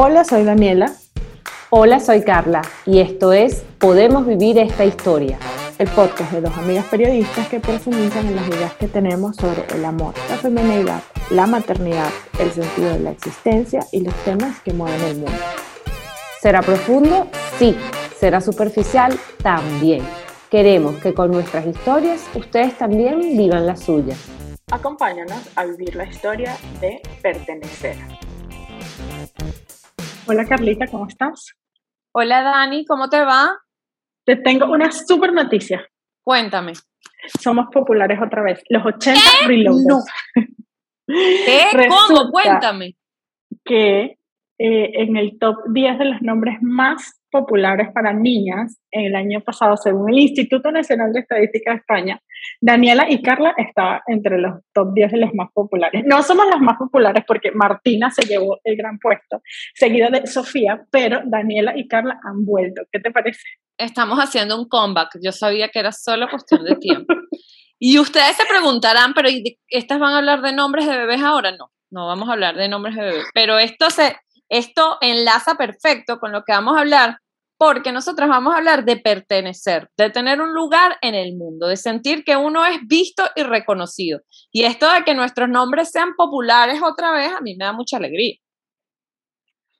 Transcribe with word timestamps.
Hola, 0.00 0.22
soy 0.22 0.44
Daniela. 0.44 0.92
Hola, 1.70 1.98
soy 1.98 2.22
Carla 2.22 2.62
y 2.86 3.00
esto 3.00 3.32
es 3.32 3.64
Podemos 3.80 4.28
Vivir 4.28 4.56
esta 4.56 4.84
Historia. 4.84 5.40
El 5.76 5.88
podcast 5.88 6.30
de 6.30 6.40
dos 6.40 6.56
amigas 6.56 6.84
periodistas 6.84 7.48
que 7.48 7.58
profundizan 7.58 8.28
en 8.28 8.36
las 8.36 8.46
ideas 8.46 8.74
que 8.74 8.86
tenemos 8.86 9.34
sobre 9.34 9.64
el 9.74 9.84
amor, 9.84 10.14
la 10.30 10.36
feminidad, 10.36 11.02
la 11.30 11.48
maternidad, 11.48 12.10
el 12.38 12.52
sentido 12.52 12.90
de 12.90 13.00
la 13.00 13.10
existencia 13.10 13.80
y 13.90 14.02
los 14.02 14.14
temas 14.22 14.60
que 14.60 14.72
mueven 14.72 15.00
el 15.00 15.16
mundo. 15.16 15.32
¿Será 16.40 16.62
profundo? 16.62 17.26
Sí. 17.58 17.76
¿Será 18.20 18.40
superficial? 18.40 19.18
También. 19.42 20.06
Queremos 20.48 20.94
que 20.98 21.12
con 21.12 21.32
nuestras 21.32 21.66
historias 21.66 22.22
ustedes 22.36 22.78
también 22.78 23.18
vivan 23.36 23.66
las 23.66 23.80
suyas. 23.80 24.16
Acompáñanos 24.70 25.42
a 25.56 25.64
vivir 25.64 25.96
la 25.96 26.04
historia 26.04 26.56
de 26.80 27.02
pertenecer. 27.20 27.96
Hola 30.30 30.44
Carlita, 30.44 30.86
¿cómo 30.88 31.06
estás? 31.06 31.54
Hola 32.12 32.42
Dani, 32.42 32.84
¿cómo 32.84 33.08
te 33.08 33.18
va? 33.22 33.48
Te 34.26 34.36
tengo 34.36 34.66
una 34.66 34.92
super 34.92 35.32
noticia. 35.32 35.88
Cuéntame. 36.22 36.74
Somos 37.40 37.68
populares 37.72 38.20
otra 38.22 38.42
vez. 38.42 38.62
Los 38.68 38.84
80 38.84 39.20
reloaded. 39.46 39.86
No. 39.86 40.00
¿Qué? 41.06 41.88
¿Cómo? 41.88 42.30
Cuéntame. 42.30 42.94
Que 43.64 44.18
eh, 44.58 44.90
en 45.02 45.16
el 45.16 45.38
top 45.38 45.56
10 45.72 45.98
de 45.98 46.04
los 46.04 46.20
nombres 46.20 46.58
más 46.60 47.17
populares 47.30 47.88
para 47.92 48.12
niñas 48.12 48.78
el 48.90 49.14
año 49.14 49.40
pasado, 49.40 49.76
según 49.76 50.10
el 50.10 50.18
Instituto 50.18 50.70
Nacional 50.72 51.12
de 51.12 51.20
Estadística 51.20 51.72
de 51.72 51.78
España, 51.78 52.22
Daniela 52.60 53.06
y 53.10 53.22
Carla 53.22 53.54
estaban 53.56 54.00
entre 54.06 54.38
los 54.38 54.60
top 54.72 54.94
10 54.94 55.12
de 55.12 55.18
los 55.18 55.34
más 55.34 55.48
populares. 55.52 56.04
No 56.06 56.22
somos 56.22 56.46
las 56.46 56.60
más 56.60 56.76
populares 56.78 57.24
porque 57.26 57.50
Martina 57.52 58.10
se 58.10 58.26
llevó 58.26 58.58
el 58.64 58.76
gran 58.76 58.98
puesto, 58.98 59.42
seguido 59.74 60.10
de 60.10 60.26
Sofía, 60.26 60.82
pero 60.90 61.20
Daniela 61.24 61.76
y 61.76 61.88
Carla 61.88 62.18
han 62.22 62.44
vuelto. 62.44 62.82
¿Qué 62.90 63.00
te 63.00 63.10
parece? 63.10 63.42
Estamos 63.76 64.18
haciendo 64.18 64.58
un 64.58 64.68
comeback. 64.68 65.18
Yo 65.22 65.32
sabía 65.32 65.68
que 65.68 65.78
era 65.78 65.92
solo 65.92 66.28
cuestión 66.28 66.64
de 66.64 66.76
tiempo. 66.76 67.14
y 67.78 67.98
ustedes 67.98 68.36
se 68.36 68.46
preguntarán, 68.46 69.14
pero 69.14 69.28
¿estas 69.68 69.98
van 69.98 70.14
a 70.14 70.18
hablar 70.18 70.42
de 70.42 70.52
nombres 70.52 70.86
de 70.86 70.96
bebés 70.96 71.22
ahora? 71.22 71.52
No, 71.52 71.70
no 71.90 72.06
vamos 72.06 72.28
a 72.28 72.32
hablar 72.32 72.56
de 72.56 72.68
nombres 72.68 72.96
de 72.96 73.02
bebés. 73.02 73.24
Pero 73.34 73.58
esto 73.58 73.90
se 73.90 74.16
esto 74.48 74.98
enlaza 75.00 75.56
perfecto 75.56 76.18
con 76.18 76.32
lo 76.32 76.44
que 76.44 76.52
vamos 76.52 76.76
a 76.76 76.80
hablar, 76.80 77.18
porque 77.58 77.92
nosotros 77.92 78.28
vamos 78.28 78.54
a 78.54 78.58
hablar 78.58 78.84
de 78.84 78.96
pertenecer, 78.96 79.90
de 79.96 80.10
tener 80.10 80.40
un 80.40 80.54
lugar 80.54 80.96
en 81.02 81.14
el 81.14 81.36
mundo, 81.36 81.66
de 81.66 81.76
sentir 81.76 82.24
que 82.24 82.36
uno 82.36 82.64
es 82.64 82.78
visto 82.86 83.24
y 83.34 83.42
reconocido. 83.42 84.20
Y 84.52 84.64
esto 84.64 84.90
de 84.90 85.02
que 85.02 85.14
nuestros 85.14 85.48
nombres 85.48 85.90
sean 85.90 86.14
populares 86.16 86.80
otra 86.82 87.10
vez, 87.12 87.32
a 87.32 87.40
mí 87.40 87.56
me 87.56 87.64
da 87.64 87.72
mucha 87.72 87.96
alegría. 87.96 88.36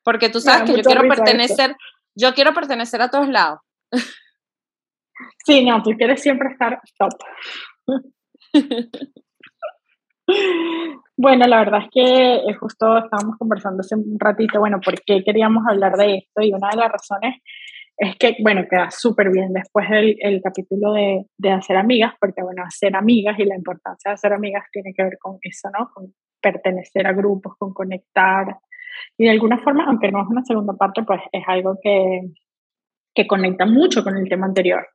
Porque 0.02 0.28
tú 0.28 0.40
sabes 0.40 0.68
que 0.68 0.76
yo 0.76 0.82
quiero 0.82 1.08
pertenecer, 1.08 1.76
yo 2.14 2.34
quiero 2.34 2.52
pertenecer 2.52 3.00
a 3.00 3.10
todos 3.10 3.28
lados. 3.28 3.60
Sí, 5.44 5.64
no, 5.64 5.82
tú 5.82 5.90
quieres 5.96 6.22
siempre 6.22 6.50
estar 6.52 6.80
top. 6.96 7.10
Bueno, 11.20 11.46
la 11.48 11.58
verdad 11.58 11.80
es 11.82 11.88
que 11.90 12.34
eh, 12.36 12.54
justo 12.60 12.96
estábamos 12.96 13.36
conversando 13.38 13.80
hace 13.80 13.96
un 13.96 14.16
ratito, 14.20 14.60
bueno, 14.60 14.78
por 14.80 14.94
qué 15.02 15.24
queríamos 15.24 15.64
hablar 15.68 15.96
de 15.96 16.18
esto 16.18 16.42
y 16.42 16.52
una 16.52 16.70
de 16.70 16.76
las 16.76 16.92
razones 16.92 17.42
es 17.96 18.14
que, 18.16 18.36
bueno, 18.40 18.62
queda 18.70 18.92
súper 18.92 19.30
bien 19.30 19.52
después 19.52 19.90
del 19.90 20.16
el 20.20 20.40
capítulo 20.40 20.92
de, 20.92 21.26
de, 21.36 21.50
hacer 21.50 21.76
amigas, 21.76 22.14
porque, 22.20 22.40
bueno, 22.44 22.62
hacer 22.62 22.94
amigas 22.94 23.36
y 23.40 23.44
la 23.44 23.56
importancia 23.56 24.10
de 24.10 24.14
hacer 24.14 24.32
amigas 24.32 24.62
tiene 24.70 24.92
que 24.96 25.02
ver 25.02 25.18
con 25.18 25.38
eso, 25.42 25.68
¿no? 25.76 25.90
Con 25.92 26.14
pertenecer 26.40 27.08
a 27.08 27.12
grupos, 27.12 27.54
con 27.58 27.74
conectar. 27.74 28.56
Y 29.16 29.24
de 29.24 29.30
alguna 29.30 29.58
forma, 29.58 29.86
aunque 29.86 30.12
no 30.12 30.22
es 30.22 30.28
una 30.28 30.44
segunda 30.44 30.74
parte, 30.74 31.02
pues 31.02 31.20
es 31.32 31.42
algo 31.48 31.76
que, 31.82 32.20
que 33.12 33.26
conecta 33.26 33.66
mucho 33.66 34.04
con 34.04 34.16
el 34.16 34.28
tema 34.28 34.46
anterior. 34.46 34.86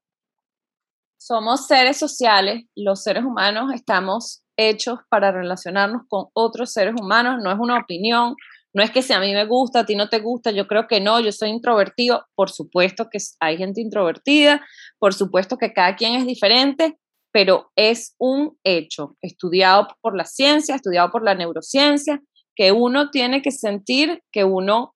Somos 1.17 1.67
seres 1.67 1.97
sociales, 1.97 2.63
los 2.75 3.03
seres 3.03 3.25
humanos 3.25 3.73
estamos 3.73 4.42
hechos 4.57 4.99
para 5.09 5.31
relacionarnos 5.31 6.03
con 6.07 6.25
otros 6.33 6.71
seres 6.71 6.93
humanos, 6.99 7.41
no 7.43 7.51
es 7.51 7.59
una 7.59 7.79
opinión, 7.79 8.35
no 8.73 8.81
es 8.81 8.91
que 8.91 9.01
si 9.01 9.13
a 9.13 9.19
mí 9.19 9.31
me 9.33 9.45
gusta, 9.45 9.79
a 9.79 9.85
ti 9.85 9.95
no 9.95 10.09
te 10.09 10.19
gusta, 10.19 10.51
yo 10.51 10.67
creo 10.67 10.87
que 10.87 10.99
no, 10.99 11.19
yo 11.19 11.31
soy 11.31 11.49
introvertido, 11.49 12.25
por 12.35 12.49
supuesto 12.49 13.07
que 13.09 13.19
hay 13.39 13.57
gente 13.57 13.81
introvertida, 13.81 14.65
por 14.97 15.13
supuesto 15.13 15.57
que 15.57 15.73
cada 15.73 15.95
quien 15.95 16.15
es 16.15 16.25
diferente, 16.25 16.97
pero 17.31 17.71
es 17.75 18.15
un 18.17 18.57
hecho 18.63 19.15
estudiado 19.21 19.87
por 20.01 20.15
la 20.15 20.25
ciencia, 20.25 20.75
estudiado 20.75 21.11
por 21.11 21.23
la 21.23 21.35
neurociencia, 21.35 22.21
que 22.55 22.71
uno 22.71 23.09
tiene 23.09 23.41
que 23.41 23.51
sentir 23.51 24.23
que 24.31 24.43
uno 24.43 24.95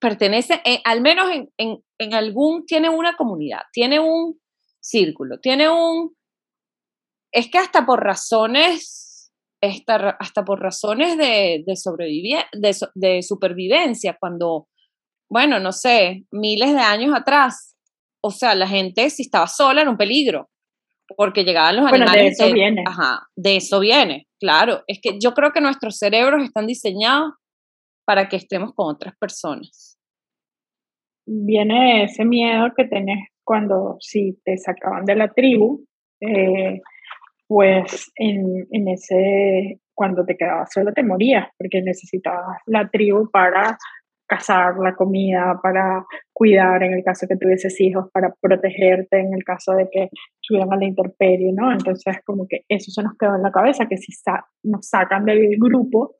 pertenece, 0.00 0.60
al 0.84 1.00
menos 1.00 1.30
en, 1.30 1.50
en, 1.56 1.82
en 1.98 2.14
algún, 2.14 2.66
tiene 2.66 2.90
una 2.90 3.16
comunidad, 3.16 3.62
tiene 3.72 4.00
un 4.00 4.38
círculo, 4.80 5.38
tiene 5.40 5.68
un, 5.70 6.14
es 7.34 7.50
que 7.50 7.58
hasta 7.58 7.84
por 7.84 8.02
razones, 8.02 9.32
hasta 9.60 10.44
por 10.44 10.60
razones 10.60 11.18
de, 11.18 11.64
de, 11.66 12.76
de, 12.94 13.22
supervivencia, 13.22 14.16
cuando, 14.18 14.68
bueno, 15.28 15.58
no 15.58 15.72
sé, 15.72 16.24
miles 16.30 16.72
de 16.72 16.80
años 16.80 17.12
atrás, 17.14 17.76
o 18.22 18.30
sea, 18.30 18.54
la 18.54 18.68
gente 18.68 19.10
si 19.10 19.22
estaba 19.22 19.48
sola 19.48 19.80
era 19.80 19.90
un 19.90 19.96
peligro, 19.96 20.48
porque 21.16 21.42
llegaban 21.42 21.76
los 21.76 21.88
bueno, 21.88 22.04
animales. 22.04 22.38
De 22.38 22.44
eso 22.44 22.54
viene. 22.54 22.84
Ajá, 22.86 23.26
de 23.34 23.56
eso 23.56 23.80
viene, 23.80 24.28
claro. 24.38 24.84
Es 24.86 25.00
que 25.02 25.18
yo 25.20 25.34
creo 25.34 25.50
que 25.52 25.60
nuestros 25.60 25.98
cerebros 25.98 26.44
están 26.44 26.68
diseñados 26.68 27.32
para 28.06 28.28
que 28.28 28.36
estemos 28.36 28.74
con 28.74 28.94
otras 28.94 29.16
personas. 29.16 29.98
Viene 31.26 32.04
ese 32.04 32.24
miedo 32.24 32.68
que 32.76 32.84
tenés 32.84 33.28
cuando 33.42 33.96
si 33.98 34.38
te 34.44 34.56
sacaban 34.56 35.04
de 35.04 35.16
la 35.16 35.32
tribu, 35.32 35.84
eh, 36.20 36.80
pues 37.46 38.10
en, 38.16 38.66
en, 38.70 38.88
ese, 38.88 39.80
cuando 39.94 40.24
te 40.24 40.36
quedabas 40.36 40.70
solo 40.72 40.92
te 40.92 41.02
morías, 41.02 41.48
porque 41.58 41.82
necesitabas 41.82 42.58
la 42.66 42.88
tribu 42.88 43.30
para 43.30 43.78
cazar 44.26 44.76
la 44.78 44.94
comida, 44.94 45.58
para 45.62 46.04
cuidar 46.32 46.82
en 46.82 46.94
el 46.94 47.04
caso 47.04 47.26
que 47.28 47.36
tuvieses 47.36 47.78
hijos, 47.80 48.10
para 48.12 48.34
protegerte 48.40 49.20
en 49.20 49.34
el 49.34 49.44
caso 49.44 49.72
de 49.72 49.88
que 49.90 50.08
estuvieran 50.40 50.72
a 50.72 50.76
la 50.76 50.86
intemperie, 50.86 51.52
¿no? 51.52 51.72
Entonces, 51.72 52.16
como 52.24 52.46
que 52.48 52.64
eso 52.68 52.90
se 52.90 53.02
nos 53.02 53.16
quedó 53.18 53.36
en 53.36 53.42
la 53.42 53.52
cabeza, 53.52 53.86
que 53.86 53.98
si 53.98 54.12
nos 54.62 54.88
sacan 54.88 55.24
del 55.24 55.56
grupo, 55.58 56.16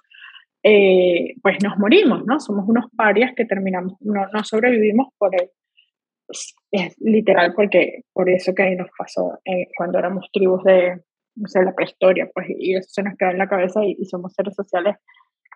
eh, 0.63 1.35
pues 1.43 1.57
nos 1.63 1.79
morimos, 1.79 2.25
¿no? 2.27 2.41
Somos 2.41 2.69
unos 2.69 2.87
parias 2.97 3.33
que 3.37 3.45
terminamos, 3.45 3.95
no, 4.01 4.27
no 4.33 4.45
sobrevivimos 4.45 5.09
por 5.19 5.35
él. 5.35 5.51
Es, 6.71 6.97
literal 7.01 7.53
porque 7.55 8.03
por 8.13 8.31
eso 8.31 8.55
que 8.55 8.63
ahí 8.63 8.77
nos 8.77 8.89
pasó 8.97 9.39
eh, 9.45 9.69
cuando 9.77 9.99
éramos 9.99 10.27
tribus 10.33 10.65
de, 10.65 11.03
no 11.37 11.49
sé, 11.49 11.63
la 11.63 11.75
prehistoria, 11.75 12.29
pues, 12.33 12.47
y 12.49 12.77
eso 12.77 12.89
se 12.91 13.03
nos 13.03 13.17
queda 13.17 13.33
en 13.33 13.39
la 13.39 13.49
cabeza 13.49 13.81
y, 13.85 14.05
somos 14.05 14.33
seres 14.35 14.55
sociales 14.55 14.97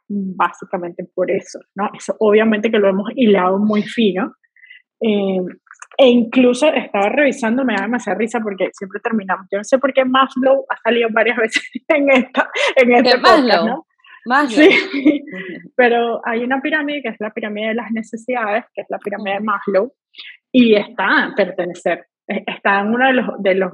básicamente 0.08 1.04
por 1.14 1.30
eso, 1.30 1.58
¿no? 1.74 1.90
Eso 1.96 2.16
obviamente 2.18 2.70
que 2.70 2.78
lo 2.78 2.88
hemos 2.88 3.10
hilado 3.14 3.58
muy 3.58 3.82
fino. 3.82 4.32
Eh, 5.00 5.40
e 5.98 6.08
incluso 6.08 6.72
estaba 6.72 7.08
revisando, 7.08 7.64
me 7.64 7.74
da 7.74 7.82
demasiada 7.82 8.18
risa 8.18 8.40
porque 8.40 8.70
siempre 8.72 9.00
terminamos. 9.02 9.46
Yo 9.50 9.58
no 9.58 9.64
sé 9.64 9.78
por 9.78 9.92
qué 9.92 10.04
Maslow 10.04 10.64
ha 10.68 10.76
salido 10.78 11.08
varias 11.12 11.36
veces 11.36 11.62
en 11.88 12.10
esta 12.10 12.50
en 12.76 12.92
este 12.92 13.18
podcast, 13.18 13.66
¿no? 13.66 13.86
Maslow. 14.24 14.70
Sí, 14.70 15.24
pero 15.76 16.20
hay 16.24 16.42
una 16.42 16.60
pirámide 16.60 17.02
que 17.02 17.08
es 17.08 17.16
la 17.18 17.32
pirámide 17.32 17.68
de 17.68 17.74
las 17.74 17.90
necesidades, 17.90 18.64
que 18.74 18.82
es 18.82 18.86
la 18.88 18.98
pirámide 18.98 19.34
de 19.34 19.40
Maslow, 19.40 19.92
y 20.52 20.74
está 20.74 21.32
pertenecer. 21.36 22.06
Está 22.26 22.80
en 22.80 22.88
uno 22.88 23.06
de 23.06 23.12
los, 23.14 23.26
de 23.42 23.54
los 23.54 23.72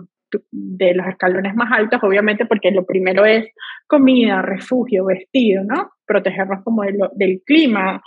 de 0.50 0.94
los 0.94 1.06
escalones 1.06 1.54
más 1.54 1.70
altos, 1.72 2.00
obviamente, 2.02 2.46
porque 2.46 2.70
lo 2.70 2.84
primero 2.84 3.24
es 3.24 3.46
comida, 3.86 4.42
refugio, 4.42 5.04
vestido, 5.04 5.64
¿no? 5.64 5.90
Protegernos 6.06 6.62
como 6.64 6.82
del 6.82 7.42
clima 7.44 8.02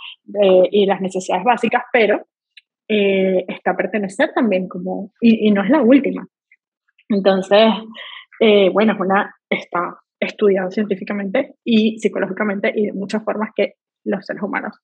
y 0.70 0.86
las 0.86 1.00
necesidades 1.00 1.44
básicas, 1.44 1.82
pero 1.92 2.26
eh, 2.90 3.44
está 3.46 3.76
pertenecer 3.76 4.32
también 4.34 4.66
como, 4.66 5.12
y, 5.20 5.50
no 5.50 5.62
es 5.62 5.68
la 5.68 5.82
última. 5.82 6.26
Entonces, 7.10 7.68
eh, 8.40 8.70
bueno, 8.70 8.94
es 8.94 9.00
una, 9.00 9.34
está 9.50 9.98
estudiado 10.18 10.70
científicamente 10.70 11.56
y 11.64 11.98
psicológicamente 11.98 12.72
y 12.74 12.86
de 12.86 12.92
muchas 12.94 13.22
formas 13.22 13.50
que 13.54 13.74
los 14.04 14.24
seres 14.24 14.42
humanos 14.42 14.80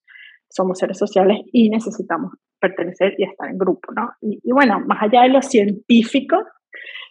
somos 0.51 0.79
seres 0.79 0.99
sociales 0.99 1.41
y 1.51 1.71
necesitamos 1.71 2.33
pertenecer 2.61 3.15
y 3.17 3.25
estar 3.25 3.49
en 3.49 3.57
grupo, 3.57 3.93
¿no? 3.93 4.11
Y, 4.21 4.39
y 4.43 4.53
bueno, 4.53 4.81
más 4.81 5.03
allá 5.03 5.23
de 5.23 5.31
lo 5.31 5.41
científico, 5.41 6.37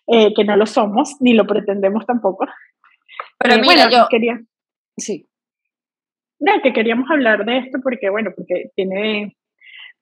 eh, 0.08 0.34
que 0.36 0.44
no 0.44 0.56
lo 0.56 0.66
somos, 0.66 1.16
ni 1.20 1.34
lo 1.34 1.46
pretendemos 1.46 2.06
tampoco. 2.06 2.46
Pero 3.38 3.56
eh, 3.56 3.62
mira, 3.62 3.90
yo... 3.90 4.08
Quería, 4.10 4.40
sí. 4.98 5.28
No, 6.40 6.54
que 6.62 6.74
queríamos 6.74 7.10
hablar 7.10 7.46
de 7.46 7.60
esto 7.60 7.80
porque, 7.82 8.10
bueno, 8.10 8.32
porque 8.36 8.72
tiene 8.76 9.38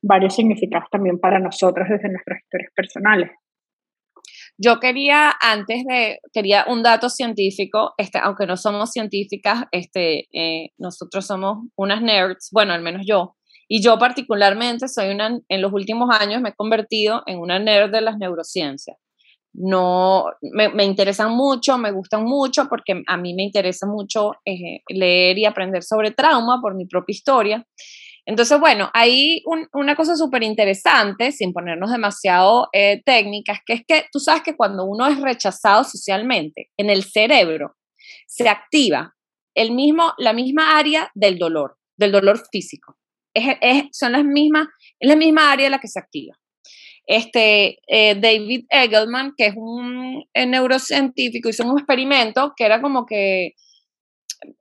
varios 0.01 0.35
significados 0.35 0.89
también 0.89 1.19
para 1.19 1.39
nosotros 1.39 1.87
desde 1.89 2.09
nuestras 2.09 2.41
historias 2.41 2.71
personales. 2.75 3.31
Yo 4.57 4.79
quería, 4.79 5.31
antes 5.39 5.83
de, 5.85 6.19
quería 6.33 6.65
un 6.67 6.83
dato 6.83 7.09
científico, 7.09 7.93
este, 7.97 8.19
aunque 8.19 8.45
no 8.45 8.57
somos 8.57 8.91
científicas, 8.91 9.63
este, 9.71 10.27
eh, 10.33 10.69
nosotros 10.77 11.25
somos 11.25 11.67
unas 11.75 12.01
nerds, 12.01 12.49
bueno, 12.51 12.73
al 12.73 12.81
menos 12.81 13.03
yo, 13.05 13.35
Y 13.73 13.81
yo 13.81 13.97
particularmente 13.97 14.89
soy 14.89 15.11
una, 15.13 15.39
en 15.47 15.61
los 15.61 15.71
últimos 15.71 16.09
años 16.19 16.41
me 16.41 16.49
he 16.49 16.53
convertido 16.53 17.23
en 17.25 17.39
una 17.39 17.57
nerd 17.57 17.89
de 17.89 18.01
las 18.01 18.17
neurociencias. 18.17 18.97
No, 19.53 20.25
me, 20.41 20.69
me 20.69 20.85
interesan 20.85 21.31
mucho, 21.31 21.77
me 21.77 21.91
gustan 21.91 22.23
mucho 22.23 22.67
porque 22.69 23.03
a 23.05 23.17
mí 23.17 23.33
me 23.33 23.43
interesa 23.43 23.85
mucho 23.85 24.31
eh, 24.45 24.79
leer 24.87 25.37
y 25.37 25.45
aprender 25.45 25.83
sobre 25.83 26.11
trauma 26.11 26.59
por 26.61 26.75
mi 26.75 26.85
propia 26.85 27.13
historia. 27.13 27.67
Entonces, 28.25 28.59
bueno, 28.59 28.89
hay 28.93 29.43
una 29.73 29.95
cosa 29.95 30.15
súper 30.15 30.43
interesante, 30.43 31.31
sin 31.31 31.53
ponernos 31.53 31.91
demasiado 31.91 32.69
eh, 32.71 33.01
técnicas, 33.03 33.59
que 33.65 33.73
es 33.73 33.81
que 33.85 34.05
tú 34.11 34.19
sabes 34.19 34.43
que 34.43 34.55
cuando 34.55 34.85
uno 34.85 35.07
es 35.07 35.19
rechazado 35.19 35.83
socialmente, 35.83 36.69
en 36.77 36.89
el 36.89 37.03
cerebro 37.03 37.75
se 38.27 38.47
activa 38.47 39.15
el 39.55 39.71
mismo, 39.71 40.13
la 40.17 40.33
misma 40.33 40.77
área 40.77 41.11
del 41.15 41.39
dolor, 41.39 41.77
del 41.97 42.11
dolor 42.11 42.41
físico. 42.51 42.95
Es, 43.33 43.87
son 43.91 44.11
las 44.11 44.23
mismas, 44.23 44.67
es 44.99 45.09
la 45.09 45.15
misma 45.15 45.51
área 45.51 45.69
la 45.69 45.79
que 45.79 45.87
se 45.87 45.99
activa. 45.99 46.37
Este, 47.05 47.79
eh, 47.87 48.15
David 48.15 48.65
Egelman, 48.69 49.33
que 49.35 49.47
es 49.47 49.53
un 49.55 50.23
eh, 50.33 50.45
neurocientífico, 50.45 51.49
hizo 51.49 51.67
un 51.67 51.79
experimento 51.79 52.53
que 52.55 52.65
era 52.65 52.81
como 52.81 53.05
que 53.05 53.53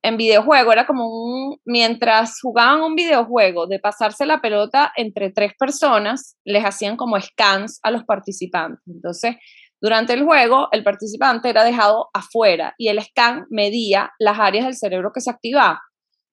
en 0.03 0.17
videojuego, 0.17 0.73
era 0.73 0.87
como 0.87 1.09
un, 1.09 1.57
mientras 1.65 2.39
jugaban 2.41 2.83
un 2.83 2.95
videojuego 2.95 3.67
de 3.67 3.79
pasarse 3.79 4.27
la 4.27 4.41
pelota 4.41 4.93
entre 4.97 5.31
tres 5.31 5.53
personas, 5.59 6.37
les 6.45 6.65
hacían 6.65 6.97
como 6.97 7.21
scans 7.21 7.81
a 7.83 7.91
los 7.91 8.05
participantes. 8.05 8.83
Entonces, 8.87 9.37
durante 9.81 10.13
el 10.13 10.25
juego, 10.25 10.69
el 10.73 10.85
participante 10.85 11.49
era 11.49 11.65
dejado 11.65 12.11
afuera 12.13 12.75
y 12.77 12.89
el 12.89 13.03
scan 13.03 13.47
medía 13.49 14.11
las 14.19 14.39
áreas 14.39 14.67
del 14.67 14.77
cerebro 14.77 15.13
que 15.15 15.23
se 15.23 15.31
activaban. 15.31 15.79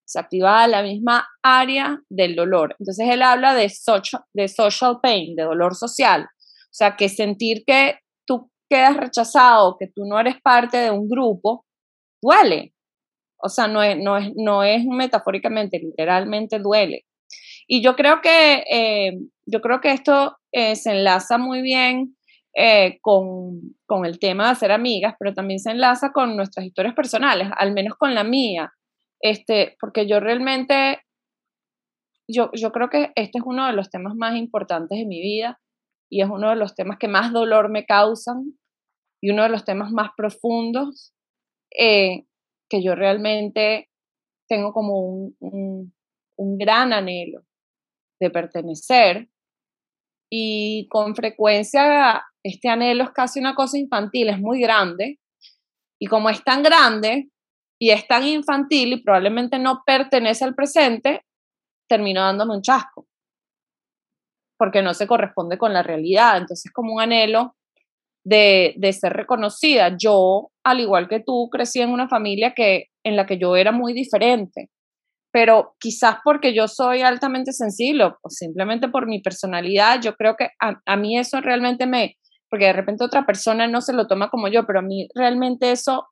Se 0.07 0.19
activaba 0.19 0.68
la 0.68 0.83
misma 0.83 1.27
área 1.44 2.00
del 2.09 2.36
dolor. 2.36 2.75
Entonces, 2.80 3.09
él 3.09 3.21
habla 3.21 3.54
de 3.54 3.69
social, 3.69 4.24
de 4.33 4.48
social 4.48 5.00
pain, 5.01 5.36
de 5.36 5.44
dolor 5.44 5.75
social. 5.75 6.24
O 6.24 6.74
sea, 6.77 6.95
que 6.95 7.09
sentir 7.09 7.63
que 7.65 8.00
tú 8.25 8.50
quedas 8.69 8.95
rechazado, 8.95 9.75
que 9.77 9.88
tú 9.88 10.06
no 10.06 10.19
eres 10.19 10.42
parte 10.42 10.77
de 10.77 10.92
un 10.92 11.09
grupo, 11.09 11.65
duele. 12.21 12.74
O 13.38 13.50
sea, 13.50 13.68
no 13.68 13.83
es, 13.83 13.98
no 13.98 14.18
es, 14.18 14.31
no 14.36 14.63
es 14.63 14.86
metafóricamente, 14.86 15.80
literalmente 15.80 16.59
duele. 16.59 17.06
Y 17.68 17.81
yo 17.81 17.95
creo 17.95 18.21
que, 18.21 18.63
eh, 18.71 19.19
yo 19.45 19.62
creo 19.62 19.81
que 19.81 19.92
esto 19.92 20.38
eh, 20.51 20.75
se 20.75 20.92
enlaza 20.92 21.38
muy 21.38 21.62
bien 21.62 22.15
eh, 22.56 22.98
con, 23.01 23.75
con, 23.86 24.06
el 24.06 24.19
tema 24.19 24.45
de 24.45 24.51
hacer 24.51 24.71
amigas, 24.71 25.15
pero 25.19 25.33
también 25.33 25.59
se 25.59 25.71
enlaza 25.71 26.12
con 26.12 26.36
nuestras 26.38 26.65
historias 26.65 26.95
personales, 26.95 27.50
al 27.57 27.74
menos 27.74 27.98
con 27.98 28.15
la 28.15 28.24
mía, 28.24 28.71
este, 29.22 29.75
porque 29.80 30.08
yo 30.08 30.19
realmente, 30.19 31.02
yo, 32.30 32.52
yo 32.54 32.72
creo 32.72 32.90
que 32.90 33.12
este 33.16 33.40
es 33.40 33.44
uno 33.46 33.66
de 33.68 33.74
los 33.74 33.90
temas 33.90 34.16
más 34.16 34.36
importantes 34.36 34.98
de 34.98 35.06
mi 35.06 35.22
vida 35.22 35.60
y 36.10 36.22
es 36.22 36.30
uno 36.30 36.50
de 36.50 36.56
los 36.56 36.75
temas 36.75 36.98
que 36.98 37.08
más 37.08 37.34
dolor 37.34 37.69
me 37.69 37.86
causan 37.86 38.58
y 39.22 39.31
uno 39.31 39.44
de 39.44 39.50
los 39.50 39.66
temas 39.66 39.92
más 39.92 40.12
profundos 40.16 41.14
que 41.72 42.84
yo 42.84 42.96
realmente 42.96 43.90
tengo 44.48 44.74
como 44.74 45.00
un, 45.00 45.94
un, 46.38 46.58
gran 46.58 46.94
anhelo 46.94 47.44
de 48.19 48.30
pertenecer 48.30 49.30
y 50.31 50.88
con 50.90 51.16
frecuencia 51.16 52.24
este 52.44 52.69
anhelo 52.69 53.04
es 53.04 53.12
casi 53.12 53.40
una 53.40 53.56
cosa 53.56 53.78
infantil, 53.78 54.30
es 54.30 54.40
muy 54.40 54.62
grande 54.62 55.19
y 56.00 56.08
como 56.08 56.30
es 56.30 56.44
tan 56.44 56.64
grande 56.64 57.30
y 57.80 57.92
es 57.92 58.08
tan 58.08 58.26
infantil 58.26 58.94
y 58.94 59.04
probablemente 59.04 59.60
no 59.60 59.84
pertenece 59.86 60.44
al 60.44 60.56
presente, 60.56 61.24
termino 61.88 62.22
dándome 62.22 62.56
un 62.56 62.62
chasco 62.62 63.08
porque 64.58 64.82
no 64.82 64.94
se 64.94 65.08
corresponde 65.08 65.58
con 65.58 65.74
la 65.74 65.84
realidad. 65.84 66.38
Entonces, 66.38 66.72
como 66.74 66.96
un 66.96 67.02
anhelo 67.02 67.56
de, 68.26 68.74
de, 68.78 68.92
ser 68.92 69.14
reconocida. 69.14 69.96
Yo, 69.98 70.50
al 70.66 70.82
igual 70.82 71.08
que 71.08 71.22
tú, 71.22 71.50
crecí 71.50 71.80
en 71.80 71.92
una 71.92 72.10
familia 72.10 72.54
que, 72.54 72.88
en 73.06 73.16
la 73.16 73.26
que 73.26 73.38
yo 73.38 73.56
era 73.56 73.72
muy 73.72 73.94
diferente, 73.94 74.70
pero 75.32 75.76
quizás 75.80 76.18
porque 76.24 76.54
yo 76.54 76.68
soy 76.68 77.02
altamente 77.02 77.54
sensible 77.54 78.06
o 78.06 78.30
simplemente 78.30 78.90
por 78.90 79.08
mi 79.08 79.22
personalidad, 79.22 80.02
yo 80.02 80.16
creo 80.16 80.36
que 80.36 80.50
a, 80.60 80.82
a 80.86 80.98
mí 80.98 81.18
eso 81.18 81.40
realmente 81.40 81.86
me, 81.86 82.18
porque 82.50 82.66
de 82.66 82.74
repente 82.74 83.06
otra 83.06 83.26
persona 83.26 83.68
no 83.68 83.80
se 83.80 83.94
lo 83.94 84.08
toma 84.08 84.30
como 84.30 84.50
yo, 84.50 84.66
pero 84.66 84.80
a 84.80 84.84
mí 84.84 85.08
realmente 85.16 85.72
eso, 85.72 86.08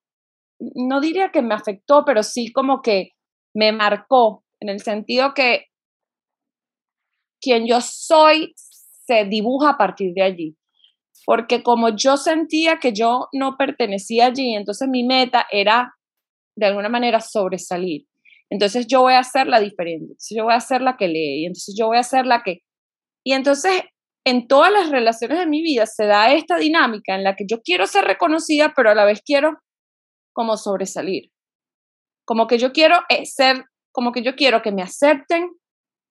no 0.60 1.02
diría 1.02 1.32
que 1.32 1.42
me 1.42 1.56
afectó, 1.56 2.04
pero 2.06 2.24
sí 2.24 2.52
como 2.52 2.82
que 2.82 3.12
me 3.54 3.72
marcó, 3.72 4.44
en 4.60 4.70
el 4.70 4.80
sentido 4.82 5.34
que 5.34 5.66
quien 7.42 7.68
yo 7.68 7.82
soy 7.82 8.54
se 8.56 9.26
dibuja 9.26 9.72
a 9.72 9.78
partir 9.78 10.14
de 10.14 10.24
allí 10.24 10.58
porque 11.26 11.64
como 11.64 11.90
yo 11.90 12.18
sentía 12.18 12.78
que 12.78 12.94
yo 12.94 13.28
no 13.34 13.58
pertenecía 13.58 14.28
allí, 14.28 14.56
entonces 14.56 14.88
mi 14.88 15.04
meta 15.04 15.48
era 15.52 15.96
de 16.56 16.68
alguna 16.68 16.88
manera 16.88 17.20
sobresalir. 17.20 18.06
Entonces 18.50 18.86
yo 18.88 19.02
voy 19.02 19.14
a 19.14 19.20
hacer 19.20 19.48
la 19.48 19.60
diferente, 19.60 20.06
entonces 20.12 20.38
yo 20.38 20.44
voy 20.44 20.54
a 20.54 20.58
hacer 20.58 20.82
la 20.82 20.98
que 20.98 21.08
lee, 21.08 21.46
entonces 21.46 21.76
yo 21.78 21.88
voy 21.88 21.98
a 21.98 22.02
hacer 22.02 22.28
la 22.28 22.44
que... 22.44 22.60
Y 23.26 23.34
entonces 23.34 23.82
en 24.24 24.48
todas 24.48 24.72
las 24.72 24.92
relaciones 24.92 25.40
de 25.40 25.48
mi 25.48 25.62
vida 25.64 25.88
se 25.88 26.06
da 26.06 26.32
esta 26.34 26.58
dinámica 26.58 27.16
en 27.16 27.24
la 27.24 27.36
que 27.36 27.46
yo 27.48 27.62
quiero 27.62 27.88
ser 27.88 28.06
reconocida, 28.06 28.74
pero 28.76 28.92
a 28.92 28.96
la 28.96 29.06
vez 29.06 29.22
quiero 29.26 29.58
como 30.36 30.58
sobresalir. 30.58 31.32
Como 32.26 32.48
que 32.48 32.58
yo 32.58 32.74
quiero 32.74 32.98
eh, 33.10 33.26
ser, 33.26 33.66
como 33.92 34.12
que 34.12 34.22
yo 34.22 34.36
quiero 34.36 34.62
que 34.62 34.72
me 34.72 34.82
acepten, 34.82 35.50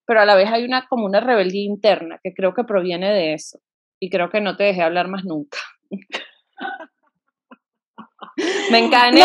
pero 0.07 0.21
a 0.21 0.25
la 0.25 0.35
vez 0.35 0.51
hay 0.51 0.65
una 0.65 0.87
como 0.87 1.07
una 1.07 1.21
rebeldía 1.21 1.65
interna 1.65 2.19
que 2.23 2.33
creo 2.33 2.55
que 2.55 2.65
proviene 2.65 3.13
de 3.13 3.35
eso 3.35 3.59
y 4.01 4.11
creo 4.11 4.31
que 4.31 4.41
no 4.41 4.57
te 4.57 4.65
dejé 4.65 4.83
hablar 4.83 5.09
más 5.09 5.25
nunca. 5.25 5.59
Me 8.71 8.79
encané. 8.79 9.21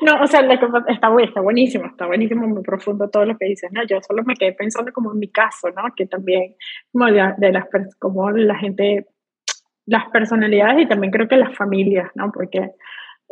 No. 0.00 0.22
o 0.22 0.26
sea, 0.26 0.40
está, 0.40 0.66
está 0.88 1.08
buenísimo, 1.40 1.86
está 1.86 2.06
buenísimo, 2.06 2.48
muy 2.48 2.62
profundo 2.62 3.10
todo 3.10 3.26
lo 3.26 3.36
que 3.36 3.46
dices, 3.46 3.70
¿no? 3.70 3.84
Yo 3.86 4.00
solo 4.00 4.22
me 4.24 4.34
quedé 4.34 4.54
pensando 4.54 4.92
como 4.92 5.12
en 5.12 5.18
mi 5.18 5.30
caso, 5.30 5.68
¿no? 5.70 5.82
Que 5.94 6.06
también, 6.06 6.56
como 6.90 7.06
de, 7.06 7.52
las, 7.52 7.66
como 7.98 8.30
la 8.30 8.56
gente, 8.56 9.06
las 9.84 10.08
personalidades 10.10 10.84
y 10.84 10.88
también 10.88 11.12
creo 11.12 11.28
que 11.28 11.36
las 11.36 11.54
familias, 11.54 12.10
¿no? 12.14 12.32
Porque 12.32 12.70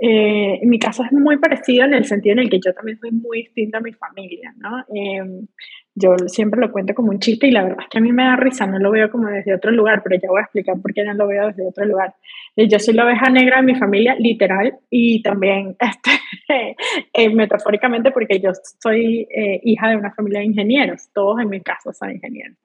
eh, 0.02 0.58
en 0.62 0.68
mi 0.70 0.78
caso 0.78 1.04
es 1.04 1.12
muy 1.12 1.36
parecido 1.36 1.84
en 1.84 1.92
el 1.92 2.06
sentido 2.06 2.32
en 2.32 2.38
el 2.38 2.50
que 2.50 2.58
yo 2.64 2.72
también 2.72 2.98
soy 2.98 3.10
muy 3.10 3.42
distinta 3.42 3.78
a 3.78 3.80
mi 3.82 3.92
familia, 3.92 4.54
¿no? 4.56 4.82
Em, 4.94 5.46
yo 5.94 6.16
siempre 6.26 6.58
lo 6.58 6.72
cuento 6.72 6.94
como 6.94 7.10
un 7.10 7.18
chiste 7.18 7.48
y 7.48 7.50
la 7.50 7.64
verdad 7.64 7.80
es 7.82 7.88
que 7.90 7.98
a 7.98 8.00
mí 8.00 8.10
me 8.10 8.22
da 8.22 8.36
risa, 8.36 8.66
no 8.66 8.78
lo 8.78 8.90
veo 8.92 9.10
como 9.10 9.28
desde 9.28 9.54
otro 9.54 9.70
lugar, 9.72 10.02
pero 10.02 10.18
ya 10.18 10.30
voy 10.30 10.38
a 10.38 10.44
explicar 10.44 10.80
por 10.80 10.94
qué 10.94 11.04
no 11.04 11.12
lo 11.12 11.26
veo 11.26 11.48
desde 11.48 11.68
otro 11.68 11.84
lugar. 11.84 12.14
Eh, 12.56 12.66
yo 12.66 12.78
soy 12.78 12.94
la 12.94 13.04
oveja 13.04 13.28
negra 13.28 13.58
de 13.58 13.64
mi 13.64 13.74
familia, 13.74 14.16
literal, 14.18 14.78
y 14.88 15.20
también 15.20 15.76
este, 15.80 16.76
eh, 17.12 17.28
metafóricamente 17.28 18.10
porque 18.10 18.40
yo 18.40 18.52
soy 18.82 19.28
eh, 19.30 19.60
hija 19.64 19.90
de 19.90 19.96
una 19.96 20.14
familia 20.14 20.40
de 20.40 20.46
ingenieros, 20.46 21.10
todos 21.12 21.40
en 21.40 21.50
mi 21.50 21.60
casa 21.60 21.92
son 21.92 22.12
ingenieros. 22.12 22.56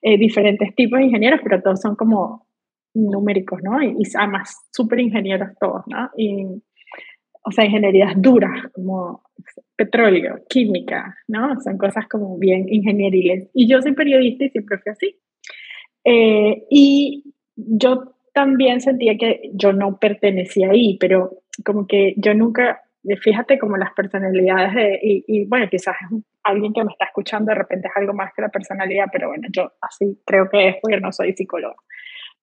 diferentes 0.00 0.74
tipos 0.74 0.98
de 0.98 1.04
ingenieros, 1.06 1.40
pero 1.42 1.60
todos 1.60 1.78
son 1.78 1.94
como 1.94 2.46
numéricos, 2.94 3.60
¿no? 3.62 3.82
Y, 3.82 3.88
y 3.98 4.02
además 4.18 4.56
súper 4.72 5.00
ingenieros 5.00 5.50
todos, 5.60 5.82
¿no? 5.86 6.08
Y, 6.16 6.62
o 7.42 7.50
sea, 7.52 7.64
ingenierías 7.64 8.12
duras, 8.16 8.70
como 8.72 9.22
petróleo, 9.76 10.40
química, 10.48 11.16
¿no? 11.28 11.58
Son 11.60 11.78
cosas 11.78 12.06
como 12.08 12.38
bien 12.38 12.66
ingenieriles. 12.68 13.48
Y 13.54 13.68
yo 13.68 13.80
soy 13.80 13.92
periodista 13.92 14.44
y 14.44 14.50
siempre 14.50 14.78
fui 14.78 14.92
así. 14.92 15.16
Eh, 16.04 16.64
y 16.70 17.34
yo 17.56 18.14
también 18.32 18.80
sentía 18.80 19.16
que 19.16 19.50
yo 19.54 19.72
no 19.72 19.98
pertenecía 19.98 20.70
ahí, 20.70 20.96
pero 20.98 21.30
como 21.64 21.86
que 21.86 22.14
yo 22.16 22.34
nunca, 22.34 22.82
fíjate 23.22 23.58
como 23.58 23.76
las 23.76 23.92
personalidades 23.92 24.74
de, 24.74 24.98
y, 25.02 25.24
y 25.26 25.44
bueno, 25.46 25.66
quizás 25.70 25.96
alguien 26.44 26.72
que 26.72 26.84
me 26.84 26.92
está 26.92 27.06
escuchando 27.06 27.50
de 27.50 27.58
repente 27.58 27.88
es 27.88 27.96
algo 27.96 28.14
más 28.14 28.32
que 28.34 28.42
la 28.42 28.48
personalidad, 28.48 29.06
pero 29.12 29.28
bueno, 29.28 29.48
yo 29.50 29.72
así 29.80 30.20
creo 30.24 30.48
que 30.50 30.68
es 30.68 30.76
porque 30.80 31.00
no 31.00 31.12
soy 31.12 31.32
psicóloga. 31.32 31.76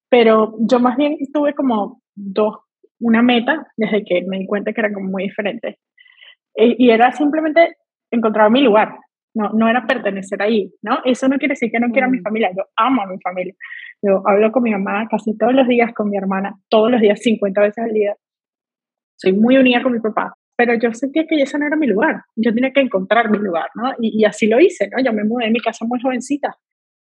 Pero 0.10 0.56
yo 0.60 0.80
más 0.80 0.98
bien 0.98 1.18
tuve 1.34 1.54
como 1.54 2.02
dos 2.16 2.67
una 3.00 3.22
meta 3.22 3.68
desde 3.78 4.04
que 4.04 4.24
me 4.28 4.40
di 4.40 4.46
cuenta 4.46 4.74
que 4.74 4.82
era 4.82 4.94
como 4.94 5.10
muy 5.10 5.24
diferente. 5.24 5.80
E, 6.56 6.76
y 6.78 6.90
era 6.90 7.12
simplemente 7.12 7.78
encontrar 8.12 8.50
mi 8.50 8.62
lugar, 8.62 8.96
no, 9.36 9.52
no 9.54 9.70
era 9.70 9.86
pertenecer 9.86 10.42
ahí, 10.42 10.74
¿no? 10.82 11.00
Eso 11.06 11.28
no 11.28 11.38
quiere 11.38 11.54
decir 11.54 11.72
que 11.72 11.80
no 11.80 11.92
quiera 11.92 12.08
a 12.08 12.10
mi 12.10 12.20
mm. 12.20 12.24
familia, 12.24 12.52
yo 12.56 12.64
amo 12.76 13.04
a 13.04 13.08
mi 13.08 13.20
familia. 13.20 13.54
Yo 14.02 14.22
hablo 14.26 14.52
con 14.52 14.64
mi 14.64 14.72
mamá 14.72 15.08
casi 15.10 15.38
todos 15.38 15.54
los 15.54 15.68
días, 15.68 15.94
con 15.94 16.10
mi 16.10 16.18
hermana, 16.18 16.56
todos 16.70 16.92
los 16.92 17.02
días, 17.02 17.20
50 17.22 17.62
veces 17.62 17.84
al 17.84 17.94
día. 17.94 18.16
Soy 19.16 19.34
muy 19.34 19.58
unida 19.58 19.82
con 19.82 19.94
mi 19.94 20.00
papá, 20.00 20.34
pero 20.56 20.74
yo 20.76 20.94
sentía 20.94 21.26
que 21.28 21.36
ese 21.36 21.58
no 21.60 21.68
era 21.68 21.76
mi 21.76 21.88
lugar, 21.88 22.22
yo 22.36 22.54
tenía 22.54 22.72
que 22.72 22.82
encontrar 22.82 23.30
mi 23.30 23.38
lugar, 23.38 23.70
¿no? 23.76 23.92
Y, 24.00 24.22
y 24.22 24.26
así 24.26 24.48
lo 24.48 24.60
hice, 24.60 24.90
¿no? 24.90 25.04
Yo 25.04 25.14
me 25.14 25.24
mudé 25.24 25.46
en 25.46 25.54
mi 25.54 25.60
casa 25.60 25.86
muy 25.86 26.00
jovencita, 26.00 26.56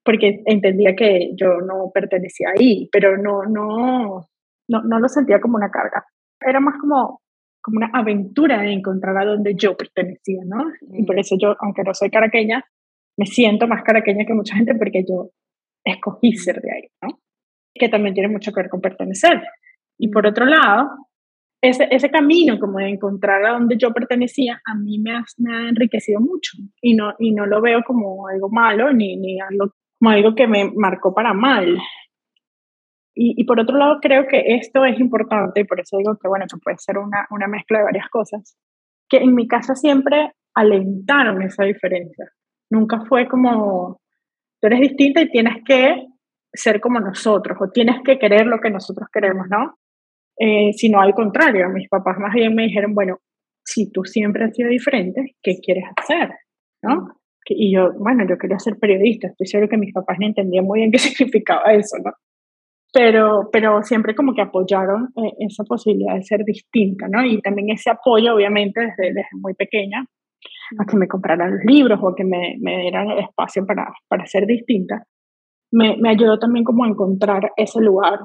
porque 0.03 0.41
entendía 0.45 0.95
que 0.95 1.31
yo 1.35 1.61
no 1.61 1.91
pertenecía 1.93 2.49
ahí, 2.55 2.87
pero 2.91 3.17
no, 3.17 3.43
no, 3.43 4.27
no, 4.67 4.81
no 4.83 4.99
lo 4.99 5.07
sentía 5.07 5.39
como 5.39 5.57
una 5.57 5.69
carga. 5.69 6.05
Era 6.39 6.59
más 6.59 6.75
como, 6.79 7.21
como 7.61 7.77
una 7.77 7.89
aventura 7.93 8.61
de 8.61 8.73
encontrar 8.73 9.17
a 9.17 9.25
donde 9.25 9.55
yo 9.55 9.75
pertenecía, 9.75 10.43
¿no? 10.45 10.65
Y 10.93 11.03
por 11.05 11.15
mm. 11.15 11.19
eso 11.19 11.35
yo, 11.39 11.55
aunque 11.59 11.83
no 11.83 11.93
soy 11.93 12.09
caraqueña, 12.09 12.63
me 13.17 13.25
siento 13.25 13.67
más 13.67 13.83
caraqueña 13.83 14.25
que 14.25 14.33
mucha 14.33 14.55
gente 14.55 14.75
porque 14.75 15.03
yo 15.07 15.31
escogí 15.83 16.33
ser 16.33 16.61
de 16.61 16.71
ahí, 16.71 16.87
¿no? 17.01 17.19
Que 17.73 17.89
también 17.89 18.13
tiene 18.13 18.29
mucho 18.29 18.51
que 18.51 18.61
ver 18.61 18.69
con 18.69 18.81
pertenecer. 18.81 19.41
Y 19.97 20.09
por 20.09 20.25
otro 20.25 20.45
lado, 20.45 20.89
ese, 21.61 21.87
ese 21.91 22.09
camino 22.09 22.59
como 22.59 22.79
de 22.79 22.89
encontrar 22.89 23.45
a 23.45 23.53
donde 23.53 23.77
yo 23.77 23.91
pertenecía, 23.91 24.61
a 24.65 24.75
mí 24.75 24.99
me 24.99 25.15
ha, 25.15 25.23
me 25.37 25.55
ha 25.55 25.69
enriquecido 25.69 26.19
mucho 26.19 26.57
y 26.81 26.95
no, 26.95 27.13
y 27.19 27.31
no 27.31 27.45
lo 27.45 27.61
veo 27.61 27.81
como 27.85 28.27
algo 28.27 28.49
malo 28.49 28.91
ni, 28.93 29.15
ni 29.17 29.39
algo, 29.39 29.73
como 29.99 30.11
algo 30.11 30.35
que 30.35 30.47
me 30.47 30.71
marcó 30.75 31.13
para 31.13 31.33
mal. 31.33 31.77
Y, 33.17 33.33
y, 33.41 33.45
por 33.45 33.59
otro 33.59 33.77
lado, 33.77 33.99
creo 34.01 34.27
que 34.27 34.43
esto 34.55 34.83
es 34.83 34.99
importante 34.99 35.61
y 35.61 35.63
por 35.63 35.79
eso 35.79 35.97
digo 35.97 36.17
que, 36.21 36.27
bueno, 36.27 36.45
que 36.51 36.59
puede 36.61 36.77
ser 36.77 36.97
una, 36.97 37.25
una 37.29 37.47
mezcla 37.47 37.79
de 37.79 37.85
varias 37.85 38.09
cosas, 38.09 38.57
que 39.07 39.17
en 39.17 39.33
mi 39.33 39.47
casa 39.47 39.73
siempre 39.73 40.33
alentaron 40.53 41.41
esa 41.41 41.63
diferencia. 41.63 42.25
Nunca 42.69 43.05
fue 43.07 43.27
como, 43.27 44.01
tú 44.59 44.67
eres 44.67 44.81
distinta 44.81 45.21
y 45.21 45.29
tienes 45.29 45.63
que 45.65 46.07
ser 46.53 46.81
como 46.81 46.99
nosotros 46.99 47.57
o 47.61 47.69
tienes 47.71 47.97
que 48.03 48.17
querer 48.17 48.47
lo 48.47 48.59
que 48.59 48.69
nosotros 48.69 49.07
queremos, 49.11 49.47
¿no? 49.49 49.77
Eh, 50.37 50.73
sino 50.73 50.99
al 50.99 51.13
contrario, 51.13 51.69
mis 51.69 51.87
papás 51.87 52.17
más 52.19 52.33
bien 52.33 52.53
me 52.53 52.63
dijeron, 52.63 52.93
bueno, 52.93 53.19
si 53.63 53.91
tú 53.91 54.03
siempre 54.03 54.45
has 54.45 54.55
sido 54.55 54.69
diferente, 54.69 55.35
¿qué 55.41 55.59
quieres 55.61 55.85
hacer? 55.95 56.29
¿No? 56.81 57.17
Y 57.47 57.73
yo, 57.73 57.93
bueno, 57.99 58.25
yo 58.27 58.37
quería 58.37 58.59
ser 58.59 58.77
periodista, 58.77 59.27
estoy 59.27 59.47
seguro 59.47 59.69
que 59.69 59.77
mis 59.77 59.93
papás 59.93 60.17
no 60.19 60.25
entendían 60.25 60.65
muy 60.65 60.79
bien 60.79 60.91
qué 60.91 60.97
significaba 60.99 61.73
eso, 61.73 61.97
¿no? 62.03 62.11
Pero, 62.93 63.49
pero 63.51 63.83
siempre 63.83 64.15
como 64.15 64.33
que 64.33 64.41
apoyaron 64.41 65.09
eh, 65.17 65.33
esa 65.39 65.63
posibilidad 65.63 66.15
de 66.15 66.23
ser 66.23 66.43
distinta, 66.45 67.07
¿no? 67.09 67.25
Y 67.25 67.41
también 67.41 67.71
ese 67.71 67.89
apoyo, 67.89 68.35
obviamente, 68.35 68.79
desde, 68.79 69.13
desde 69.13 69.29
muy 69.41 69.53
pequeña, 69.53 70.05
a 70.79 70.85
que 70.85 70.97
me 70.97 71.07
compraran 71.07 71.51
los 71.51 71.65
libros 71.65 71.99
o 72.01 72.15
que 72.15 72.23
me, 72.23 72.55
me 72.61 72.81
dieran 72.81 73.09
el 73.09 73.19
espacio 73.19 73.65
para, 73.65 73.91
para 74.07 74.25
ser 74.25 74.45
distinta, 74.45 75.03
me, 75.71 75.97
me, 75.97 76.09
ayudó 76.09 76.39
también 76.39 76.63
como 76.63 76.85
a 76.85 76.87
encontrar 76.87 77.51
ese 77.57 77.81
lugar 77.81 78.19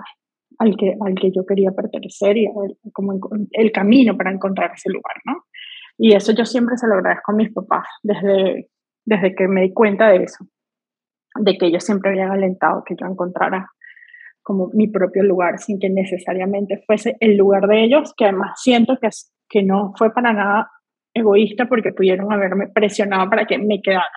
al 0.59 0.77
que, 0.77 0.95
al 1.05 1.15
que 1.15 1.31
yo 1.35 1.45
quería 1.47 1.71
pertenecer 1.73 2.37
y 2.37 2.47
como 2.93 3.19
el 3.51 3.73
camino 3.73 4.17
para 4.17 4.33
encontrar 4.33 4.73
ese 4.75 4.91
lugar, 4.91 5.17
¿no? 5.25 5.45
Y 5.99 6.15
eso 6.15 6.33
yo 6.33 6.45
siempre 6.45 6.77
se 6.77 6.87
lo 6.87 6.95
agradezco 6.95 7.33
a 7.33 7.35
mis 7.35 7.53
papás 7.53 7.87
desde, 8.03 8.69
desde 9.05 9.35
que 9.35 9.49
me 9.49 9.63
di 9.63 9.73
cuenta 9.73 10.09
de 10.09 10.25
eso, 10.25 10.45
de 11.39 11.59
que 11.59 11.67
ellos 11.67 11.85
siempre 11.85 12.11
habían 12.11 12.31
alentado 12.31 12.83
que 12.85 12.95
yo 12.99 13.07
encontrara 13.07 13.69
como 14.43 14.71
mi 14.73 14.89
propio 14.89 15.23
lugar 15.23 15.59
sin 15.59 15.79
que 15.79 15.91
necesariamente 15.91 16.83
fuese 16.87 17.17
el 17.21 17.37
lugar 17.37 17.67
de 17.67 17.85
ellos, 17.85 18.15
que 18.17 18.25
además 18.25 18.61
siento 18.61 18.99
que, 19.01 19.09
que 19.49 19.63
no 19.63 19.93
fue 19.97 20.13
para 20.13 20.33
nada 20.33 20.71
egoísta 21.15 21.67
porque 21.67 21.93
pudieron 21.93 22.33
haberme 22.33 22.69
presionado 22.69 23.29
para 23.29 23.47
que 23.47 23.59
me 23.59 23.83
quedara. 23.83 24.11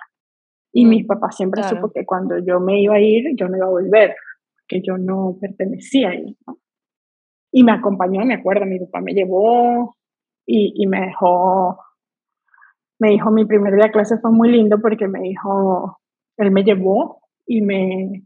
Y 0.72 0.86
mm, 0.86 0.88
mis 0.88 1.06
papás 1.06 1.36
siempre 1.36 1.62
supo 1.64 1.90
que 1.92 2.04
cuando 2.04 2.38
yo 2.38 2.60
me 2.60 2.80
iba 2.80 2.94
a 2.94 3.00
ir, 3.00 3.36
yo 3.36 3.48
no 3.48 3.56
iba 3.56 3.66
a 3.66 3.70
volver, 3.70 4.14
que 4.66 4.80
yo 4.82 4.96
no 4.98 5.36
pertenecía 5.40 6.10
ahí. 6.10 6.36
¿no? 6.46 6.58
Y 7.52 7.62
me 7.62 7.72
acompañó, 7.72 8.24
me 8.24 8.34
acuerdo, 8.34 8.66
mi 8.66 8.80
papá 8.80 9.00
me 9.00 9.12
llevó 9.12 9.96
y, 10.46 10.72
y, 10.76 10.86
me 10.86 11.00
dejó, 11.00 11.78
me 12.98 13.10
dijo, 13.10 13.30
mi 13.30 13.44
primer 13.44 13.74
día 13.74 13.86
de 13.86 13.92
clase 13.92 14.18
fue 14.18 14.32
muy 14.32 14.50
lindo 14.50 14.80
porque 14.80 15.06
me 15.06 15.20
dijo, 15.20 15.98
él 16.36 16.50
me 16.50 16.64
llevó 16.64 17.20
y 17.46 17.60
me, 17.60 18.24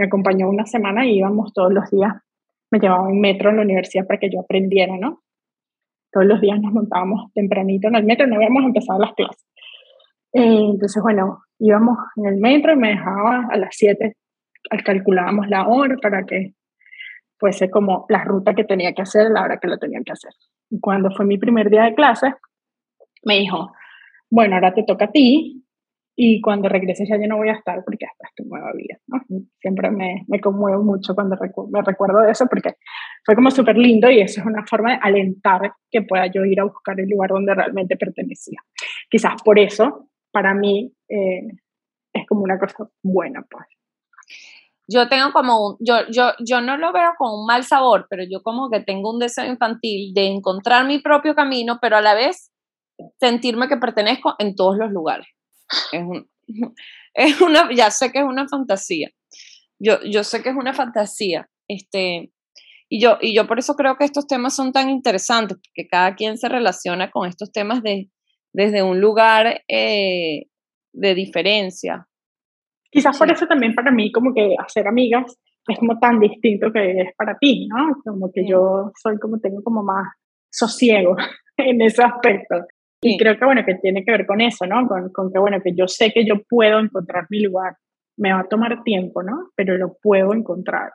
me 0.00 0.06
acompañó 0.06 0.48
una 0.48 0.64
semana 0.64 1.04
y 1.04 1.18
íbamos 1.18 1.52
todos 1.52 1.72
los 1.72 1.90
días, 1.90 2.14
me 2.70 2.78
llevaba 2.78 3.10
en 3.10 3.20
metro 3.20 3.50
en 3.50 3.56
la 3.56 3.62
universidad 3.62 4.06
para 4.06 4.18
que 4.18 4.30
yo 4.30 4.40
aprendiera, 4.40 4.96
¿no? 4.96 5.20
todos 6.10 6.26
los 6.26 6.40
días 6.40 6.60
nos 6.60 6.72
montábamos 6.72 7.32
tempranito 7.34 7.88
en 7.88 7.96
el 7.96 8.04
metro, 8.04 8.26
no 8.26 8.36
habíamos 8.36 8.64
empezado 8.64 8.98
las 8.98 9.14
clases. 9.14 9.46
Eh, 10.32 10.70
entonces, 10.72 11.02
bueno, 11.02 11.42
íbamos 11.58 11.98
en 12.16 12.26
el 12.26 12.36
metro 12.36 12.72
y 12.72 12.76
me 12.76 12.88
dejaba 12.90 13.48
a 13.50 13.56
las 13.56 13.74
7, 13.76 14.16
calculábamos 14.84 15.48
la 15.48 15.68
hora 15.68 15.96
para 16.00 16.24
que 16.24 16.54
fuese 17.38 17.70
como 17.70 18.06
la 18.08 18.24
ruta 18.24 18.54
que 18.54 18.64
tenía 18.64 18.92
que 18.92 19.02
hacer, 19.02 19.30
la 19.30 19.42
hora 19.42 19.58
que 19.58 19.68
lo 19.68 19.78
tenía 19.78 20.00
que 20.04 20.12
hacer. 20.12 20.32
Y 20.68 20.80
cuando 20.80 21.10
fue 21.10 21.26
mi 21.26 21.38
primer 21.38 21.70
día 21.70 21.84
de 21.84 21.94
clase, 21.94 22.34
me 23.24 23.38
dijo, 23.38 23.72
bueno, 24.30 24.54
ahora 24.54 24.74
te 24.74 24.82
toca 24.82 25.06
a 25.06 25.10
ti, 25.10 25.59
y 26.22 26.38
cuando 26.42 26.68
regreses 26.68 27.08
ya 27.08 27.16
yo 27.16 27.26
no 27.26 27.38
voy 27.38 27.48
a 27.48 27.54
estar 27.54 27.82
porque 27.82 28.04
esta 28.04 28.28
es 28.28 28.34
tu 28.34 28.44
nueva 28.44 28.72
vida. 28.74 28.98
¿no? 29.06 29.22
Siempre 29.58 29.90
me, 29.90 30.26
me 30.28 30.38
conmuevo 30.38 30.84
mucho 30.84 31.14
cuando 31.14 31.34
me 31.70 31.80
recuerdo 31.80 32.20
de 32.20 32.32
eso 32.32 32.44
porque 32.46 32.74
fue 33.24 33.34
como 33.34 33.50
súper 33.50 33.78
lindo 33.78 34.10
y 34.10 34.20
eso 34.20 34.42
es 34.42 34.46
una 34.46 34.62
forma 34.66 34.90
de 34.90 34.98
alentar 35.00 35.72
que 35.90 36.02
pueda 36.02 36.26
yo 36.26 36.44
ir 36.44 36.60
a 36.60 36.64
buscar 36.64 37.00
el 37.00 37.08
lugar 37.08 37.30
donde 37.30 37.54
realmente 37.54 37.96
pertenecía. 37.96 38.58
Quizás 39.08 39.40
por 39.42 39.58
eso, 39.58 40.10
para 40.30 40.52
mí, 40.52 40.92
eh, 41.08 41.40
es 42.12 42.26
como 42.28 42.42
una 42.42 42.58
cosa 42.58 42.90
buena, 43.02 43.42
pues. 43.50 43.64
Yo 44.88 45.08
tengo 45.08 45.32
como 45.32 45.68
un, 45.68 45.76
yo, 45.80 46.06
yo, 46.12 46.32
yo 46.46 46.60
no 46.60 46.76
lo 46.76 46.92
veo 46.92 47.12
con 47.16 47.32
un 47.32 47.46
mal 47.46 47.64
sabor, 47.64 48.06
pero 48.10 48.24
yo 48.30 48.42
como 48.42 48.68
que 48.68 48.80
tengo 48.80 49.10
un 49.10 49.20
deseo 49.20 49.46
infantil 49.46 50.12
de 50.12 50.26
encontrar 50.26 50.86
mi 50.86 50.98
propio 50.98 51.34
camino, 51.34 51.78
pero 51.80 51.96
a 51.96 52.02
la 52.02 52.12
vez 52.12 52.52
sentirme 53.18 53.68
que 53.68 53.78
pertenezco 53.78 54.34
en 54.38 54.54
todos 54.54 54.76
los 54.76 54.90
lugares. 54.90 55.26
Es, 55.92 56.02
es 57.14 57.40
una, 57.40 57.72
ya 57.72 57.90
sé 57.90 58.12
que 58.12 58.18
es 58.18 58.24
una 58.24 58.48
fantasía. 58.48 59.10
Yo, 59.78 59.98
yo 60.02 60.24
sé 60.24 60.42
que 60.42 60.50
es 60.50 60.56
una 60.56 60.74
fantasía. 60.74 61.48
Este, 61.68 62.32
y 62.88 63.00
yo, 63.00 63.18
y 63.20 63.34
yo 63.34 63.46
por 63.46 63.58
eso 63.58 63.74
creo 63.76 63.96
que 63.96 64.04
estos 64.04 64.26
temas 64.26 64.54
son 64.54 64.72
tan 64.72 64.90
interesantes, 64.90 65.56
porque 65.56 65.88
cada 65.88 66.14
quien 66.16 66.36
se 66.36 66.48
relaciona 66.48 67.10
con 67.10 67.28
estos 67.28 67.52
temas 67.52 67.82
de, 67.82 68.10
desde 68.52 68.82
un 68.82 69.00
lugar 69.00 69.62
eh, 69.68 70.46
de 70.92 71.14
diferencia. 71.14 72.06
Quizás 72.90 73.16
por 73.16 73.30
eso 73.30 73.46
también 73.46 73.74
para 73.74 73.92
mí 73.92 74.10
como 74.10 74.34
que 74.34 74.56
hacer 74.58 74.88
amigas 74.88 75.38
es 75.68 75.78
como 75.78 75.98
tan 75.98 76.18
distinto 76.18 76.72
que 76.72 77.02
es 77.02 77.14
para 77.16 77.38
ti, 77.38 77.68
¿no? 77.68 78.00
Como 78.04 78.32
que 78.32 78.44
yo 78.46 78.90
soy 79.00 79.18
como 79.18 79.38
tengo 79.38 79.62
como 79.62 79.84
más 79.84 80.08
sosiego 80.50 81.16
en 81.56 81.80
ese 81.82 82.02
aspecto. 82.02 82.56
Y 83.02 83.16
creo 83.16 83.38
que, 83.38 83.44
bueno, 83.44 83.64
que 83.64 83.76
tiene 83.76 84.04
que 84.04 84.10
ver 84.10 84.26
con 84.26 84.40
eso, 84.40 84.66
¿no? 84.66 84.86
Con, 84.86 85.10
con, 85.10 85.32
que, 85.32 85.38
bueno, 85.38 85.60
que 85.62 85.74
yo 85.74 85.88
sé 85.88 86.12
que 86.12 86.26
yo 86.26 86.42
puedo 86.48 86.78
encontrar 86.78 87.26
mi 87.30 87.40
lugar. 87.40 87.76
Me 88.16 88.32
va 88.32 88.40
a 88.40 88.48
tomar 88.48 88.82
tiempo, 88.82 89.22
¿no? 89.22 89.50
Pero 89.56 89.78
lo 89.78 89.96
puedo 90.02 90.34
encontrar. 90.34 90.90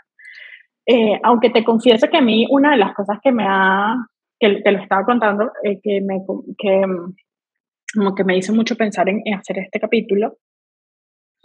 Eh, 0.86 1.20
aunque 1.24 1.50
te 1.50 1.64
confieso 1.64 2.08
que 2.08 2.18
a 2.18 2.22
mí 2.22 2.46
una 2.50 2.72
de 2.72 2.78
las 2.78 2.94
cosas 2.94 3.18
que 3.24 3.32
me 3.32 3.46
ha, 3.48 3.96
que 4.40 4.62
te 4.62 4.72
lo 4.72 4.80
estaba 4.80 5.04
contando, 5.04 5.52
eh, 5.64 5.80
que, 5.82 6.02
me, 6.02 6.22
que, 6.58 6.84
como 7.96 8.14
que 8.14 8.24
me 8.24 8.38
hizo 8.38 8.54
mucho 8.54 8.76
pensar 8.76 9.10
en, 9.10 9.22
en 9.26 9.34
hacer 9.34 9.58
este 9.58 9.80
capítulo, 9.80 10.38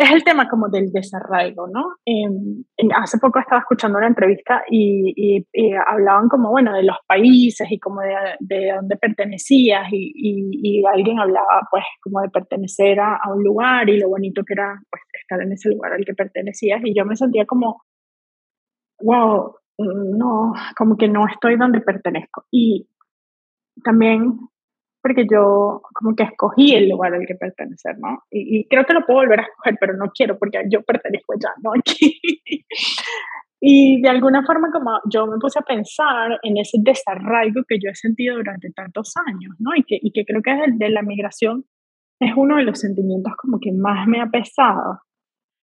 es 0.05 0.11
el 0.13 0.25
tema 0.25 0.49
como 0.49 0.69
del 0.69 0.91
desarraigo, 0.93 1.69
¿no? 1.69 1.97
Em, 2.07 2.65
hace 2.95 3.19
poco 3.19 3.39
estaba 3.39 3.61
escuchando 3.61 3.99
una 3.99 4.07
entrevista 4.07 4.63
y, 4.71 5.47
hablaban 5.87 6.29
como, 6.29 6.51
bueno, 6.51 6.73
de 6.73 6.85
los 6.85 6.97
países 7.07 7.71
y 7.71 7.79
como 7.79 8.01
de, 8.01 8.15
de 8.41 8.73
dónde 8.75 8.97
pertenecías 8.97 9.87
y, 9.93 10.13
y, 10.15 10.85
alguien 10.87 11.19
hablaba 11.19 11.69
pues 11.71 11.85
como 12.03 12.21
de 12.21 12.31
pertenecer 12.31 12.99
a, 13.01 13.21
un 13.35 13.45
lugar 13.45 13.89
y 13.89 13.99
lo 13.99 14.09
bonito 14.09 14.43
que 14.45 14.55
era 14.55 14.81
pues 14.91 15.03
estar 15.21 15.41
en 15.43 15.53
ese 15.53 15.71
lugar 15.71 15.93
al 15.93 16.05
que 16.05 16.15
pertenecías 16.15 16.81
y 16.85 16.95
yo 16.95 17.05
me 17.05 17.17
sentía 17.17 17.45
como, 17.45 17.83
wow, 19.01 19.55
no, 19.79 20.53
como 20.77 20.97
que 20.97 21.09
no 21.09 21.27
estoy 21.27 21.57
donde 21.57 21.81
pertenezco. 21.81 22.45
Y 22.51 22.89
también 23.85 24.39
porque 25.03 25.27
yo 25.31 25.81
como 25.95 26.15
que 26.15 26.25
escogí 26.25 26.75
el 26.75 26.89
lugar 26.89 27.15
al 27.15 27.27
que 27.27 27.35
pertenecer, 27.35 27.97
¿no? 27.99 28.23
Y, 28.31 28.67
creo 28.69 28.85
que 28.85 28.95
lo 28.95 29.05
puedo 29.07 29.21
volver 29.21 29.41
a 29.41 29.45
escoger, 29.45 29.77
pero 29.81 29.97
no 29.97 30.11
quiero 30.15 30.39
porque 30.39 30.63
yo 30.71 30.83
pertenezco 30.83 31.35
ya, 31.41 31.51
¿no? 31.63 31.73
y 33.61 34.01
de 34.01 34.09
alguna 34.09 34.45
forma 34.45 34.71
como 34.73 34.91
yo 35.11 35.27
me 35.27 35.39
puse 35.39 35.59
a 35.59 35.63
pensar 35.63 36.39
en 36.43 36.59
ese 36.59 36.79
desarraigo 36.81 37.63
que 37.67 37.79
yo 37.83 37.91
he 37.91 37.95
sentido 37.95 38.37
durante 38.37 38.71
tantos 38.71 39.15
años, 39.27 39.55
¿no? 39.59 39.71
Y 39.77 39.85
que, 39.85 39.99
y 40.01 40.13
que 40.13 40.25
creo 40.25 40.43
que 40.43 40.51
de, 40.53 40.73
de 40.77 40.91
la 40.91 41.03
migración 41.03 41.65
es 42.21 42.33
uno 42.37 42.57
de 42.57 42.65
los 42.65 42.79
sentimientos 42.79 43.33
como 43.37 43.59
que 43.61 43.73
más 43.73 44.07
me 44.07 44.21
ha 44.21 44.27
pesado, 44.27 45.01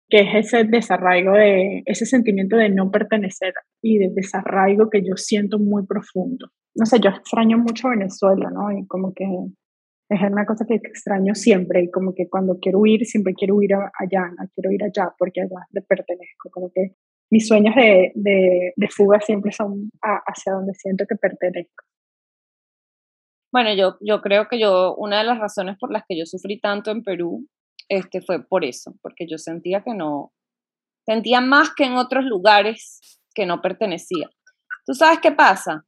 que 0.09 0.19
es 0.21 0.47
ese 0.47 0.65
desarraigo 0.65 1.33
de, 1.33 1.83
ese 1.87 2.05
sentimiento 2.05 2.57
de 2.57 2.69
no 2.69 2.91
pertenecer 2.91 3.55
y 3.83 3.99
de 3.99 4.11
desarraigo 4.15 4.91
que 4.91 5.01
yo 5.01 5.17
siento 5.17 5.59
muy 5.59 5.87
profundo 5.87 6.51
no 6.75 6.87
sé, 6.87 6.99
yo 7.01 7.11
extraño 7.11 7.59
mucho 7.59 7.89
Venezuela, 7.89 8.51
¿no? 8.51 8.71
Y 8.73 8.87
como 8.87 9.13
que 9.15 9.25
es 10.11 10.21
una 10.21 10.45
cosa 10.45 10.65
que 10.67 10.75
extraño 10.75 11.35
siempre 11.35 11.83
y 11.83 11.91
como 11.91 12.15
que 12.15 12.29
cuando 12.29 12.59
quiero 12.61 12.81
huir, 12.81 13.05
siempre 13.07 13.35
quiero 13.35 13.57
huir 13.57 13.75
allá, 13.75 14.29
no 14.39 14.49
quiero 14.55 14.71
ir 14.71 14.85
allá 14.85 15.15
porque 15.19 15.43
allá 15.43 15.67
le 15.71 15.83
pertenezco, 15.83 16.51
como 16.51 16.71
que 16.73 16.95
mis 17.31 17.49
sueños 17.49 17.75
de, 17.75 18.13
de, 18.15 18.73
de 18.77 18.89
fuga 18.89 19.21
siempre 19.21 19.51
son 19.53 19.89
hacia 20.01 20.53
donde 20.53 20.75
siento 20.75 21.05
que 21.09 21.17
pertenezco. 21.17 21.85
Bueno, 23.53 23.73
yo, 23.75 23.97
yo 24.01 24.21
creo 24.21 24.49
que 24.49 24.59
yo, 24.59 24.95
una 24.97 25.19
de 25.19 25.25
las 25.25 25.39
razones 25.39 25.77
por 25.79 25.93
las 25.93 26.03
que 26.09 26.19
yo 26.19 26.27
sufrí 26.27 26.61
tanto 26.61 26.91
en 26.91 27.03
Perú, 27.03 27.47
este, 27.89 28.21
fue 28.21 28.45
por 28.45 28.65
eso, 28.65 28.95
porque 29.01 29.27
yo 29.29 29.39
sentía 29.39 29.83
que 29.83 29.95
no, 29.95 30.33
sentía 31.07 31.41
más 31.41 31.73
que 31.75 31.85
en 31.85 31.95
otros 31.95 32.25
lugares 32.25 33.21
que 33.35 33.47
no 33.47 33.61
pertenecía. 33.61 34.29
¿Tú 34.87 34.95
sabes 34.95 35.21
qué 35.21 35.33
pasa? 35.33 35.85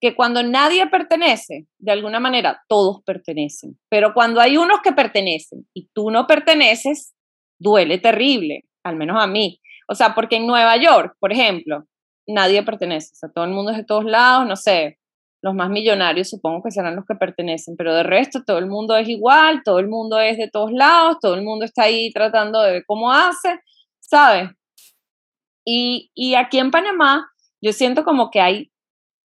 Que 0.00 0.16
cuando 0.16 0.42
nadie 0.42 0.86
pertenece, 0.86 1.66
de 1.78 1.92
alguna 1.92 2.20
manera 2.20 2.62
todos 2.68 3.02
pertenecen, 3.04 3.78
pero 3.90 4.14
cuando 4.14 4.40
hay 4.40 4.56
unos 4.56 4.80
que 4.82 4.92
pertenecen 4.92 5.68
y 5.74 5.90
tú 5.92 6.10
no 6.10 6.26
perteneces, 6.26 7.14
duele 7.58 7.98
terrible, 7.98 8.64
al 8.82 8.96
menos 8.96 9.22
a 9.22 9.26
mí. 9.26 9.60
O 9.88 9.94
sea, 9.94 10.14
porque 10.14 10.36
en 10.36 10.46
Nueva 10.46 10.76
York, 10.76 11.16
por 11.20 11.32
ejemplo, 11.32 11.84
nadie 12.26 12.62
pertenece, 12.62 13.10
o 13.12 13.16
sea, 13.16 13.28
todo 13.28 13.44
el 13.44 13.50
mundo 13.50 13.72
es 13.72 13.76
de 13.76 13.84
todos 13.84 14.04
lados, 14.04 14.46
no 14.46 14.56
sé, 14.56 14.98
los 15.42 15.54
más 15.54 15.70
millonarios 15.70 16.28
supongo 16.28 16.62
que 16.62 16.70
serán 16.70 16.96
los 16.96 17.06
que 17.06 17.14
pertenecen, 17.14 17.74
pero 17.76 17.94
de 17.94 18.02
resto 18.02 18.42
todo 18.44 18.58
el 18.58 18.66
mundo 18.66 18.96
es 18.96 19.08
igual, 19.08 19.62
todo 19.64 19.78
el 19.78 19.88
mundo 19.88 20.18
es 20.20 20.36
de 20.36 20.48
todos 20.50 20.70
lados, 20.72 21.16
todo 21.20 21.34
el 21.34 21.42
mundo 21.42 21.64
está 21.64 21.84
ahí 21.84 22.10
tratando 22.12 22.62
de 22.62 22.72
ver 22.72 22.84
cómo 22.86 23.12
hace, 23.12 23.60
¿sabes? 24.00 24.50
Y, 25.64 26.10
y 26.14 26.34
aquí 26.34 26.58
en 26.58 26.70
Panamá 26.70 27.30
yo 27.60 27.72
siento 27.72 28.04
como 28.04 28.30
que 28.30 28.40
hay 28.40 28.70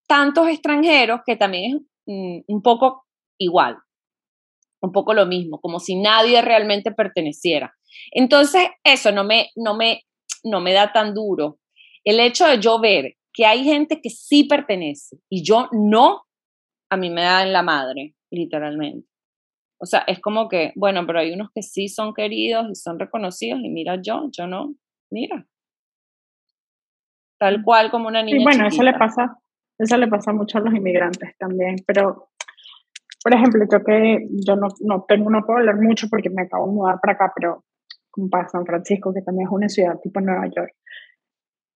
tantos 0.07 0.47
extranjeros 0.47 1.21
que 1.25 1.35
también 1.35 1.75
es 1.75 1.81
mm, 2.05 2.39
un 2.47 2.61
poco 2.61 3.05
igual, 3.37 3.77
un 4.81 4.91
poco 4.91 5.13
lo 5.13 5.25
mismo, 5.25 5.59
como 5.59 5.79
si 5.79 5.95
nadie 5.95 6.41
realmente 6.41 6.91
perteneciera. 6.91 7.73
Entonces, 8.11 8.69
eso 8.83 9.11
no 9.11 9.23
me, 9.23 9.49
no 9.55 9.75
me, 9.75 10.01
no 10.43 10.61
me 10.61 10.73
da 10.73 10.91
tan 10.91 11.13
duro. 11.13 11.59
El 12.03 12.19
hecho 12.19 12.47
de 12.47 12.59
yo 12.59 12.79
ver 12.79 13.15
que 13.33 13.45
hay 13.45 13.63
gente 13.63 13.99
que 14.01 14.09
sí 14.09 14.45
pertenece 14.45 15.17
y 15.29 15.43
yo 15.43 15.67
no, 15.71 16.23
a 16.89 16.97
mí 16.97 17.09
me 17.09 17.23
da 17.23 17.43
en 17.43 17.51
la 17.51 17.63
madre, 17.63 18.15
literalmente. 18.31 19.07
O 19.77 19.85
sea, 19.85 20.03
es 20.07 20.21
como 20.21 20.47
que, 20.47 20.71
bueno, 20.75 21.05
pero 21.05 21.19
hay 21.19 21.33
unos 21.33 21.49
que 21.53 21.61
sí 21.61 21.89
son 21.89 22.13
queridos 22.13 22.67
y 22.71 22.75
son 22.75 22.97
reconocidos 22.97 23.59
y 23.61 23.69
mira 23.69 23.99
yo, 24.01 24.29
yo 24.31 24.47
no, 24.47 24.75
mira. 25.11 25.47
Tal 27.37 27.61
cual 27.63 27.91
como 27.91 28.07
una 28.07 28.23
niña. 28.23 28.39
Y 28.39 28.43
bueno, 28.43 28.67
eso 28.67 28.83
le 28.83 28.93
pasa, 28.93 29.37
eso 29.77 29.97
le 29.97 30.07
pasa 30.07 30.33
mucho 30.33 30.57
a 30.57 30.61
los 30.61 30.73
inmigrantes 30.73 31.35
también, 31.37 31.75
pero 31.85 32.29
por 33.25 33.33
ejemplo, 33.33 33.65
yo 33.71 33.83
que 33.83 34.27
yo 34.45 34.55
no, 34.55 34.67
no 34.81 35.03
tengo, 35.07 35.31
no 35.31 35.41
puedo 35.43 35.57
hablar 35.57 35.81
mucho 35.81 36.07
porque 36.11 36.29
me 36.29 36.43
acabo 36.43 36.67
de 36.67 36.73
mudar 36.73 36.99
para 37.01 37.13
acá, 37.13 37.33
pero 37.35 37.63
como 38.11 38.29
para 38.29 38.47
San 38.47 38.65
Francisco, 38.67 39.11
que 39.13 39.23
también 39.23 39.47
es 39.47 39.51
una 39.51 39.67
ciudad 39.67 39.99
tipo 39.99 40.21
Nueva 40.21 40.45
York. 40.55 40.73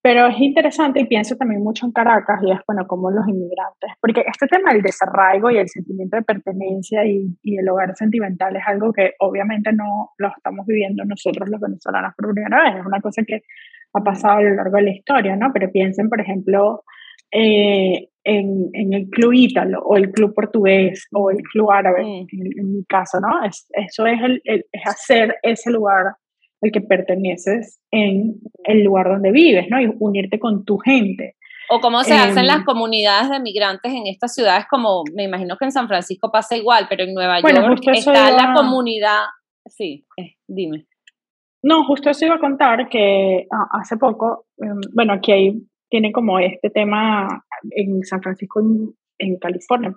Pero 0.02 0.28
es 0.28 0.40
interesante 0.40 1.02
y 1.02 1.08
pienso 1.08 1.36
también 1.36 1.64
mucho 1.64 1.88
en 1.88 1.92
Caracas 1.92 2.40
y 2.44 2.52
es, 2.52 2.60
bueno, 2.68 2.86
como 2.86 3.10
los 3.10 3.28
inmigrantes, 3.28 3.92
porque 4.00 4.24
este 4.32 4.46
tema 4.46 4.72
del 4.72 4.84
desarraigo 4.84 5.50
y 5.50 5.58
el 5.58 5.68
sentimiento 5.68 6.18
de 6.18 6.24
pertenencia 6.24 7.04
y, 7.04 7.36
y, 7.42 7.58
el 7.58 7.68
hogar 7.68 7.96
sentimental 7.96 8.56
es 8.56 8.64
algo 8.68 8.94
que 8.94 9.16
obviamente 9.20 9.74
no 9.74 10.12
lo 10.20 10.28
estamos 10.28 10.68
viviendo 10.68 11.04
nosotros 11.04 11.50
los 11.50 11.60
venezolanos 11.60 12.14
por 12.16 12.32
primera 12.32 12.64
vez, 12.64 12.80
es 12.80 12.86
una 12.86 13.02
cosa 13.02 13.24
que 13.28 13.42
ha 13.94 14.04
pasado 14.04 14.38
a 14.38 14.42
lo 14.42 14.56
largo 14.56 14.78
de 14.78 14.84
la 14.84 14.92
historia, 14.92 15.36
¿no? 15.36 15.52
Pero 15.52 15.72
piensen, 15.72 16.08
por 16.10 16.22
ejemplo, 16.22 16.84
eh, 17.32 18.10
en, 18.24 18.70
en, 18.74 18.94
el 18.94 19.10
club 19.10 19.34
ítalo 19.34 19.82
o 19.82 19.96
el 19.96 20.12
club 20.12 20.34
portugués 20.34 21.08
o 21.14 21.32
el 21.32 21.38
club 21.44 21.72
árabe, 21.72 22.04
mm. 22.04 22.28
en, 22.60 22.74
mi 22.74 22.86
caso, 22.86 23.20
¿no? 23.20 23.44
Es, 23.44 23.68
eso 23.72 24.06
es, 24.06 24.22
el, 24.22 24.42
es 24.46 24.64
hacer 24.86 25.36
ese 25.44 25.72
lugar 25.72 26.16
el 26.62 26.72
que 26.72 26.82
perteneces 26.82 27.80
en 27.92 28.36
el 28.66 28.84
lugar 28.84 29.08
donde 29.08 29.32
vives, 29.32 29.68
¿no? 29.70 29.82
Y 29.82 29.92
unirte 30.00 30.40
con 30.40 30.66
tu 30.66 30.78
gente. 30.78 31.36
O 31.72 31.80
cómo 31.80 32.04
se 32.04 32.16
hacen 32.16 32.48
las 32.48 32.58
em, 32.58 32.66
comunidades 32.66 33.30
de 33.30 33.40
migrantes 33.40 33.94
en 33.94 34.08
estas 34.08 34.34
ciudades, 34.34 34.66
como 34.70 35.04
me 35.14 35.24
imagino 35.24 35.56
que 35.56 35.66
en 35.66 35.72
San 35.72 35.88
Francisco 35.88 36.32
pasa 36.32 36.58
igual, 36.58 36.88
pero 36.90 37.04
en 37.04 37.14
Nueva 37.14 37.40
York 37.42 37.80
está 37.94 38.32
la 38.32 38.54
comunidad. 38.54 39.26
Sí, 39.68 40.06
eh, 40.18 40.36
dime. 40.48 40.88
No, 41.62 41.86
justo 41.86 42.10
eso 42.10 42.26
iba 42.26 42.36
a 42.36 42.40
contar 42.40 42.90
que 42.90 43.46
ah, 43.52 43.68
hace 43.80 43.98
poco, 43.98 44.48
em, 44.58 44.80
bueno, 44.94 45.14
aquí 45.14 45.32
hay, 45.32 45.62
tiene 45.90 46.12
como 46.12 46.40
este 46.40 46.70
tema 46.70 47.44
en 47.72 48.04
San 48.04 48.22
Francisco, 48.22 48.60
en, 48.60 48.94
en 49.18 49.38
California, 49.40 49.96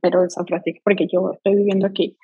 pero 0.00 0.22
en 0.22 0.30
San 0.30 0.46
Francisco, 0.46 0.80
porque 0.84 1.06
yo 1.10 1.32
estoy 1.32 1.56
viviendo 1.56 1.86
aquí 1.86 2.16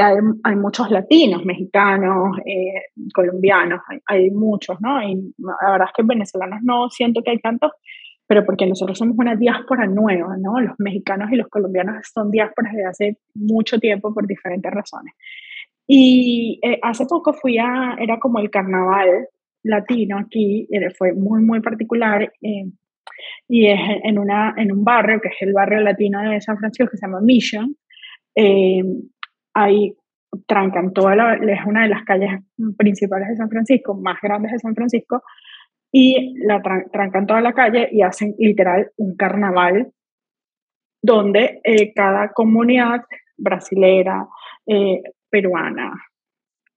hay, 0.00 0.16
hay, 0.42 0.56
muchos 0.56 0.90
latinos, 0.90 1.44
mexicanos, 1.44 2.36
eh, 2.44 2.90
colombianos, 3.14 3.80
hay, 3.88 3.98
hay, 4.06 4.30
muchos, 4.30 4.80
¿no? 4.80 5.02
Y 5.02 5.34
la 5.38 5.72
verdad 5.72 5.88
es 5.88 5.94
que 5.96 6.02
venezolanos 6.02 6.60
no 6.62 6.88
siento 6.90 7.22
que 7.22 7.30
hay 7.30 7.38
tantos, 7.38 7.72
pero 8.26 8.44
porque 8.44 8.66
nosotros 8.66 8.98
somos 8.98 9.16
una 9.18 9.36
diáspora 9.36 9.86
nueva, 9.86 10.36
¿no? 10.38 10.60
Los 10.60 10.74
mexicanos 10.78 11.30
y 11.30 11.36
los 11.36 11.48
colombianos 11.48 11.96
son 12.12 12.30
diásporas 12.30 12.72
desde 12.72 12.88
hace 12.88 13.18
mucho 13.34 13.78
tiempo 13.78 14.12
por 14.12 14.26
diferentes 14.26 14.72
razones. 14.72 15.14
Y 15.86 16.58
eh, 16.62 16.78
hace 16.82 17.06
poco 17.06 17.34
fui 17.34 17.58
a, 17.58 17.96
era 18.00 18.18
como 18.18 18.38
el 18.38 18.50
carnaval 18.50 19.28
latino 19.64 20.18
aquí, 20.18 20.68
eh, 20.70 20.90
fue 20.90 21.12
muy, 21.12 21.42
muy 21.42 21.60
particular. 21.60 22.32
y 23.48 23.66
es 23.66 23.80
en, 24.04 24.18
una, 24.18 24.54
en 24.56 24.72
un 24.72 24.84
barrio, 24.84 25.20
que 25.20 25.28
es 25.28 25.36
el 25.40 25.52
barrio 25.52 25.80
latino 25.80 26.22
de 26.22 26.40
San 26.40 26.56
Francisco, 26.58 26.90
que 26.90 26.96
se 26.96 27.06
llama 27.06 27.20
Mission, 27.20 27.76
eh, 28.34 28.82
ahí 29.54 29.94
trancan 30.46 30.92
toda 30.92 31.14
la, 31.14 31.34
es 31.34 31.64
una 31.66 31.82
de 31.84 31.88
las 31.88 32.04
calles 32.04 32.30
principales 32.76 33.28
de 33.28 33.36
San 33.36 33.48
Francisco, 33.48 33.94
más 33.94 34.20
grandes 34.20 34.52
de 34.52 34.58
San 34.58 34.74
Francisco, 34.74 35.22
y 35.92 36.34
la 36.44 36.60
trancan 36.92 37.26
toda 37.26 37.40
la 37.40 37.52
calle 37.52 37.88
y 37.92 38.02
hacen 38.02 38.34
literal 38.38 38.90
un 38.96 39.16
carnaval 39.16 39.92
donde 41.00 41.60
eh, 41.62 41.92
cada 41.94 42.32
comunidad 42.32 43.02
brasilera, 43.36 44.26
eh, 44.66 45.02
peruana, 45.30 45.92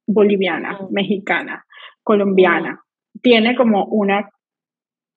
boliviana, 0.06 0.74
mm. 0.74 0.94
mexicana, 0.94 1.66
colombiana, 2.08 2.82
tiene 3.22 3.54
como 3.54 3.84
una 3.86 4.30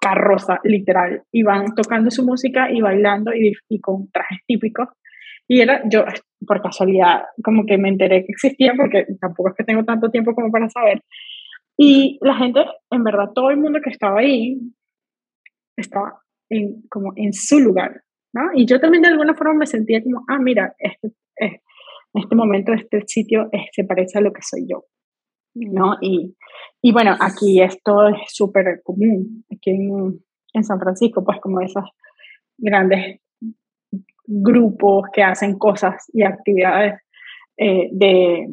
carroza 0.00 0.59
literal 0.64 1.22
y 1.31 1.44
van 1.44 1.72
tocando 1.76 2.11
su 2.11 2.24
música 2.24 2.68
y 2.68 2.81
bailando 2.81 3.31
y, 3.33 3.81
con 3.81 4.11
trajes 4.11 4.38
típicos 4.44 4.88
y 5.46 5.61
era, 5.61 5.83
yo 5.88 6.05
por 6.46 6.61
casualidad, 6.62 7.22
como 7.44 7.64
que 7.64 7.79
me 7.79 7.88
enteré 7.88 8.24
que 8.24 8.33
existía, 8.33 8.72
porque 8.76 9.07
tampoco 9.20 9.50
es 9.50 9.55
que 9.57 9.64
tengo 9.64 9.85
tanto 9.85 10.11
tiempo 10.11 10.33
como 10.35 10.50
para 10.50 10.68
saber. 10.68 11.03
Y 11.76 12.18
la 12.22 12.37
gente, 12.37 12.61
en 12.90 13.03
verdad, 13.03 13.31
todo 13.35 13.50
el 13.50 13.57
mundo 13.57 13.81
que 13.83 13.90
estaba 13.90 14.20
ahí, 14.20 14.61
estaba 15.76 16.20
en, 16.50 16.83
como 16.88 17.12
en 17.16 17.33
su 17.33 17.59
lugar, 17.59 18.00
¿no? 18.33 18.42
Y 18.55 18.64
yo 18.64 18.79
también 18.81 19.03
de 19.03 19.09
alguna 19.09 19.35
forma 19.35 19.55
me 19.55 19.66
sentía 19.66 20.00
como, 20.03 20.24
ah, 20.29 20.38
mira, 20.38 20.72
este, 20.79 21.09
en 21.37 21.61
este 22.14 22.37
momento, 22.37 22.72
este 22.72 23.03
sitio 23.07 23.50
se 23.72 23.85
parece 23.85 24.18
a 24.18 24.22
lo 24.22 24.33
que 24.33 24.42
soy 24.42 24.66
yo, 24.68 24.85
¿no? 25.54 25.96
Y, 26.00 26.36
y 26.82 26.92
bueno, 26.92 27.16
aquí 27.20 27.60
esto 27.60 28.08
es 28.08 28.16
súper 28.28 28.82
común, 28.82 29.44
aquí 29.52 29.70
en, 29.70 30.20
en 30.52 30.64
San 30.64 30.78
Francisco, 30.78 31.24
pues 31.24 31.40
como 31.40 31.60
esas 31.60 31.84
grandes 32.58 33.20
grupos 34.26 35.08
que 35.12 35.22
hacen 35.22 35.58
cosas 35.58 36.08
y 36.12 36.22
actividades 36.22 37.00
eh, 37.56 37.88
de, 37.92 38.46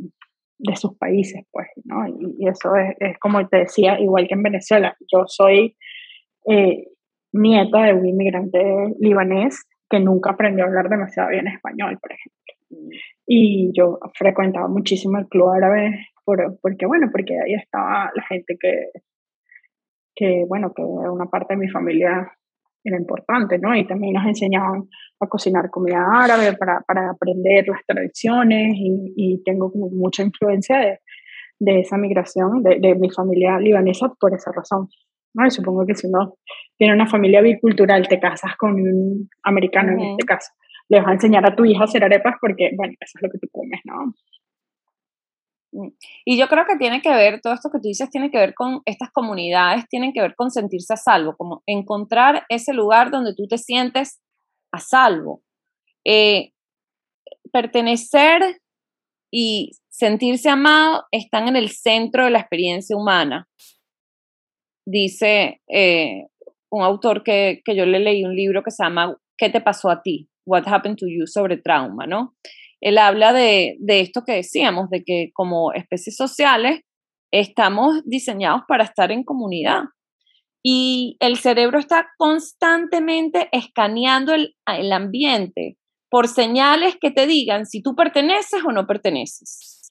de, 0.58 0.76
sus 0.76 0.98
países, 0.98 1.46
pues, 1.52 1.68
¿no? 1.86 2.08
Y, 2.08 2.48
eso 2.48 2.76
es, 2.76 2.96
es, 3.00 3.20
como 3.20 3.48
te 3.48 3.58
decía, 3.58 4.00
igual 4.00 4.28
que 4.28 4.34
en 4.34 4.44
Venezuela. 4.44 4.98
Yo 5.12 5.24
soy 5.28 5.78
eh, 6.50 6.88
nieta 7.32 7.84
de 7.84 7.94
un 7.94 8.08
inmigrante 8.08 8.60
libanés 9.00 9.66
que 9.90 10.00
nunca 10.00 10.32
aprendió 10.32 10.66
a 10.66 10.68
hablar 10.68 10.90
demasiado 10.90 11.30
bien 11.30 11.48
español, 11.48 11.98
por 12.02 12.12
ejemplo. 12.12 12.92
Y 13.26 13.72
yo 13.74 14.00
frecuentaba 14.14 14.68
muchísimo 14.68 15.20
el 15.20 15.28
club 15.28 15.50
árabe 15.50 16.08
por, 16.28 16.60
porque, 16.62 16.86
bueno, 16.86 17.08
porque 17.10 17.40
ahí 17.40 17.54
estaba 17.54 18.12
la 18.14 18.24
gente 18.24 18.58
que, 18.60 18.90
que, 20.14 20.44
bueno, 20.46 20.74
que 20.76 20.82
una 20.82 21.28
parte 21.28 21.54
de 21.54 21.62
mi 21.62 21.70
familia 21.70 22.30
era 22.84 22.98
importante, 22.98 23.58
¿no? 23.58 23.74
Y 23.74 23.88
también 23.88 24.14
nos 24.14 24.26
enseñaban 24.26 24.90
a 25.22 25.28
cocinar 25.28 25.70
comida 25.70 26.06
árabe 26.12 26.52
para, 26.58 26.82
para 26.82 27.12
aprender 27.12 27.70
las 27.70 27.80
tradiciones 27.86 28.74
y, 28.76 29.14
y, 29.16 29.44
tengo 29.46 29.72
como 29.72 29.90
mucha 29.90 30.22
influencia 30.22 30.78
de, 30.80 31.00
de 31.60 31.80
esa 31.80 31.98
migración 31.98 32.62
de, 32.62 32.78
de, 32.82 32.96
mi 32.96 33.10
familia 33.10 33.58
libanesa 33.58 34.14
por 34.20 34.34
esa 34.34 34.52
razón. 34.52 34.90
¿no? 35.34 35.48
Y 35.48 35.52
supongo 35.52 35.86
que 35.86 35.96
si 35.96 36.08
uno 36.08 36.36
tiene 36.78 36.94
una 36.94 37.08
familia 37.08 37.40
bicultural, 37.40 38.06
te 38.10 38.20
casas 38.20 38.58
con 38.58 38.74
un 38.74 39.30
americano 39.44 39.94
en 39.94 40.12
este 40.12 40.26
caso, 40.26 40.52
le 40.90 41.00
vas 41.00 41.08
a 41.08 41.14
enseñar 41.14 41.46
a 41.46 41.56
tu 41.56 41.64
hija 41.64 41.82
a 41.82 41.86
hacer 41.86 42.04
arepas 42.04 42.36
porque, 42.42 42.72
bueno, 42.76 42.96
eso 43.00 43.14
es 43.16 43.22
lo 43.22 43.30
que 43.30 43.40
tú 43.40 43.48
comes, 43.50 43.80
¿no? 43.86 44.14
Mm. 45.72 45.90
Y 46.26 46.38
yo 46.38 46.48
creo 46.48 46.66
que 46.66 46.78
tiene 46.78 47.02
que 47.02 47.10
ver, 47.10 47.42
todo 47.42 47.54
esto 47.54 47.70
que 47.72 47.80
tú 47.80 47.88
dices 47.88 48.10
tiene 48.10 48.32
que 48.32 48.38
ver 48.38 48.54
con 48.54 48.82
estas 48.86 49.12
comunidades, 49.12 49.88
tienen 49.90 50.14
que 50.14 50.22
ver 50.22 50.36
con 50.36 50.52
sentirse 50.52 50.94
a 50.94 50.98
salvo, 50.98 51.36
como 51.38 51.64
encontrar 51.66 52.46
ese 52.50 52.74
lugar 52.74 53.12
donde 53.12 53.36
tú 53.36 53.48
te 53.48 53.58
sientes 53.58 54.22
a 54.72 54.80
salvo. 54.80 55.42
Eh, 56.06 56.52
pertenecer 57.52 58.62
y 59.32 59.72
sentirse 59.90 60.50
amado 60.50 61.06
están 61.12 61.48
en 61.48 61.56
el 61.56 61.70
centro 61.70 62.26
de 62.26 62.32
la 62.32 62.40
experiencia 62.40 62.96
humana. 62.96 63.48
Dice 64.86 65.62
eh, 65.68 66.28
un 66.70 66.84
autor 66.84 67.24
que, 67.24 67.62
que 67.66 67.76
yo 67.76 67.86
le 67.86 68.00
leí 68.00 68.24
un 68.24 68.36
libro 68.36 68.64
que 68.64 68.72
se 68.72 68.84
llama 68.84 69.18
¿Qué 69.38 69.50
te 69.50 69.62
pasó 69.62 69.90
a 69.90 70.02
ti? 70.02 70.30
What 70.46 70.64
happened 70.68 70.98
to 71.00 71.08
you 71.08 71.28
sobre 71.28 71.58
trauma, 71.58 72.08
¿no? 72.08 72.36
Él 72.82 72.98
habla 72.98 73.34
de, 73.34 73.76
de 73.80 74.02
esto 74.02 74.24
que 74.26 74.34
decíamos, 74.34 74.90
de 74.90 75.04
que 75.04 75.32
como 75.34 75.74
especies 75.74 76.16
sociales 76.16 76.82
estamos 77.32 78.02
diseñados 78.06 78.62
para 78.68 78.84
estar 78.84 79.12
en 79.12 79.24
comunidad. 79.24 79.84
Y 80.64 81.18
el 81.20 81.38
cerebro 81.38 81.80
está 81.80 82.08
constantemente 82.18 83.50
escaneando 83.52 84.34
el, 84.34 84.56
el, 84.66 84.92
ambiente 84.92 85.78
por 86.10 86.28
señales 86.28 86.98
que 87.00 87.12
te 87.12 87.26
digan 87.26 87.66
si 87.66 87.82
tú 87.82 87.96
perteneces 87.96 88.64
o 88.66 88.72
no 88.72 88.86
perteneces. 88.86 89.90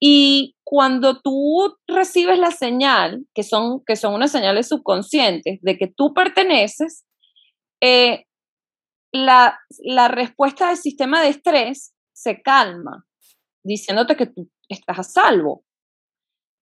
Y 0.00 0.56
cuando 0.64 1.20
tú 1.20 1.76
recibes 1.86 2.38
la 2.38 2.50
señal, 2.50 3.26
que 3.34 3.42
son, 3.42 3.82
que 3.86 3.96
son 3.96 4.14
unas 4.14 4.32
señales 4.32 4.68
subconscientes 4.68 5.60
de 5.62 5.78
que 5.78 5.86
tú 5.86 6.12
perteneces, 6.14 7.04
eh, 7.80 8.24
la, 9.12 9.58
la 9.84 10.08
respuesta 10.08 10.68
del 10.68 10.76
sistema 10.76 11.22
de 11.22 11.28
estrés 11.28 11.93
se 12.14 12.40
calma, 12.40 13.04
diciéndote 13.62 14.16
que 14.16 14.26
tú 14.26 14.50
estás 14.68 14.98
a 14.98 15.02
salvo. 15.02 15.64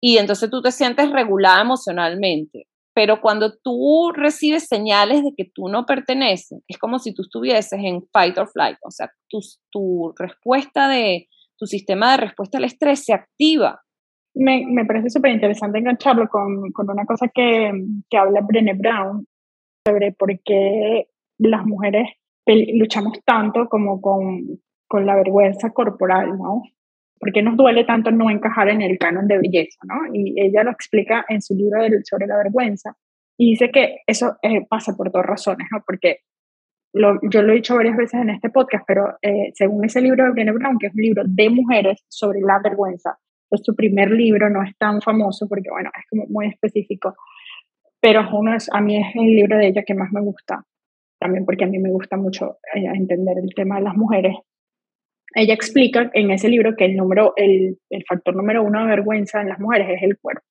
Y 0.02 0.17
entonces 0.17 0.49
tú 0.49 0.62
te 0.62 0.71
sientes 0.71 1.12
regulada 1.12 1.62
emocionalmente. 1.62 2.67
Pero 2.93 3.21
cuando 3.21 3.58
tú 3.58 4.12
recibes 4.13 4.67
señales 4.67 5.23
de 5.23 5.34
que 5.36 5.49
tú 5.54 5.69
no 5.69 5.86
perteneces, 5.86 6.62
es 6.67 6.78
como 6.78 6.99
si 6.99 7.13
tú 7.13 7.21
estuvieses 7.21 7.80
en 7.82 8.02
fight 8.12 8.38
or 8.38 8.49
flight. 8.49 8.78
O 8.84 8.91
sea, 8.91 9.10
tu, 9.30 9.39
tu 9.71 10.13
respuesta 10.17 10.89
de, 10.89 11.30
tu 11.58 11.65
sistema 11.65 12.12
de 12.12 12.17
respuesta 12.17 12.58
al 12.58 12.65
estrés 12.65 13.06
se 13.06 13.13
activa. 13.13 13.82
Me, 14.34 14.65
me 14.67 14.86
parece 14.86 15.10
súper 15.10 15.32
interesante 15.32 15.80
engancharlo 15.80 16.28
con, 16.30 16.71
con, 16.71 16.89
una 16.89 17.06
cosa 17.06 17.28
que, 17.34 17.71
que 18.10 18.17
habla 18.17 18.41
Brené 18.41 18.73
Brown 18.73 19.25
sobre 19.86 20.12
por 20.13 20.38
qué 20.43 21.08
las 21.38 21.65
mujeres 21.65 22.08
luchamos 22.45 23.19
tanto 23.25 23.67
como 23.69 24.02
con, 24.02 24.60
con 24.89 25.06
la 25.06 25.15
vergüenza 25.15 25.69
corporal, 25.69 26.38
¿no? 26.38 26.63
¿Por 27.19 27.32
qué 27.32 27.41
nos 27.41 27.56
duele 27.56 27.86
tanto 27.86 28.12
no 28.12 28.30
encajar 28.30 28.69
en 28.69 28.82
el 28.82 28.97
canon 28.97 29.28
de 29.28 29.38
belleza, 29.38 29.80
¿no? 29.84 30.13
Y 30.13 30.41
ella 30.41 30.63
lo 30.63 30.71
explica 30.71 31.25
en 31.30 31.41
su 31.41 31.54
libro 31.54 31.80
sobre 32.04 32.28
la 32.28 32.38
vergüenza. 32.38 32.97
Y 33.38 33.52
dice 33.52 33.69
que 33.71 33.99
eso 34.08 34.38
eh, 34.41 34.65
pasa 34.67 34.95
por 34.97 35.12
dos 35.12 35.25
razones, 35.25 35.67
¿no? 35.71 35.82
Porque 35.86 36.21
lo, 36.93 37.19
yo 37.30 37.43
lo 37.43 37.54
he 37.54 37.58
dicho 37.58 37.75
varias 37.75 37.95
veces 37.95 38.19
en 38.19 38.32
este 38.32 38.49
podcast, 38.49 38.84
pero 38.88 39.17
eh, 39.21 39.52
según 39.54 39.86
ese 39.86 40.02
libro 40.02 40.25
de 40.25 40.32
Brené 40.32 40.52
Brown, 40.52 40.78
que 40.80 40.88
es 40.88 40.95
un 40.95 41.02
libro 41.02 41.23
de 41.25 41.49
mujeres 41.49 42.04
sobre 42.08 42.41
la 42.41 42.60
vergüenza, 42.63 43.17
es 43.52 43.62
su 43.63 43.75
primer 43.75 44.12
libro, 44.12 44.49
no 44.49 44.63
es 44.63 44.75
tan 44.78 45.02
famoso 45.02 45.47
porque, 45.47 45.69
bueno, 45.69 45.91
es 45.97 46.06
como 46.10 46.25
muy 46.28 46.47
específico, 46.47 47.15
pero 48.02 48.21
uno 48.34 48.56
es, 48.56 48.69
a 48.73 48.82
mí 48.82 48.97
es 48.97 49.15
el 49.15 49.36
libro 49.36 49.58
de 49.58 49.67
ella 49.67 49.84
que 49.84 49.93
más 49.93 50.12
me 50.12 50.21
gusta, 50.21 50.65
también 51.19 51.45
porque 51.45 51.65
a 51.65 51.67
mí 51.67 51.80
me 51.80 51.91
gusta 51.91 52.17
mucho 52.17 52.58
eh, 52.73 52.86
entender 52.86 53.38
el 53.38 53.54
tema 53.54 53.78
de 53.78 53.84
las 53.84 53.95
mujeres. 53.95 54.36
Ella 55.35 55.53
explica 55.53 56.09
en 56.13 56.31
ese 56.31 56.49
libro 56.49 56.75
que 56.75 56.85
el, 56.85 56.95
número, 56.95 57.33
el, 57.35 57.77
el 57.89 58.03
factor 58.07 58.35
número 58.35 58.63
uno 58.63 58.81
de 58.81 58.87
vergüenza 58.87 59.41
en 59.41 59.49
las 59.49 59.59
mujeres 59.59 59.89
es 59.89 60.03
el 60.03 60.17
cuerpo. 60.17 60.43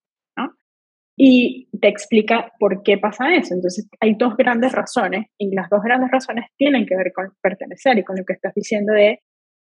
Y 1.20 1.68
te 1.80 1.88
explica 1.88 2.52
por 2.60 2.84
qué 2.84 2.96
pasa 2.96 3.34
eso. 3.34 3.52
Entonces, 3.52 3.88
hay 3.98 4.14
dos 4.14 4.36
grandes 4.36 4.70
razones 4.70 5.26
y 5.36 5.52
las 5.52 5.68
dos 5.68 5.82
grandes 5.82 6.12
razones 6.12 6.46
tienen 6.56 6.86
que 6.86 6.94
ver 6.94 7.12
con 7.12 7.32
pertenecer 7.42 7.98
y 7.98 8.04
con 8.04 8.16
lo 8.16 8.24
que 8.24 8.34
estás 8.34 8.54
diciendo 8.54 8.92
de, 8.92 9.18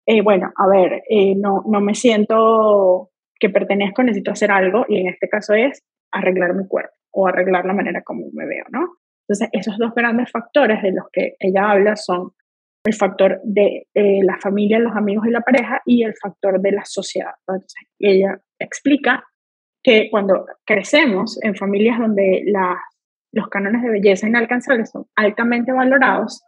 eh, 0.06 0.22
bueno, 0.22 0.50
a 0.56 0.66
ver, 0.66 1.02
eh, 1.10 1.34
no, 1.36 1.62
no 1.66 1.82
me 1.82 1.94
siento 1.94 3.10
que 3.38 3.50
pertenezco, 3.50 4.02
necesito 4.02 4.30
hacer 4.30 4.50
algo 4.50 4.86
y 4.88 5.00
en 5.00 5.08
este 5.08 5.28
caso 5.28 5.52
es 5.52 5.82
arreglar 6.10 6.54
mi 6.54 6.66
cuerpo 6.66 6.94
o 7.12 7.26
arreglar 7.26 7.66
la 7.66 7.74
manera 7.74 8.02
como 8.02 8.26
me 8.32 8.46
veo, 8.46 8.64
¿no? 8.70 8.96
Entonces, 9.28 9.50
esos 9.52 9.76
dos 9.76 9.92
grandes 9.94 10.30
factores 10.30 10.82
de 10.82 10.92
los 10.92 11.04
que 11.12 11.34
ella 11.38 11.70
habla 11.70 11.96
son 11.96 12.30
el 12.84 12.94
factor 12.94 13.40
de 13.44 13.86
eh, 13.94 14.22
la 14.24 14.38
familia, 14.38 14.78
los 14.78 14.96
amigos 14.96 15.26
y 15.26 15.30
la 15.30 15.40
pareja 15.40 15.80
y 15.86 16.02
el 16.02 16.14
factor 16.20 16.60
de 16.60 16.72
la 16.72 16.84
sociedad. 16.84 17.32
Ella 17.98 18.40
explica 18.58 19.24
que 19.82 20.08
cuando 20.10 20.46
crecemos 20.64 21.38
en 21.42 21.54
familias 21.54 21.98
donde 21.98 22.44
los 23.32 23.48
cánones 23.48 23.82
de 23.82 23.90
belleza 23.90 24.28
inalcanzables 24.28 24.90
son 24.90 25.06
altamente 25.16 25.72
valorados 25.72 26.42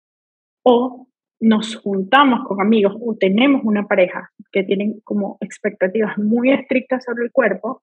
o 0.64 1.09
nos 1.40 1.77
juntamos 1.77 2.47
con 2.47 2.61
amigos 2.61 2.94
o 3.01 3.16
tenemos 3.16 3.62
una 3.64 3.87
pareja 3.87 4.31
que 4.51 4.62
tienen 4.62 5.01
como 5.05 5.37
expectativas 5.40 6.16
muy 6.16 6.53
estrictas 6.53 7.05
sobre 7.05 7.25
el 7.25 7.33
cuerpo, 7.33 7.83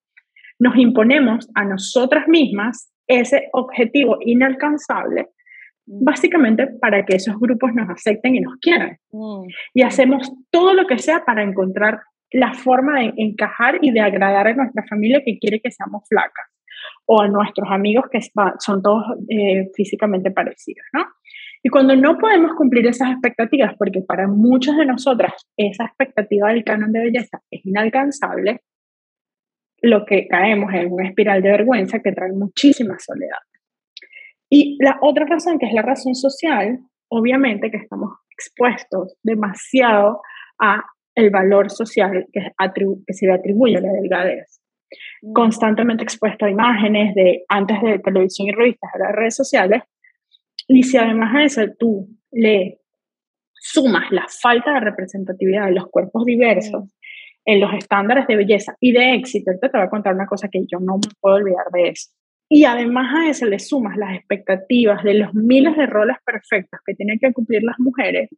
nos 0.58 0.76
imponemos 0.78 1.50
a 1.54 1.66
nosotras 1.66 2.28
mismas 2.28 2.92
ese 3.08 3.50
objetivo 3.54 4.18
inalcanzable, 4.22 5.30
básicamente 5.86 6.68
para 6.80 7.06
que 7.06 7.16
esos 7.16 7.38
grupos 7.40 7.74
nos 7.74 7.90
acepten 7.90 8.36
y 8.36 8.40
nos 8.40 8.56
quieran. 8.58 8.98
Mm. 9.12 9.48
Y 9.74 9.82
hacemos 9.84 10.32
todo 10.50 10.74
lo 10.74 10.88
que 10.88 10.98
sea 10.98 11.24
para 11.26 11.44
encontrar 11.44 12.02
la 12.32 12.54
forma 12.54 13.00
de 13.00 13.14
encajar 13.18 13.80
y 13.82 13.92
de 13.92 14.00
agradar 14.00 14.48
a 14.48 14.54
nuestra 14.54 14.84
familia 14.88 15.22
que 15.26 15.38
quiere 15.38 15.60
que 15.60 15.72
seamos 15.72 16.04
flacas 16.08 16.48
o 17.06 17.22
a 17.22 17.28
nuestros 17.28 17.70
amigos 17.70 18.06
que 18.12 18.20
son 18.60 18.82
todos 18.82 19.04
eh, 19.30 19.70
físicamente 19.76 20.32
parecidos, 20.32 20.86
¿no? 20.94 21.06
Y 21.64 21.70
cuando 21.70 21.96
no 21.96 22.18
podemos 22.18 22.54
cumplir 22.56 22.88
esas 22.88 23.12
expectativas, 23.12 23.76
porque 23.78 24.02
para 24.02 24.28
muchos 24.28 24.78
de 24.78 24.86
nosotras 24.86 25.34
esa 25.58 25.86
expectativa 25.86 26.50
del 26.50 26.64
canon 26.64 26.92
de 26.92 27.02
belleza 27.02 27.42
es 27.52 27.64
inalcanzable, 27.66 28.62
lo 29.82 30.06
que 30.06 30.28
caemos 30.28 30.74
en 30.74 30.92
una 30.92 31.08
espiral 31.08 31.42
de 31.42 31.52
vergüenza 31.52 32.00
que 32.00 32.12
trae 32.12 32.32
muchísima 32.32 32.98
soledad. 33.00 33.40
Y 34.54 34.78
la 34.84 35.00
otra 35.02 35.26
razón, 35.26 35.58
que 35.58 35.66
es 35.66 35.74
la 35.74 35.82
razón 35.82 36.14
social, 36.14 36.80
obviamente 37.10 37.72
que 37.72 37.78
estamos 37.78 38.12
expuestos 38.30 39.16
demasiado 39.24 40.22
a 40.60 40.84
el 41.16 41.30
valor 41.30 41.72
social 41.72 42.28
que, 42.34 42.52
que 43.08 43.14
se 43.14 43.28
le 43.28 43.34
atribuye 43.34 43.78
a 43.78 43.82
la 43.82 43.94
delgadez. 43.94 44.62
Mm. 45.22 45.34
Constantemente 45.34 46.04
expuesto 46.04 46.46
a 46.46 46.50
imágenes 46.50 47.16
de 47.16 47.44
antes 47.48 47.82
de 47.82 48.00
televisión 48.00 48.50
y 48.50 48.52
revistas, 48.52 48.92
a 48.94 49.00
las 49.00 49.12
redes 49.14 49.36
sociales. 49.36 49.84
Y 50.68 50.84
si 50.84 50.98
además 50.98 51.34
a 51.34 51.44
eso 51.44 51.62
tú 51.80 52.10
le 52.32 52.80
sumas 53.54 54.12
la 54.12 54.26
falta 54.28 54.74
de 54.74 54.80
representatividad 54.82 55.68
de 55.68 55.76
los 55.76 55.88
cuerpos 55.88 56.26
diversos, 56.26 56.94
en 57.46 57.60
los 57.60 57.74
estándares 57.74 58.28
de 58.28 58.36
belleza 58.36 58.76
y 58.80 58.92
de 58.92 59.16
éxito. 59.16 59.52
te 59.60 59.70
voy 59.72 59.82
a 59.82 59.90
contar 59.90 60.14
una 60.14 60.28
cosa 60.28 60.50
que 60.50 60.60
yo 60.68 60.80
no 60.80 60.96
me 60.96 61.12
puedo 61.20 61.38
olvidar 61.38 61.66
de 61.72 61.90
eso. 61.90 62.12
Y 62.54 62.66
además 62.66 63.16
a 63.16 63.30
eso 63.30 63.46
le 63.46 63.60
sumas 63.60 63.96
las 63.96 64.14
expectativas 64.14 65.02
de 65.04 65.14
los 65.14 65.34
miles 65.34 65.78
de 65.78 65.86
roles 65.86 66.18
perfectos 66.26 66.82
que 66.86 66.94
tienen 66.96 67.18
que 67.18 67.32
cumplir 67.32 67.64
las 67.64 67.80
mujeres, 67.80 68.30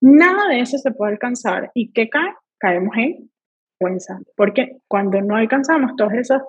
nada 0.00 0.48
de 0.48 0.58
eso 0.58 0.78
se 0.78 0.90
puede 0.90 1.12
alcanzar. 1.12 1.70
¿Y 1.72 1.92
qué 1.92 2.08
cae? 2.08 2.32
Caemos 2.58 2.96
en 2.96 3.30
vergüenza. 3.78 4.18
Porque 4.36 4.78
cuando 4.88 5.20
no 5.22 5.36
alcanzamos 5.36 5.92
todos 5.96 6.14
esos 6.14 6.42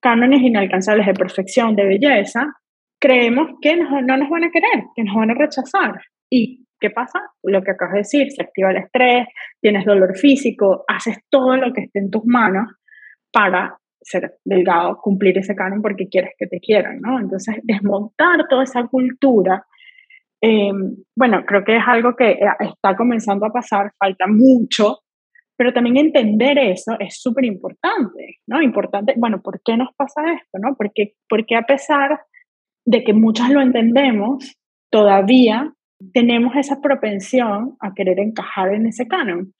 cánones 0.00 0.40
inalcanzables 0.42 1.06
de 1.06 1.14
perfección, 1.14 1.76
de 1.76 1.84
belleza, 1.84 2.52
creemos 3.00 3.52
que 3.60 3.76
no, 3.76 4.02
no 4.02 4.16
nos 4.16 4.28
van 4.28 4.42
a 4.42 4.50
querer, 4.50 4.86
que 4.96 5.04
nos 5.04 5.14
van 5.14 5.30
a 5.30 5.34
rechazar. 5.34 5.92
¿Y 6.28 6.66
qué 6.80 6.90
pasa? 6.90 7.20
Lo 7.44 7.62
que 7.62 7.70
acabas 7.70 7.92
de 7.92 7.98
decir, 7.98 8.32
se 8.32 8.42
activa 8.42 8.72
el 8.72 8.78
estrés, 8.78 9.28
tienes 9.60 9.84
dolor 9.84 10.18
físico, 10.18 10.82
haces 10.88 11.18
todo 11.30 11.56
lo 11.56 11.72
que 11.72 11.82
esté 11.82 12.00
en 12.00 12.10
tus 12.10 12.24
manos 12.24 12.66
para 13.32 13.78
ser 14.02 14.34
delgado, 14.44 14.98
cumplir 14.98 15.38
ese 15.38 15.54
canon 15.54 15.82
porque 15.82 16.08
quieres 16.08 16.32
que 16.38 16.46
te 16.46 16.60
quieran, 16.60 17.00
¿no? 17.00 17.18
Entonces, 17.18 17.56
desmontar 17.62 18.46
toda 18.48 18.64
esa 18.64 18.86
cultura, 18.86 19.64
em, 20.40 20.96
bueno, 21.16 21.44
creo 21.46 21.64
que 21.64 21.76
es 21.76 21.82
algo 21.86 22.14
que 22.16 22.32
eh, 22.32 22.46
está 22.60 22.96
comenzando 22.96 23.46
a 23.46 23.52
pasar, 23.52 23.92
falta 23.98 24.26
mucho, 24.26 24.98
pero 25.56 25.72
también 25.72 25.96
entender 25.96 26.58
eso 26.58 26.96
es 26.98 27.20
súper 27.20 27.44
importante, 27.44 28.38
¿no? 28.48 28.60
Importante, 28.60 29.14
bueno, 29.16 29.40
¿por 29.40 29.60
qué 29.64 29.76
nos 29.76 29.94
pasa 29.96 30.22
esto, 30.32 30.58
no? 30.60 30.74
Porque, 30.76 31.14
porque 31.28 31.56
a 31.56 31.62
pesar 31.62 32.20
de 32.84 33.04
que 33.04 33.12
muchas 33.12 33.50
lo 33.50 33.60
entendemos, 33.60 34.56
todavía 34.90 35.72
tenemos 36.12 36.56
esa 36.56 36.80
propensión 36.80 37.76
a 37.80 37.94
querer 37.94 38.18
encajar 38.18 38.74
en 38.74 38.86
ese 38.86 39.06
canon. 39.06 39.52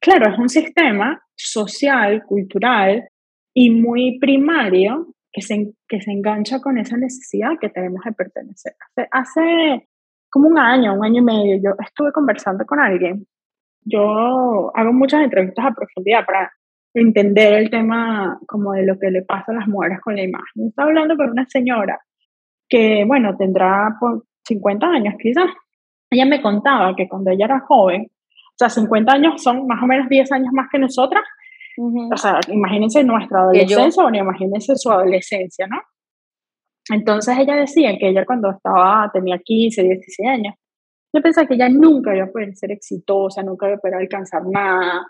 Claro, 0.00 0.32
es 0.32 0.38
un 0.38 0.48
sistema 0.48 1.20
social, 1.36 2.24
cultural 2.24 3.09
y 3.54 3.70
muy 3.70 4.18
primario 4.18 5.14
que 5.32 5.42
se, 5.42 5.72
que 5.88 6.00
se 6.00 6.10
engancha 6.10 6.60
con 6.60 6.78
esa 6.78 6.96
necesidad 6.96 7.52
que 7.60 7.68
tenemos 7.68 8.02
de 8.04 8.12
pertenecer. 8.12 8.74
Hace, 8.80 9.08
hace 9.10 9.88
como 10.30 10.48
un 10.48 10.58
año, 10.58 10.94
un 10.94 11.04
año 11.04 11.20
y 11.20 11.24
medio, 11.24 11.60
yo 11.62 11.70
estuve 11.84 12.12
conversando 12.12 12.64
con 12.64 12.80
alguien. 12.80 13.26
Yo 13.82 14.70
hago 14.74 14.92
muchas 14.92 15.22
entrevistas 15.22 15.66
a 15.66 15.74
profundidad 15.74 16.24
para 16.26 16.52
entender 16.94 17.54
el 17.54 17.70
tema 17.70 18.38
como 18.46 18.72
de 18.72 18.84
lo 18.84 18.98
que 18.98 19.10
le 19.10 19.22
pasa 19.22 19.52
a 19.52 19.56
las 19.56 19.68
mujeres 19.68 20.00
con 20.00 20.16
la 20.16 20.22
imagen. 20.22 20.68
Estaba 20.68 20.88
hablando 20.88 21.16
con 21.16 21.30
una 21.30 21.46
señora 21.46 22.00
que, 22.68 23.04
bueno, 23.06 23.36
tendrá 23.36 23.96
por 23.98 24.24
50 24.44 24.86
años 24.86 25.14
quizás, 25.20 25.46
ella 26.10 26.26
me 26.26 26.42
contaba 26.42 26.94
que 26.96 27.08
cuando 27.08 27.30
ella 27.30 27.44
era 27.44 27.60
joven, 27.60 28.06
o 28.10 28.54
sea, 28.56 28.68
50 28.68 29.12
años 29.12 29.42
son 29.42 29.66
más 29.66 29.82
o 29.82 29.86
menos 29.86 30.08
10 30.08 30.32
años 30.32 30.52
más 30.52 30.68
que 30.70 30.78
nosotras, 30.78 31.22
o 32.12 32.16
sea, 32.16 32.40
imagínense 32.48 33.02
nuestra 33.04 33.40
adolescencia, 33.40 34.04
o 34.04 34.14
imagínense 34.14 34.76
su 34.76 34.90
adolescencia, 34.90 35.66
¿no? 35.66 35.78
Entonces 36.90 37.38
ella 37.38 37.56
decía 37.56 37.96
que 37.98 38.08
ella 38.08 38.24
cuando 38.26 38.50
estaba, 38.50 39.10
tenía 39.12 39.38
15, 39.38 39.82
16 39.82 40.28
años, 40.28 40.54
yo 41.14 41.22
pensaba 41.22 41.46
que 41.46 41.54
ella 41.54 41.68
nunca 41.68 42.14
iba 42.14 42.24
a 42.24 42.30
poder 42.30 42.54
ser 42.54 42.72
exitosa, 42.72 43.42
nunca 43.42 43.66
iba 43.66 43.76
a 43.76 43.80
poder 43.80 43.96
alcanzar 43.96 44.42
nada. 44.46 45.06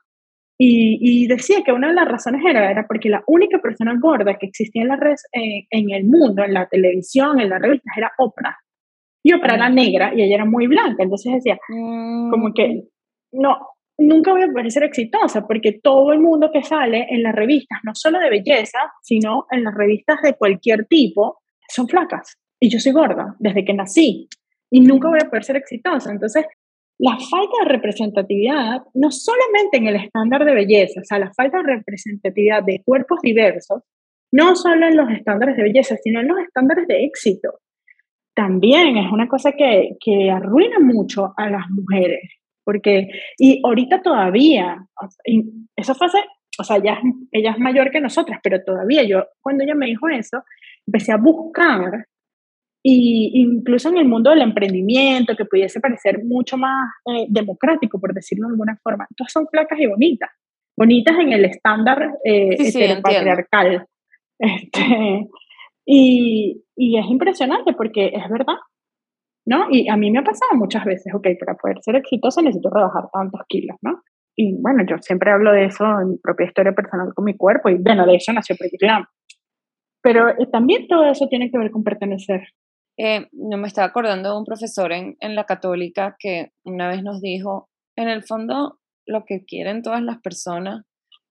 Y, 0.58 0.98
y 1.00 1.26
decía 1.26 1.62
que 1.64 1.72
una 1.72 1.88
de 1.88 1.94
las 1.94 2.06
razones 2.06 2.42
era, 2.46 2.70
era 2.70 2.86
porque 2.86 3.08
la 3.08 3.22
única 3.26 3.58
persona 3.58 3.94
gorda 3.98 4.36
que 4.38 4.46
existía 4.46 4.82
en, 4.82 4.88
la 4.88 4.96
red, 4.96 5.16
eh, 5.32 5.66
en 5.70 5.90
el 5.90 6.04
mundo, 6.04 6.44
en 6.44 6.54
la 6.54 6.68
televisión, 6.68 7.40
en 7.40 7.48
las 7.48 7.60
revistas, 7.60 7.96
era 7.96 8.12
Oprah. 8.18 8.56
Y 9.22 9.32
Oprah 9.32 9.54
era 9.54 9.68
negra 9.70 10.12
y 10.14 10.22
ella 10.22 10.36
era 10.36 10.44
muy 10.44 10.66
blanca, 10.66 11.02
entonces 11.02 11.34
decía, 11.34 11.58
como 11.68 12.52
que, 12.54 12.68
mm. 13.32 13.40
no, 13.40 13.58
nunca 14.00 14.32
voy 14.32 14.42
a 14.42 14.48
poder 14.48 14.70
ser 14.70 14.82
exitosa 14.82 15.46
porque 15.46 15.80
todo 15.82 16.12
el 16.12 16.20
mundo 16.20 16.50
que 16.52 16.62
sale 16.62 17.06
en 17.10 17.22
las 17.22 17.34
revistas, 17.34 17.78
no 17.84 17.94
solo 17.94 18.18
de 18.18 18.30
belleza, 18.30 18.78
sino 19.02 19.46
en 19.50 19.64
las 19.64 19.74
revistas 19.74 20.20
de 20.22 20.34
cualquier 20.34 20.86
tipo, 20.86 21.38
son 21.68 21.88
flacas. 21.88 22.38
Y 22.58 22.68
yo 22.70 22.78
soy 22.78 22.92
gorda 22.92 23.36
desde 23.38 23.64
que 23.64 23.74
nací 23.74 24.28
y 24.70 24.80
nunca 24.80 25.08
voy 25.08 25.18
a 25.22 25.28
poder 25.28 25.44
ser 25.44 25.56
exitosa. 25.56 26.10
Entonces, 26.10 26.44
la 26.98 27.12
falta 27.12 27.64
de 27.64 27.70
representatividad, 27.70 28.82
no 28.94 29.10
solamente 29.10 29.78
en 29.78 29.86
el 29.86 29.96
estándar 29.96 30.44
de 30.44 30.54
belleza, 30.54 31.00
o 31.00 31.04
sea, 31.04 31.18
la 31.18 31.32
falta 31.32 31.58
de 31.58 31.76
representatividad 31.76 32.62
de 32.62 32.82
cuerpos 32.84 33.20
diversos, 33.22 33.82
no 34.32 34.54
solo 34.54 34.86
en 34.86 34.96
los 34.96 35.10
estándares 35.10 35.56
de 35.56 35.62
belleza, 35.62 35.96
sino 36.02 36.20
en 36.20 36.28
los 36.28 36.38
estándares 36.40 36.86
de 36.86 37.04
éxito, 37.04 37.54
también 38.34 38.96
es 38.96 39.10
una 39.10 39.28
cosa 39.28 39.52
que, 39.52 39.96
que 39.98 40.30
arruina 40.30 40.78
mucho 40.78 41.32
a 41.36 41.50
las 41.50 41.68
mujeres. 41.70 42.39
Porque, 42.70 43.08
y 43.36 43.60
ahorita 43.64 44.00
todavía, 44.00 44.86
eso 45.74 45.92
fue 45.96 46.06
hace, 46.06 46.18
o 46.56 46.62
sea, 46.62 46.78
ya, 46.78 47.00
ella 47.32 47.50
es 47.50 47.58
mayor 47.58 47.90
que 47.90 48.00
nosotras, 48.00 48.38
pero 48.44 48.62
todavía 48.64 49.02
yo, 49.02 49.24
cuando 49.40 49.64
ella 49.64 49.74
me 49.74 49.86
dijo 49.86 50.08
eso, 50.08 50.44
empecé 50.86 51.10
a 51.10 51.16
buscar 51.16 52.06
y 52.80 53.32
incluso 53.34 53.88
en 53.88 53.96
el 53.96 54.04
mundo 54.04 54.30
del 54.30 54.42
emprendimiento, 54.42 55.34
que 55.34 55.46
pudiese 55.46 55.80
parecer 55.80 56.22
mucho 56.24 56.56
más 56.56 56.92
eh, 57.06 57.26
democrático, 57.28 57.98
por 57.98 58.14
decirlo 58.14 58.46
de 58.46 58.52
alguna 58.52 58.78
forma, 58.84 59.08
todas 59.16 59.32
son 59.32 59.48
flacas 59.50 59.80
y 59.80 59.86
bonitas, 59.86 60.30
bonitas 60.76 61.18
en 61.18 61.32
el 61.32 61.44
estándar 61.46 62.08
eh, 62.24 63.00
patriarcal. 63.02 63.86
Este, 64.42 65.28
y, 65.84 66.62
y, 66.74 66.98
es 66.98 67.06
impresionante 67.10 67.74
porque 67.74 68.06
es 68.06 68.26
verdad, 68.30 68.54
¿no? 69.46 69.66
Y 69.70 69.88
a 69.88 69.96
mí 69.96 70.10
me 70.10 70.20
ha 70.20 70.24
pasado 70.24 70.52
muchas 70.54 70.84
veces, 70.84 71.12
ok, 71.14 71.26
para 71.38 71.56
poder 71.56 71.78
ser 71.82 71.96
exitosa 71.96 72.42
necesito 72.42 72.70
rebajar 72.70 73.04
tantos 73.12 73.40
kilos, 73.48 73.76
¿no? 73.82 74.02
Y 74.36 74.56
bueno, 74.60 74.84
yo 74.88 74.96
siempre 75.00 75.30
hablo 75.30 75.52
de 75.52 75.66
eso 75.66 75.84
en 76.00 76.10
mi 76.10 76.16
propia 76.18 76.46
historia 76.46 76.72
personal 76.72 77.12
con 77.14 77.24
mi 77.24 77.36
cuerpo 77.36 77.68
y 77.68 77.76
bueno, 77.76 78.06
de 78.06 78.16
eso 78.16 78.32
nació 78.32 78.56
Pretty 78.56 78.78
Pero 80.02 80.30
eh, 80.30 80.48
también 80.50 80.86
todo 80.88 81.04
eso 81.04 81.26
tiene 81.28 81.50
que 81.50 81.58
ver 81.58 81.70
con 81.70 81.84
pertenecer. 81.84 82.42
Eh, 82.96 83.28
no 83.32 83.56
me 83.58 83.66
estaba 83.66 83.88
acordando 83.88 84.30
de 84.30 84.38
un 84.38 84.44
profesor 84.44 84.92
en, 84.92 85.16
en 85.20 85.34
la 85.34 85.44
católica 85.44 86.16
que 86.18 86.52
una 86.64 86.88
vez 86.88 87.02
nos 87.02 87.20
dijo, 87.20 87.68
en 87.96 88.08
el 88.08 88.22
fondo 88.22 88.78
lo 89.06 89.24
que 89.24 89.44
quieren 89.44 89.82
todas 89.82 90.02
las 90.02 90.20
personas, 90.20 90.84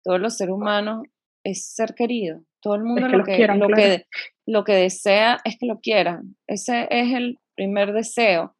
todos 0.03 0.21
los 0.21 0.37
seres 0.37 0.55
humanos, 0.55 1.03
es 1.45 1.75
ser 1.75 1.95
querido. 1.95 2.41
Todo 2.61 2.75
el 2.75 2.83
mundo 2.83 3.09
lo, 3.09 3.23
que, 3.23 3.47
lo, 3.47 3.69
que, 3.69 4.07
lo 4.47 4.65
que 4.65 4.73
desea 4.73 5.39
es 5.45 5.57
que 5.59 5.67
lo 5.67 5.79
quieran. 5.81 6.37
Ese 6.49 6.89
es 6.91 7.15
el 7.15 7.39
primer 7.57 7.93
deseo 7.93 8.57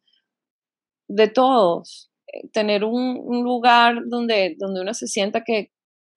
de 1.07 1.29
todos. 1.29 2.11
Eh, 2.27 2.49
tener 2.51 2.83
un, 2.83 3.43
lugar 3.43 4.01
donde, 4.07 4.55
donde 4.57 4.81
uno 4.81 4.93
se 4.93 5.07
sienta 5.07 5.43
que, 5.43 5.71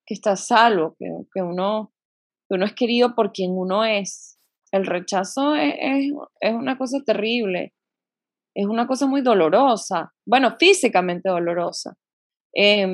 que 0.05 0.15
está 0.15 0.37
salvo, 0.37 0.97
que, 0.99 1.07
que, 1.33 1.43
uno, 1.43 1.93
que 2.49 2.57
uno 2.57 2.67
es 2.67 2.75
querido 2.75 3.15
por 3.15 3.33
quien 3.33 3.53
uno 3.53 3.85
es. 3.85 4.39
El 4.73 4.87
rechazo 4.87 5.55
es, 5.55 5.75
es, 5.81 6.13
es 6.41 6.55
una 6.55 6.79
cosa 6.79 6.99
terrible, 7.05 7.75
es 8.55 8.67
una 8.67 8.87
cosa 8.87 9.07
muy 9.07 9.21
dolorosa, 9.21 10.13
bueno, 10.27 10.57
físicamente 10.59 11.29
dolorosa. 11.29 11.97
Eh, 12.55 12.87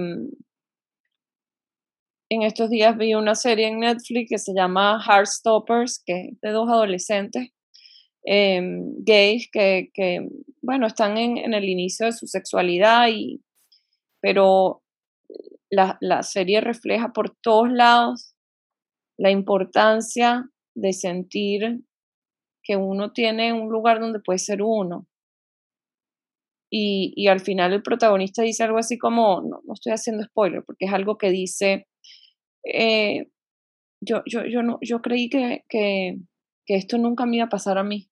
en 2.28 2.42
estos 2.42 2.70
días 2.70 2.96
vi 2.96 3.14
una 3.14 3.34
serie 3.34 3.68
en 3.68 3.80
Netflix 3.80 4.30
que 4.30 4.38
se 4.38 4.52
llama 4.52 5.00
Heartstoppers, 5.06 6.02
que 6.04 6.30
es 6.30 6.40
de 6.40 6.50
dos 6.50 6.68
adolescentes 6.68 7.50
em, 8.26 8.94
gays 8.98 9.48
que, 9.50 9.90
bueno, 10.60 10.86
están 10.86 11.16
en, 11.16 11.38
en, 11.38 11.54
el 11.54 11.64
inicio 11.64 12.06
de 12.06 12.12
su 12.12 12.26
sexualidad, 12.26 13.08
y, 13.08 13.40
pero 14.20 14.82
la, 15.70 15.96
la 16.00 16.22
serie 16.22 16.60
refleja 16.60 17.12
por 17.12 17.36
todos 17.40 17.70
lados 17.70 18.34
la 19.18 19.30
importancia 19.30 20.50
de 20.74 20.92
sentir 20.92 21.80
que 22.62 22.76
uno 22.76 23.12
tiene 23.12 23.52
un 23.52 23.70
lugar 23.70 24.00
donde 24.00 24.20
puede 24.20 24.38
ser 24.38 24.62
uno. 24.62 25.06
Y, 26.70 27.12
y, 27.16 27.28
al 27.28 27.40
final 27.40 27.72
el 27.72 27.82
protagonista 27.82 28.42
dice 28.42 28.64
algo 28.64 28.78
así 28.78 28.98
como, 28.98 29.40
no, 29.40 29.60
no 29.64 29.74
estoy 29.74 29.92
haciendo 29.92 30.24
spoiler, 30.24 30.64
porque 30.66 30.86
es 30.86 30.92
algo 30.92 31.16
que 31.16 31.30
dice 31.30 31.86
eh, 32.64 33.28
yo, 34.00 34.22
yo, 34.26 34.44
yo, 34.46 34.62
no, 34.62 34.78
yo 34.82 35.00
creí 35.00 35.28
que, 35.28 35.64
que, 35.68 36.18
que, 36.66 36.74
esto 36.76 36.98
nunca 36.98 37.26
me 37.26 37.36
iba 37.36 37.46
a 37.46 37.50
pasar 37.50 37.78
a 37.78 37.84
mí. 37.84 38.08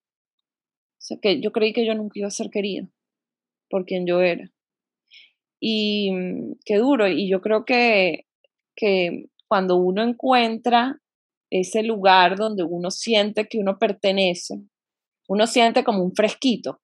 O 1.05 1.07
sea, 1.07 1.19
que 1.21 1.38
yo 1.43 1.53
creí 1.53 1.75
que 1.75 1.85
yo 1.85 1.95
nunca 1.95 2.19
iba 2.19 2.29
a 2.29 2.31
ser 2.31 2.49
querido 2.49 2.88
por 3.69 3.85
quien 3.85 4.07
yo 4.07 4.23
era. 4.23 4.51
Y 5.61 6.11
mm, 6.11 6.53
qué 6.64 6.79
duro. 6.79 7.07
Y 7.09 7.29
yo 7.29 7.43
creo 7.43 7.67
que, 7.67 8.25
que 8.75 9.27
cuando 9.47 9.77
uno 9.77 10.03
encuentra 10.03 10.99
ese 11.51 11.83
lugar 11.83 12.37
donde 12.37 12.62
uno 12.62 12.90
siente 12.90 13.47
que 13.49 13.59
uno 13.59 13.79
pertenece, 13.79 14.62
uno 15.29 15.47
siente 15.47 15.85
como 15.85 16.03
un 16.03 16.14
fresquito, 16.14 16.81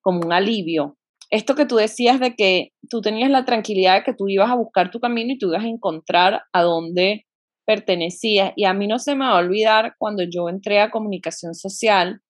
como 0.00 0.20
un 0.20 0.32
alivio, 0.32 0.96
esto 1.28 1.54
que 1.54 1.66
tú 1.66 1.76
decías 1.76 2.20
de 2.20 2.34
que 2.34 2.72
tú 2.88 3.02
tenías 3.02 3.30
la 3.30 3.44
tranquilidad 3.44 3.96
de 3.96 4.04
que 4.04 4.14
tú 4.14 4.26
ibas 4.26 4.50
a 4.50 4.56
buscar 4.56 4.90
tu 4.90 5.00
camino 5.00 5.34
y 5.34 5.38
tú 5.38 5.48
ibas 5.48 5.64
a 5.64 5.68
encontrar 5.68 6.44
a 6.50 6.62
dónde 6.62 7.26
pertenecías. 7.66 8.54
Y 8.56 8.64
a 8.64 8.72
mí 8.72 8.86
no 8.86 8.98
se 8.98 9.14
me 9.14 9.26
va 9.26 9.32
a 9.32 9.38
olvidar 9.38 9.96
cuando 9.98 10.22
yo 10.22 10.48
entré 10.48 10.80
a 10.80 10.90
comunicación 10.90 11.54
social, 11.54 12.22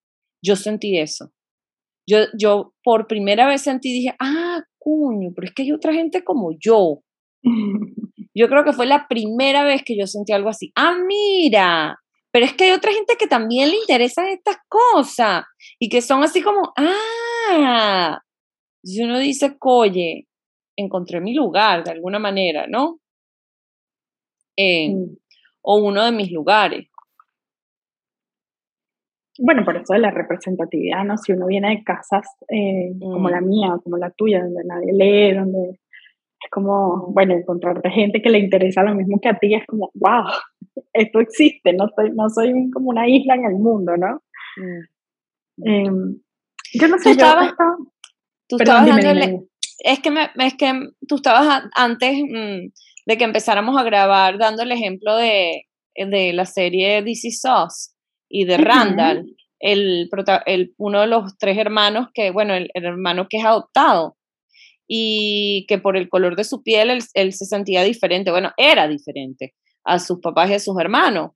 yo 0.45 0.57
sentí 0.57 0.99
eso. 0.99 1.33
Yo, 2.07 2.19
yo 2.39 2.75
por 2.83 3.07
primera 3.07 3.47
vez 3.47 3.63
sentí, 3.63 3.93
dije, 3.93 4.15
ah, 4.21 4.63
cuño, 4.79 5.31
pero 5.35 5.47
es 5.47 5.55
que 5.55 5.63
hay 5.63 5.73
otra 5.73 5.93
gente 5.95 6.23
como 6.23 6.53
yo. 6.59 7.01
Yo 8.37 8.49
creo 8.49 8.65
que 8.65 8.73
fue 8.73 8.87
la 8.87 9.07
primera 9.07 9.63
vez 9.63 9.85
que 9.85 9.97
yo 9.97 10.09
sentí 10.09 10.33
algo 10.33 10.49
así. 10.49 10.73
Ah, 10.75 10.97
mira, 11.07 11.97
pero 12.33 12.47
es 12.47 12.55
que 12.55 12.65
hay 12.65 12.73
otra 12.73 12.93
gente 12.93 13.15
que 13.17 13.29
también 13.29 13.71
le 13.71 13.77
interesan 13.77 14.27
estas 14.27 14.57
cosas 14.69 15.45
y 15.79 15.89
que 15.89 16.03
son 16.03 16.25
así 16.25 16.43
como, 16.43 16.73
ah, 16.77 18.19
si 18.83 19.05
uno 19.05 19.21
dice, 19.21 19.57
coye, 19.57 20.27
encontré 20.77 21.21
mi 21.21 21.33
lugar 21.33 21.85
de 21.85 21.93
alguna 21.93 22.19
manera, 22.19 22.67
¿no? 22.67 22.99
Mm. 24.59 25.15
O 25.63 25.77
uno 25.77 26.05
de 26.05 26.11
mis 26.11 26.33
lugares. 26.33 26.89
Bueno, 29.39 29.65
por 29.65 29.77
eso 29.77 29.93
de 29.95 29.99
la 29.99 30.11
representatividad, 30.11 31.05
¿no? 31.05 31.19
Si 31.19 31.33
uno 31.33 31.47
viene 31.47 31.71
de 31.71 31.85
casas 31.85 32.27
eh, 32.49 32.93
como 33.01 33.29
la 33.29 33.41
mm. 33.41 33.49
mía, 33.49 33.77
como 33.83 33.97
la 33.97 34.11
tuya, 34.11 34.43
donde 34.43 34.63
nadie 34.65 34.93
lee, 34.93 35.35
donde 35.35 35.71
es 35.71 36.51
como, 36.51 37.09
bueno, 37.13 37.35
encontrarte 37.35 37.91
gente 37.91 38.23
que 38.23 38.31
le 38.31 38.39
interesa 38.39 38.83
lo 38.83 38.95
mismo 38.95 39.19
que 39.21 39.29
a 39.29 39.39
ti, 39.39 39.55
es 39.55 39.67
como, 39.67 39.91
wow, 39.95 40.27
esto 40.93 41.21
existe, 41.21 41.73
no 41.73 41.89
soy, 41.97 42.13
no 42.13 42.29
soy 42.29 42.71
como 42.71 42.91
una 42.91 43.09
isla 43.09 43.35
en 43.35 43.45
el 43.47 43.55
mundo, 43.55 43.97
¿no? 43.97 44.23
Mm. 44.57 45.69
Em, 45.69 46.17
yo 46.75 46.89
no 46.89 46.99
sé, 46.99 47.17
yo 47.17 47.27
Tú 48.47 48.57
estabas 48.59 48.87
dándole, 48.87 49.41
es 49.79 50.01
que 50.01 50.11
me, 50.11 50.29
es 50.39 50.55
que 50.55 50.73
tú 51.09 51.17
estabas 51.17 51.65
antes 51.75 52.19
mm, 52.23 52.69
de 53.07 53.17
que 53.17 53.25
empezáramos 53.25 53.77
a 53.79 53.83
grabar 53.83 54.39
dando 54.39 54.63
el 54.63 54.71
ejemplo 54.71 55.17
de, 55.17 55.63
de 55.97 56.33
la 56.35 56.45
serie 56.45 57.03
DC 57.03 57.31
Sauce 57.31 57.94
y 58.29 58.45
de 58.45 58.57
Randall, 58.57 59.27
el, 59.61 60.11
el, 60.47 60.75
uno 60.77 61.01
de 61.01 61.07
los 61.07 61.39
tres 61.39 61.59
hermanos 61.59 62.09
que, 62.13 62.31
bueno, 62.31 62.55
el, 62.55 62.71
hermano 62.75 63.27
que 63.29 63.39
es 63.39 63.45
adoptado 63.45 64.17
y 64.87 65.65
que 65.69 65.79
por 65.79 65.97
el 65.97 66.09
color 66.09 66.37
de 66.37 66.45
su 66.45 66.63
piel 66.63 66.91
él, 66.91 67.03
él, 67.15 67.33
se 67.33 67.47
sentía 67.47 67.83
diferente, 67.83 68.31
bueno, 68.31 68.53
era 68.57 68.89
diferente 68.89 69.55
a 69.85 69.99
sus 69.99 70.21
papás 70.21 70.51
y 70.51 70.55
a 70.55 70.61
sus 70.61 70.79
hermanos. 70.79 71.33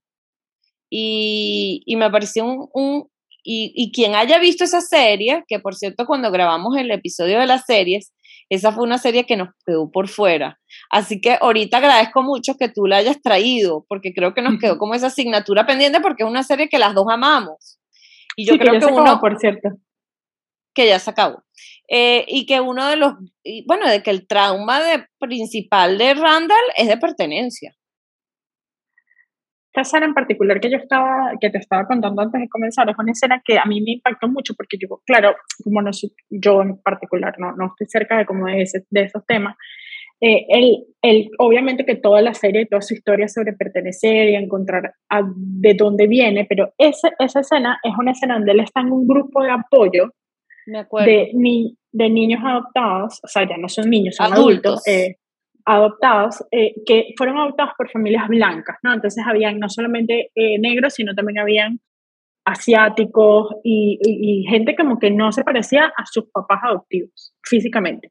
Y, 0.90 1.82
y 1.84 1.96
me 1.96 2.10
pareció 2.10 2.44
un, 2.44 2.68
un, 2.72 3.08
y, 3.50 3.92
quien 3.92 4.14
haya 4.14 4.38
visto 4.38 4.64
esa 4.64 4.80
serie, 4.80 5.44
que 5.48 5.58
por 5.58 5.74
cierto 5.74 6.06
cuando 6.06 6.30
grabamos 6.30 6.76
el 6.76 6.90
episodio 6.90 7.38
de 7.40 7.46
las 7.46 7.64
series, 7.64 8.12
esa 8.50 8.72
fue 8.72 8.84
una 8.84 8.98
serie 8.98 9.26
que 9.26 9.36
nos 9.36 9.50
quedó 9.66 9.90
por 9.90 10.08
fuera. 10.08 10.58
Así 10.90 11.20
que 11.20 11.38
ahorita 11.40 11.78
agradezco 11.78 12.22
mucho 12.22 12.54
que 12.58 12.68
tú 12.68 12.86
la 12.86 12.96
hayas 12.96 13.20
traído, 13.20 13.84
porque 13.88 14.12
creo 14.12 14.34
que 14.34 14.42
nos 14.42 14.58
quedó 14.58 14.78
como 14.78 14.94
esa 14.94 15.08
asignatura 15.08 15.66
pendiente, 15.66 16.00
porque 16.00 16.22
es 16.22 16.28
una 16.28 16.42
serie 16.42 16.68
que 16.68 16.78
las 16.78 16.94
dos 16.94 17.06
amamos. 17.10 17.78
Y 18.36 18.46
yo 18.46 18.56
creo 18.56 18.78
que, 18.78 18.86
uno, 18.86 19.20
por 19.20 19.38
cierto. 19.38 19.70
Que 20.74 20.86
ya 20.86 20.98
se 20.98 21.10
acabó. 21.10 21.42
Eh, 21.88 22.24
y 22.28 22.46
que 22.46 22.60
uno 22.60 22.86
de 22.86 22.96
los, 22.96 23.14
bueno, 23.66 23.88
de 23.88 24.02
que 24.02 24.10
el 24.10 24.26
trauma 24.26 24.80
de, 24.80 25.06
principal 25.18 25.98
de 25.98 26.14
Randall 26.14 26.56
es 26.76 26.88
de 26.88 26.96
pertenencia 26.98 27.74
esta 29.80 29.96
escena 29.96 30.06
en 30.06 30.14
particular 30.14 30.60
que 30.60 30.70
yo 30.70 30.76
estaba, 30.76 31.32
que 31.40 31.50
te 31.50 31.58
estaba 31.58 31.86
contando 31.86 32.22
antes 32.22 32.40
de 32.40 32.48
comenzar, 32.48 32.88
es 32.88 32.98
una 32.98 33.12
escena 33.12 33.42
que 33.44 33.58
a 33.58 33.64
mí 33.64 33.80
me 33.80 33.92
impactó 33.92 34.28
mucho 34.28 34.54
porque 34.54 34.76
yo, 34.78 35.00
claro, 35.06 35.36
como 35.62 35.82
no 35.82 35.92
soy, 35.92 36.12
yo 36.30 36.62
en 36.62 36.80
particular 36.82 37.34
no, 37.38 37.52
no 37.52 37.66
estoy 37.66 37.86
cerca 37.86 38.18
de, 38.18 38.26
como 38.26 38.46
de, 38.46 38.62
ese, 38.62 38.84
de 38.90 39.02
esos 39.02 39.24
temas, 39.26 39.56
eh, 40.20 40.46
él, 40.48 40.84
él, 41.00 41.30
obviamente 41.38 41.86
que 41.86 41.94
toda 41.94 42.20
la 42.20 42.34
serie, 42.34 42.66
toda 42.66 42.82
su 42.82 42.94
historia 42.94 43.28
sobre 43.28 43.52
pertenecer 43.52 44.30
y 44.30 44.34
encontrar 44.34 44.94
a, 45.08 45.22
de 45.24 45.74
dónde 45.74 46.08
viene, 46.08 46.44
pero 46.48 46.72
esa, 46.76 47.10
esa 47.18 47.40
escena 47.40 47.78
es 47.84 47.92
una 47.96 48.12
escena 48.12 48.34
donde 48.34 48.52
él 48.52 48.60
está 48.60 48.80
en 48.80 48.90
un 48.90 49.06
grupo 49.06 49.44
de 49.44 49.50
apoyo 49.50 50.12
de, 50.66 51.30
ni, 51.34 51.76
de 51.92 52.10
niños 52.10 52.40
adoptados, 52.44 53.20
o 53.22 53.28
sea, 53.28 53.48
ya 53.48 53.56
no 53.56 53.68
son 53.68 53.88
niños, 53.88 54.16
son 54.16 54.32
adultos, 54.32 54.82
adultos 54.86 54.88
eh, 54.88 55.16
adoptados, 55.68 56.42
eh, 56.50 56.72
que 56.86 57.12
fueron 57.16 57.36
adoptados 57.36 57.72
por 57.76 57.90
familias 57.90 58.26
blancas, 58.26 58.78
¿no? 58.82 58.94
Entonces 58.94 59.22
habían 59.26 59.58
no 59.58 59.68
solamente 59.68 60.30
eh, 60.34 60.58
negros, 60.58 60.94
sino 60.94 61.14
también 61.14 61.38
habían 61.38 61.80
asiáticos 62.46 63.54
y, 63.62 64.46
gente 64.48 64.74
como 64.74 64.98
que 64.98 65.10
no 65.10 65.30
se 65.30 65.44
parecía 65.44 65.92
a 65.94 66.06
sus 66.06 66.24
papás 66.32 66.60
adoptivos 66.62 67.34
físicamente. 67.44 68.10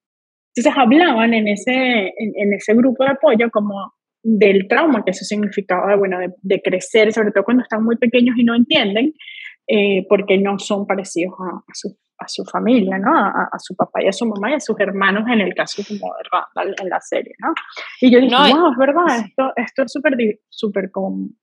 Entonces 0.55 0.79
hablaban 0.79 1.33
en 1.33 1.47
ese, 1.47 2.13
en, 2.15 2.53
ese 2.53 2.75
grupo 2.75 3.03
de 3.03 3.11
apoyo 3.11 3.49
como 3.49 3.93
del 4.21 4.67
trauma 4.67 5.03
que 5.03 5.11
eso 5.11 5.25
significaba, 5.25 5.95
bueno, 5.95 6.19
de, 6.19 6.61
crecer, 6.61 7.11
sobre 7.11 7.31
todo 7.31 7.43
cuando 7.43 7.63
están 7.63 7.83
muy 7.83 7.97
pequeños 7.97 8.35
y 8.37 8.43
no 8.43 8.53
entienden, 8.53 9.13
eh, 9.67 10.05
porque 10.07 10.37
no 10.37 10.57
son 10.59 10.87
parecidos 10.87 11.33
a, 11.39 11.57
a, 12.19 12.27
su, 12.27 12.45
familia, 12.45 12.97
¿no? 12.97 13.11
A, 13.13 13.59
su 13.59 13.75
papá 13.75 14.01
y 14.01 14.07
a 14.07 14.13
su 14.13 14.25
mamá 14.25 14.51
y 14.51 14.53
a 14.53 14.59
sus 14.61 14.79
hermanos 14.79 15.23
en 15.27 15.41
el 15.41 15.53
caso 15.53 15.83
como 15.85 16.13
de 16.15 16.23
Randall 16.31 16.75
en 16.81 16.89
la 16.89 17.01
serie, 17.01 17.33
¿no? 17.39 17.53
Y 17.99 18.09
yo 18.09 18.19
dije, 18.21 18.31
no, 18.31 18.71
es 18.71 18.77
verdad, 18.77 19.25
esto, 19.25 19.51
esto 19.57 19.83
es 19.83 19.91
súper 19.91 20.15
súper 20.49 20.89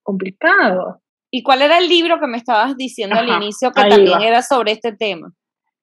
complicado. 0.03 1.03
¿Y 1.31 1.43
cuál 1.43 1.63
era 1.63 1.79
el 1.79 1.89
libro 1.89 2.19
que 2.19 2.27
me 2.27 2.39
estabas 2.39 2.77
diciendo 2.77 3.17
al 3.17 3.29
inicio 3.29 3.73
que 3.73 3.89
también 3.89 4.23
era 4.23 4.41
sobre 4.41 4.73
este 4.73 4.93
tema? 4.93 5.33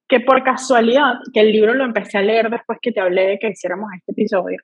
Que 0.08 0.18
por 0.18 0.42
casualidad, 0.42 1.14
que 1.32 1.40
el 1.40 1.52
libro 1.52 1.74
lo 1.74 1.84
empecé 1.84 2.18
a 2.18 2.22
leer 2.22 2.50
después 2.50 2.78
que 2.82 2.90
te 2.90 3.00
hablé 3.00 3.26
de 3.28 3.38
que 3.38 3.50
hiciéramos 3.50 3.88
este 3.94 4.12
episodio. 4.12 4.58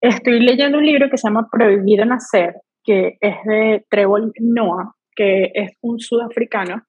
Estoy 0.00 0.40
leyendo 0.40 0.78
un 0.78 0.86
libro 0.86 1.10
que 1.10 1.16
se 1.16 1.26
llama 1.26 1.48
Prohibido 1.50 2.04
Nacer, 2.04 2.54
que 2.84 3.16
es 3.20 3.36
de 3.44 3.84
Trevor 3.90 4.30
Noah, 4.38 4.94
que 5.16 5.50
es 5.54 5.72
un 5.80 5.98
sudafricano 5.98 6.84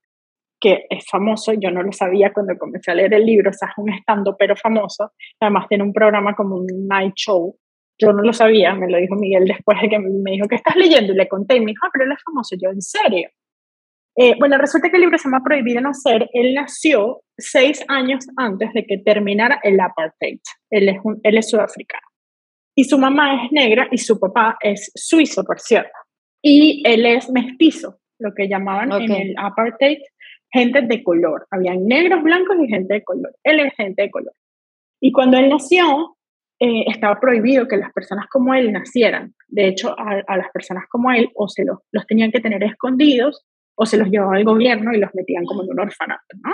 que 0.60 0.86
es 0.90 1.06
famoso, 1.10 1.54
yo 1.54 1.72
no 1.72 1.82
lo 1.84 1.92
sabía 1.92 2.34
cuando 2.34 2.58
comencé 2.58 2.92
a 2.92 2.96
leer 2.96 3.14
el 3.14 3.26
libro, 3.26 3.50
o 3.50 3.54
sea, 3.54 3.70
es 3.70 3.78
un 3.78 3.90
estando 3.92 4.36
pero 4.38 4.56
famoso, 4.56 5.12
además 5.40 5.68
tiene 5.70 5.84
un 5.84 5.94
programa 5.94 6.36
como 6.36 6.56
un 6.56 6.68
night 6.88 7.16
show 7.16 7.56
yo 8.00 8.14
no 8.14 8.24
lo 8.24 8.32
sabía, 8.32 8.74
me 8.74 8.90
lo 8.90 8.98
dijo 8.98 9.16
Miguel 9.16 9.46
después 9.46 9.80
de 9.82 9.90
que 9.90 10.00
me 10.00 10.32
dijo, 10.32 10.48
¿qué 10.48 10.56
estás 10.56 10.76
leyendo? 10.78 11.12
Y 11.12 11.18
le 11.18 11.28
conté 11.28 11.58
y 11.58 11.60
me 11.60 11.72
dijo, 11.72 11.86
ah, 11.86 11.90
pero 11.92 12.06
él 12.06 12.14
es 12.14 12.24
famoso. 12.24 12.56
Yo, 12.60 12.70
¿en 12.70 12.82
serio? 12.82 13.30
Eh, 14.16 14.36
bueno, 14.40 14.58
resulta 14.58 14.90
que 14.90 14.96
el 14.96 15.02
libro 15.02 15.18
se 15.18 15.26
llama 15.26 15.44
Prohibido 15.44 15.82
Nacer. 15.82 16.30
Él 16.34 16.54
nació 16.54 17.22
seis 17.38 17.84
años 17.90 18.26
antes 18.38 18.72
de 18.74 18.86
que 18.86 19.00
terminara 19.00 19.60
el 19.64 19.80
apartheid. 19.80 20.40
Él 20.70 20.90
es, 20.90 20.98
él 21.24 21.38
es 21.38 21.50
sudafricano. 21.50 22.08
Y 22.74 22.86
su 22.86 22.98
mamá 22.98 23.44
es 23.44 23.52
negra 23.52 23.88
y 23.92 23.98
su 23.98 24.18
papá 24.18 24.58
es 24.62 24.92
suizo, 24.96 25.44
por 25.44 25.60
cierto. 25.60 25.92
Y 26.42 26.82
él 26.86 27.06
es 27.06 27.30
mestizo, 27.30 28.00
lo 28.18 28.34
que 28.34 28.48
llamaban 28.48 28.94
en 28.94 29.12
el 29.12 29.34
apartheid 29.38 30.00
gente 30.52 30.82
de 30.82 31.04
color. 31.04 31.48
Habían 31.52 31.86
negros, 31.86 32.24
blancos 32.24 32.58
y 32.62 32.68
gente 32.68 32.96
de 32.96 33.04
color. 33.04 33.36
Él 33.44 33.60
es 33.60 33.74
gente 33.76 34.04
de 34.04 34.12
color. 34.12 34.34
Y 35.02 35.12
cuando 35.12 35.38
él 35.38 35.50
nació, 35.50 36.18
eh, 36.62 36.84
estaba 36.88 37.20
prohibido 37.20 37.68
que 37.68 37.78
las 37.78 37.94
personas 37.94 38.28
como 38.28 38.54
él 38.54 38.74
nacieran. 38.74 39.34
De 39.48 39.68
hecho, 39.68 39.96
a, 39.98 40.38
las 40.38 40.52
personas 40.52 40.84
como 40.90 41.12
él 41.12 41.30
o 41.36 41.48
se 41.48 41.64
los, 41.64 41.78
los, 41.92 42.06
tenían 42.06 42.32
que 42.32 42.42
tener 42.42 42.62
escondidos 42.64 43.46
o 43.76 43.86
se 43.86 43.98
los 43.98 44.10
llevaba 44.10 44.38
el 44.38 44.44
gobierno 44.44 44.94
y 44.94 45.00
los 45.00 45.14
metían 45.14 45.46
como 45.46 45.64
en 45.64 45.70
un 45.72 45.80
orfanato, 45.80 46.38
¿no? 46.44 46.54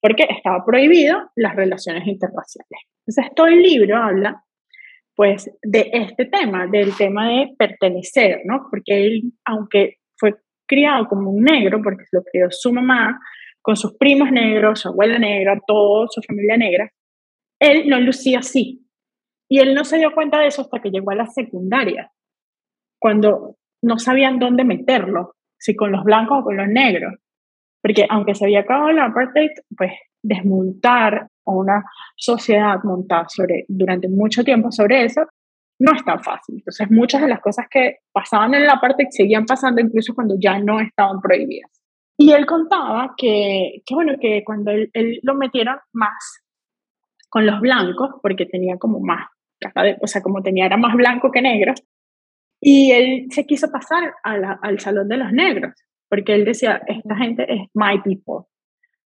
Porque 0.00 0.26
estaba 0.28 0.64
prohibido 0.64 1.30
las 1.36 1.54
relaciones 1.54 2.06
interraciales. 2.08 2.80
Entonces, 3.06 3.34
todo 3.36 3.46
el 3.46 3.62
libro 3.62 3.96
habla, 3.96 4.42
pues, 5.14 5.48
de 5.62 5.90
este 5.92 6.24
tema, 6.24 6.66
del 6.66 6.96
tema 6.96 7.28
de 7.28 7.54
pertenecer, 7.56 8.40
¿no? 8.46 8.66
Porque 8.68 9.06
él, 9.06 9.32
aunque 9.44 9.98
criado 10.66 11.06
como 11.08 11.30
un 11.30 11.44
negro, 11.44 11.80
porque 11.82 12.04
lo 12.12 12.22
crió 12.22 12.48
su 12.50 12.72
mamá, 12.72 13.18
con 13.62 13.76
sus 13.76 13.96
primos 13.96 14.30
negros, 14.30 14.80
su 14.80 14.88
abuela 14.88 15.18
negra, 15.18 15.60
toda 15.66 16.06
su 16.08 16.22
familia 16.22 16.56
negra, 16.56 16.90
él 17.60 17.88
no 17.88 17.98
lucía 18.00 18.40
así, 18.40 18.86
y 19.48 19.60
él 19.60 19.74
no 19.74 19.84
se 19.84 19.98
dio 19.98 20.12
cuenta 20.14 20.40
de 20.40 20.48
eso 20.48 20.62
hasta 20.62 20.80
que 20.80 20.90
llegó 20.90 21.10
a 21.10 21.16
la 21.16 21.26
secundaria, 21.26 22.10
cuando 23.00 23.56
no 23.82 23.98
sabían 23.98 24.38
dónde 24.38 24.64
meterlo, 24.64 25.34
si 25.58 25.74
con 25.74 25.92
los 25.92 26.04
blancos 26.04 26.38
o 26.40 26.44
con 26.44 26.56
los 26.56 26.68
negros. 26.68 27.14
Porque 27.82 28.06
aunque 28.08 28.34
se 28.34 28.44
había 28.44 28.60
acabado 28.60 28.90
el 28.90 28.98
apartheid, 28.98 29.50
pues 29.76 29.92
desmontar 30.22 31.28
una 31.44 31.84
sociedad 32.16 32.78
montada 32.82 33.26
sobre, 33.28 33.64
durante 33.68 34.08
mucho 34.08 34.42
tiempo 34.42 34.72
sobre 34.72 35.04
eso 35.04 35.22
no 35.78 35.92
es 35.92 36.04
tan 36.04 36.22
fácil. 36.22 36.56
Entonces 36.56 36.90
muchas 36.90 37.22
de 37.22 37.28
las 37.28 37.40
cosas 37.40 37.66
que 37.70 37.98
pasaban 38.12 38.54
en 38.54 38.62
el 38.62 38.70
apartheid 38.70 39.08
seguían 39.10 39.44
pasando 39.44 39.80
incluso 39.80 40.14
cuando 40.14 40.36
ya 40.38 40.58
no 40.58 40.80
estaban 40.80 41.20
prohibidas. 41.20 41.70
Y 42.18 42.32
él 42.32 42.46
contaba 42.46 43.14
que, 43.16 43.82
que 43.84 43.94
bueno, 43.94 44.14
que 44.20 44.42
cuando 44.44 44.70
él, 44.70 45.20
lo 45.22 45.34
metieron 45.34 45.76
más 45.92 46.42
con 47.28 47.44
los 47.44 47.60
blancos, 47.60 48.10
porque 48.22 48.46
tenía 48.46 48.78
como 48.78 49.00
más 49.00 49.26
o 50.00 50.06
sea, 50.06 50.22
como 50.22 50.42
tenía, 50.42 50.66
era 50.66 50.76
más 50.76 50.94
blanco 50.94 51.30
que 51.30 51.42
negro. 51.42 51.72
Y 52.60 52.92
él 52.92 53.26
se 53.30 53.46
quiso 53.46 53.70
pasar 53.70 54.14
al 54.22 54.80
salón 54.80 55.08
de 55.08 55.16
los 55.16 55.32
negros, 55.32 55.74
porque 56.08 56.34
él 56.34 56.44
decía, 56.44 56.80
esta 56.86 57.16
gente 57.16 57.46
es 57.52 57.68
my 57.74 58.00
people, 58.02 58.46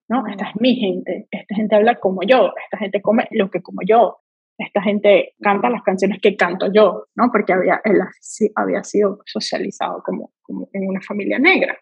¿no? 0.08 0.26
Esta 0.26 0.48
es 0.50 0.60
mi 0.60 0.76
gente, 0.76 1.26
esta 1.30 1.54
gente 1.54 1.76
habla 1.76 1.96
como 1.96 2.22
yo, 2.22 2.52
esta 2.64 2.78
gente 2.78 3.02
come 3.02 3.26
lo 3.32 3.50
que 3.50 3.62
como 3.62 3.80
yo, 3.86 4.18
esta 4.60 4.82
gente 4.82 5.34
canta 5.40 5.70
las 5.70 5.82
canciones 5.82 6.20
que 6.20 6.36
canto 6.36 6.72
yo, 6.72 7.06
¿no? 7.14 7.30
Porque 7.32 7.52
había, 7.52 7.80
él 7.84 8.00
había 8.56 8.84
sido 8.84 9.18
socializado 9.24 10.02
como, 10.04 10.32
en 10.72 10.88
una 10.88 11.00
familia 11.00 11.38
negra. 11.38 11.78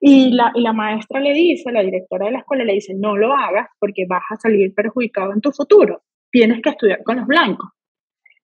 Y 0.00 0.30
la, 0.30 0.52
y 0.54 0.62
la 0.62 0.72
maestra 0.72 1.20
le 1.20 1.32
dice, 1.32 1.72
la 1.72 1.82
directora 1.82 2.26
de 2.26 2.32
la 2.32 2.38
escuela 2.38 2.64
le 2.64 2.74
dice, 2.74 2.94
no 2.94 3.16
lo 3.16 3.32
hagas 3.32 3.68
porque 3.80 4.06
vas 4.08 4.22
a 4.30 4.36
salir 4.36 4.72
perjudicado 4.74 5.32
en 5.32 5.40
tu 5.40 5.50
futuro 5.50 6.02
tienes 6.30 6.62
que 6.62 6.70
estudiar 6.70 7.02
con 7.02 7.16
los 7.16 7.26
blancos. 7.26 7.70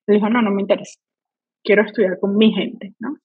Le 0.07 0.14
dijo, 0.14 0.28
no, 0.28 0.42
no 0.42 0.50
me 0.50 0.62
interesa, 0.62 1.00
quiero 1.62 1.83
estudiar 1.83 2.18
con 2.20 2.37
mi 2.37 2.52
gente, 2.52 2.94
¿no? 2.98 3.16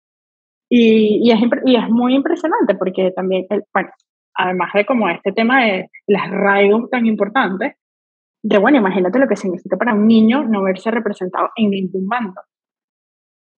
Y, 0.70 1.32
es, 1.32 1.90
muy 1.90 2.14
impresionante 2.14 2.76
porque 2.76 3.12
también, 3.12 3.48
bueno, 3.74 3.90
además 4.36 4.72
de 4.74 4.86
como 4.86 5.10
este 5.10 5.32
tema 5.32 5.66
de 5.66 5.90
las 6.08 6.30
raíces 6.30 6.90
tan 6.92 7.08
importantes, 7.08 7.74
de 8.42 8.58
bueno, 8.58 8.78
imagínate 8.78 9.20
lo 9.20 9.28
que 9.28 9.36
significa 9.36 9.78
para 9.78 9.94
un 9.94 10.08
niño 10.08 10.44
no 10.44 10.64
verse 10.64 10.92
representado 10.92 11.50
en 11.56 11.70
ningún 11.72 12.08
bando. 12.08 12.42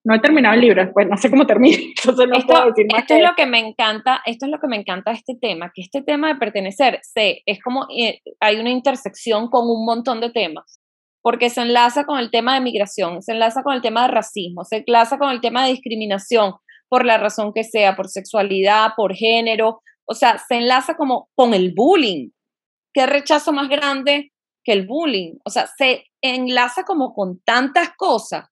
No 0.04 0.16
he 0.16 0.20
terminado 0.20 0.56
el 0.56 0.62
libro, 0.62 0.92
pues 0.94 1.08
no 1.08 1.16
sé 1.16 1.30
cómo 1.30 1.46
termina, 1.46 1.78
entonces 1.98 2.28
no 2.28 2.36
esto, 2.36 2.48
puedo 2.54 2.66
decir 2.68 2.88
más 2.92 3.02
Esto 3.02 3.14
es 3.14 3.22
lo 3.22 3.36
que 3.36 3.46
me 3.46 3.60
encanta, 3.60 4.22
esto 4.26 4.48
es 4.48 4.52
lo 4.52 4.60
que 4.60 4.68
me 4.68 4.78
encanta 4.78 5.12
de 5.12 5.18
este 5.18 5.36
tema, 5.40 5.72
que 5.74 5.84
este 5.84 6.02
tema 6.02 6.30
de 6.30 6.36
pertenecer, 6.36 7.00
sé, 7.04 7.44
es 7.46 7.62
como 7.62 7.86
eh, 7.96 8.20
hay 8.40 8.60
una 8.60 8.72
intersección 8.72 9.50
con 9.50 9.70
un 9.70 9.86
montón 9.86 10.20
de 10.20 10.32
temas 10.32 10.82
porque 11.22 11.50
se 11.50 11.62
enlaza 11.62 12.06
con 12.06 12.20
el 12.20 12.32
tema 12.32 12.56
de 12.56 12.62
migración, 12.62 13.22
se 13.22 13.34
enlaza 13.34 13.64
con 13.64 13.76
el 13.76 13.82
tema 13.82 14.04
de 14.04 14.08
racismo, 14.08 14.64
se 14.64 14.84
enlaza 14.86 15.18
con 15.18 15.30
el 15.30 15.40
tema 15.40 15.64
de 15.64 15.72
discriminación, 15.72 16.54
por 16.90 17.06
la 17.06 17.18
razón 17.18 17.54
que 17.54 17.64
sea, 17.64 17.96
por 17.96 18.10
sexualidad, 18.10 18.94
por 18.98 19.14
género, 19.14 19.82
o 20.06 20.14
sea, 20.14 20.40
se 20.40 20.56
enlaza 20.56 20.96
como 20.96 21.30
con 21.36 21.54
el 21.54 21.74
bullying. 21.76 22.30
¿Qué 22.94 23.06
rechazo 23.06 23.54
más 23.54 23.70
grande 23.70 24.32
que 24.64 24.74
el 24.74 24.88
bullying? 24.88 25.36
O 25.46 25.50
sea, 25.50 25.68
se 25.68 26.06
enlaza 26.22 26.84
como 26.84 27.14
con 27.14 27.42
tantas 27.44 27.92
cosas 27.96 28.50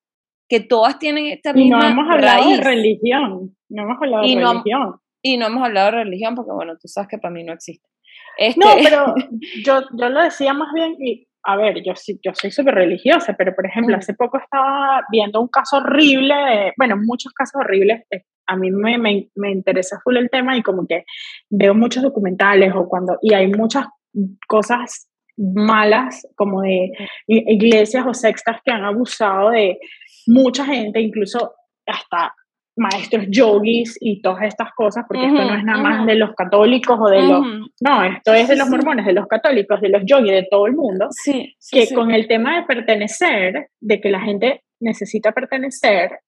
que 0.48 0.60
todas 0.60 0.98
tienen 0.98 1.28
esta 1.28 1.54
misma 1.54 1.78
y 1.78 1.82
no 1.82 1.88
hemos 1.88 2.12
hablado 2.12 2.50
de 2.50 2.58
religión, 2.58 3.56
no 3.70 3.84
hemos 3.84 3.98
hablado 4.02 4.24
de 4.24 4.36
religión. 4.36 4.96
Y 5.22 5.38
no 5.38 5.48
hemos 5.48 5.64
hablado 5.64 5.92
de 5.92 6.04
religión 6.04 6.34
porque, 6.34 6.52
bueno, 6.52 6.74
tú 6.82 6.88
sabes 6.88 7.10
que 7.10 7.18
para 7.18 7.34
mí 7.34 7.44
no 7.44 7.54
existe. 7.54 7.88
No, 8.56 8.70
este 8.70 8.84
pero 8.84 9.14
yo, 9.66 9.82
yo 9.98 10.10
lo 10.10 10.24
decía 10.24 10.54
más 10.54 10.74
bien, 10.74 10.96
y 11.00 11.28
a 11.44 11.56
ver, 11.56 11.84
yo, 11.84 11.94
yo 12.24 12.32
soy 12.34 12.52
súper 12.52 12.76
religiosa, 12.76 13.36
pero 13.38 13.54
por 13.54 13.66
ejemplo, 13.66 13.96
mm. 13.96 14.00
hace 14.00 14.14
poco 14.14 14.38
estaba 14.38 15.02
viendo 15.12 15.42
un 15.42 15.48
caso 15.48 15.78
horrible, 15.78 16.74
bueno, 16.78 16.96
muchos 16.98 17.34
casos 17.34 17.62
horribles, 17.62 18.04
eh, 18.12 18.24
a 18.48 18.56
mí 18.56 18.72
me, 18.72 18.98
me, 18.98 19.30
me, 19.36 19.52
interesa 19.52 20.00
full 20.04 20.18
el 20.18 20.30
tema 20.30 20.58
y 20.58 20.64
como 20.64 20.88
que 20.88 21.06
veo 21.50 21.76
muchos 21.76 22.02
documentales 22.02 22.74
o 22.76 22.88
cuando, 22.88 23.18
y 23.22 23.34
hay 23.34 23.48
muchas 23.48 23.88
cosas 24.48 25.09
malas 25.40 26.28
como 26.36 26.62
de 26.62 26.92
iglesias 27.28 28.06
o 28.06 28.14
sextas 28.14 28.58
que 28.64 28.72
han 28.72 28.84
abusado 28.84 29.52
de 29.52 29.80
mucha 30.28 30.66
gente, 30.66 31.00
incluso 31.00 31.54
hasta 31.86 32.34
maestros 32.76 33.26
yogis 33.30 33.98
y 34.00 34.22
todas 34.22 34.44
estas 34.44 34.70
cosas, 34.74 35.06
porque 35.08 35.26
esto 35.26 35.44
no 35.44 35.56
es 35.56 35.64
nada 35.64 35.82
más 35.82 36.06
de 36.06 36.16
los 36.16 36.34
católicos 36.34 36.98
o 37.00 37.10
de 37.10 37.22
los... 37.22 37.42
No, 37.82 38.04
esto 38.04 38.34
es 38.34 38.48
de 38.48 38.56
los 38.56 38.70
mormones, 38.70 39.06
de 39.06 39.14
los 39.14 39.28
católicos, 39.28 39.82
de 39.82 39.90
los 39.90 40.04
yogis, 40.06 40.32
de 40.32 40.48
todo 40.50 40.66
el 40.66 40.76
mundo, 40.76 41.08
sí, 41.10 41.56
que 41.72 41.94
con 41.94 42.12
el 42.12 42.28
tema 42.28 42.58
de 42.58 42.64
pertenecer, 42.64 43.70
de 43.80 44.00
que 44.00 44.10
la 44.10 44.22
gente 44.22 44.64
necesita 44.80 45.34
pertenecer, 45.34 46.20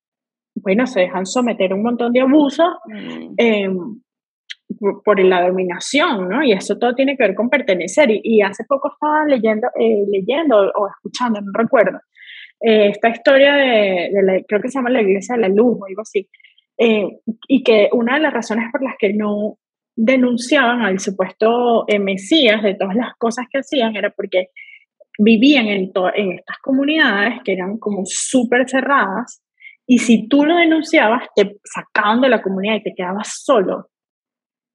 bueno, 0.56 0.86
se 0.88 1.02
dejan 1.02 1.26
someter 1.26 1.72
a 1.72 1.76
un 1.76 1.84
montón 1.84 2.12
de 2.12 2.22
abusos 2.22 2.68
mm. 2.86 3.36
Por, 5.04 5.20
la 5.20 5.48
dominación, 5.48 6.30
¿no? 6.30 6.44
Y 6.44 6.52
eso 6.54 6.78
todo 6.78 6.96
tiene 6.96 7.18
que 7.18 7.24
ver 7.24 7.36
con 7.36 7.50
pertenecer. 7.50 8.10
Y, 8.12 8.42
hace 8.42 8.64
poco 8.66 8.92
estaba 8.94 9.26
leyendo, 9.26 9.68
eh, 9.80 10.04
leyendo 10.12 10.72
o 10.76 10.88
escuchando, 10.88 11.42
no 11.42 11.52
recuerdo, 11.54 12.00
eh, 12.62 12.90
esta 12.90 13.10
historia 13.10 13.56
de, 13.56 14.10
la, 14.24 14.42
creo 14.48 14.62
que 14.62 14.70
se 14.70 14.78
llama 14.78 14.90
la 14.90 15.02
Iglesia 15.02 15.36
de 15.36 15.42
la 15.42 15.50
Luz 15.50 15.78
o 15.80 15.86
algo 15.86 16.02
así, 16.02 16.30
eh, 16.78 17.08
y 17.48 17.64
que 17.64 17.90
una 17.92 18.16
de 18.16 18.22
las 18.22 18.34
razones 18.34 18.70
por 18.72 18.84
las 18.84 18.96
que 18.98 19.14
no 19.14 19.58
denunciaban 19.96 20.82
al 20.82 21.00
supuesto 21.00 21.86
eh, 21.88 22.00
Mesías 22.00 22.64
de 22.64 22.76
todas 22.76 22.96
las 22.96 23.16
cosas 23.18 23.46
que 23.52 23.60
hacían 23.60 23.96
era 23.96 24.10
porque 24.12 24.50
vivían 25.20 25.68
en, 25.68 25.92
en 26.16 26.32
estas 26.32 26.58
comunidades 26.60 27.42
que 27.44 27.54
eran 27.54 27.78
como 27.78 28.04
súper 28.06 28.70
cerradas 28.70 29.44
y 29.86 29.98
si 29.98 30.28
tú 30.30 30.46
lo 30.46 30.56
denunciabas, 30.56 31.24
te 31.36 31.58
sacaban 31.66 32.22
de 32.22 32.30
la 32.30 32.42
comunidad 32.42 32.76
y 32.76 32.84
te 32.84 32.94
quedabas 32.96 33.42
solo. 33.44 33.90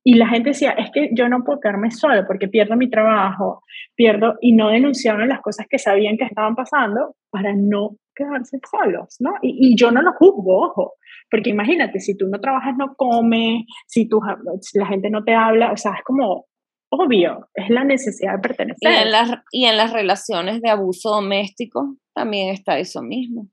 Y 0.09 0.15
la 0.15 0.29
gente 0.29 0.51
decía, 0.51 0.71
es 0.71 0.93
que 0.93 1.11
yo 1.13 1.29
no 1.29 1.43
puedo 1.43 1.59
quedarme 1.59 1.91
solo 1.91 2.25
porque 2.29 2.47
pierdo 2.47 2.77
mi 2.77 2.89
trabajo, 2.89 3.65
pierdo, 3.97 4.37
y 4.41 4.53
no 4.53 4.69
denunciaban 4.69 5.29
las 5.29 5.41
cosas 5.41 5.67
que 5.69 5.81
sabían 5.81 6.17
que 6.17 6.23
estaban 6.23 6.55
pasando 6.55 7.17
para 7.29 7.53
no 7.57 7.97
quedarse 8.15 8.61
solos, 8.71 9.17
¿no? 9.19 9.33
Y, 9.43 9.73
y 9.73 9.77
yo 9.77 9.91
no 9.91 10.03
lo 10.03 10.13
juzgo, 10.13 10.65
ojo, 10.65 10.93
porque 11.29 11.51
imagínate, 11.51 11.99
si 11.99 12.17
tú 12.17 12.29
no 12.29 12.41
trabajas, 12.41 12.77
no 12.79 12.95
comes, 12.95 13.65
si, 13.89 14.09
tú, 14.09 14.21
si 14.61 14.79
la 14.79 14.87
gente 14.87 15.11
no 15.11 15.25
te 15.25 15.35
habla, 15.35 15.73
o 15.73 15.77
sea, 15.77 15.95
es 15.95 16.05
como 16.05 16.47
obvio, 16.89 17.49
es 17.53 17.69
la 17.69 17.83
necesidad 17.83 18.35
de 18.35 18.39
pertenecer. 18.39 18.93
Y 18.93 18.95
en 18.95 19.11
las, 19.11 19.31
y 19.51 19.65
en 19.65 19.77
las 19.77 19.93
relaciones 19.93 20.63
de 20.63 20.71
abuso 20.71 21.11
doméstico 21.11 21.97
también 22.15 22.51
está 22.51 22.79
eso 22.79 23.03
mismo. 23.03 23.49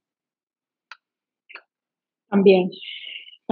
También 2.29 2.69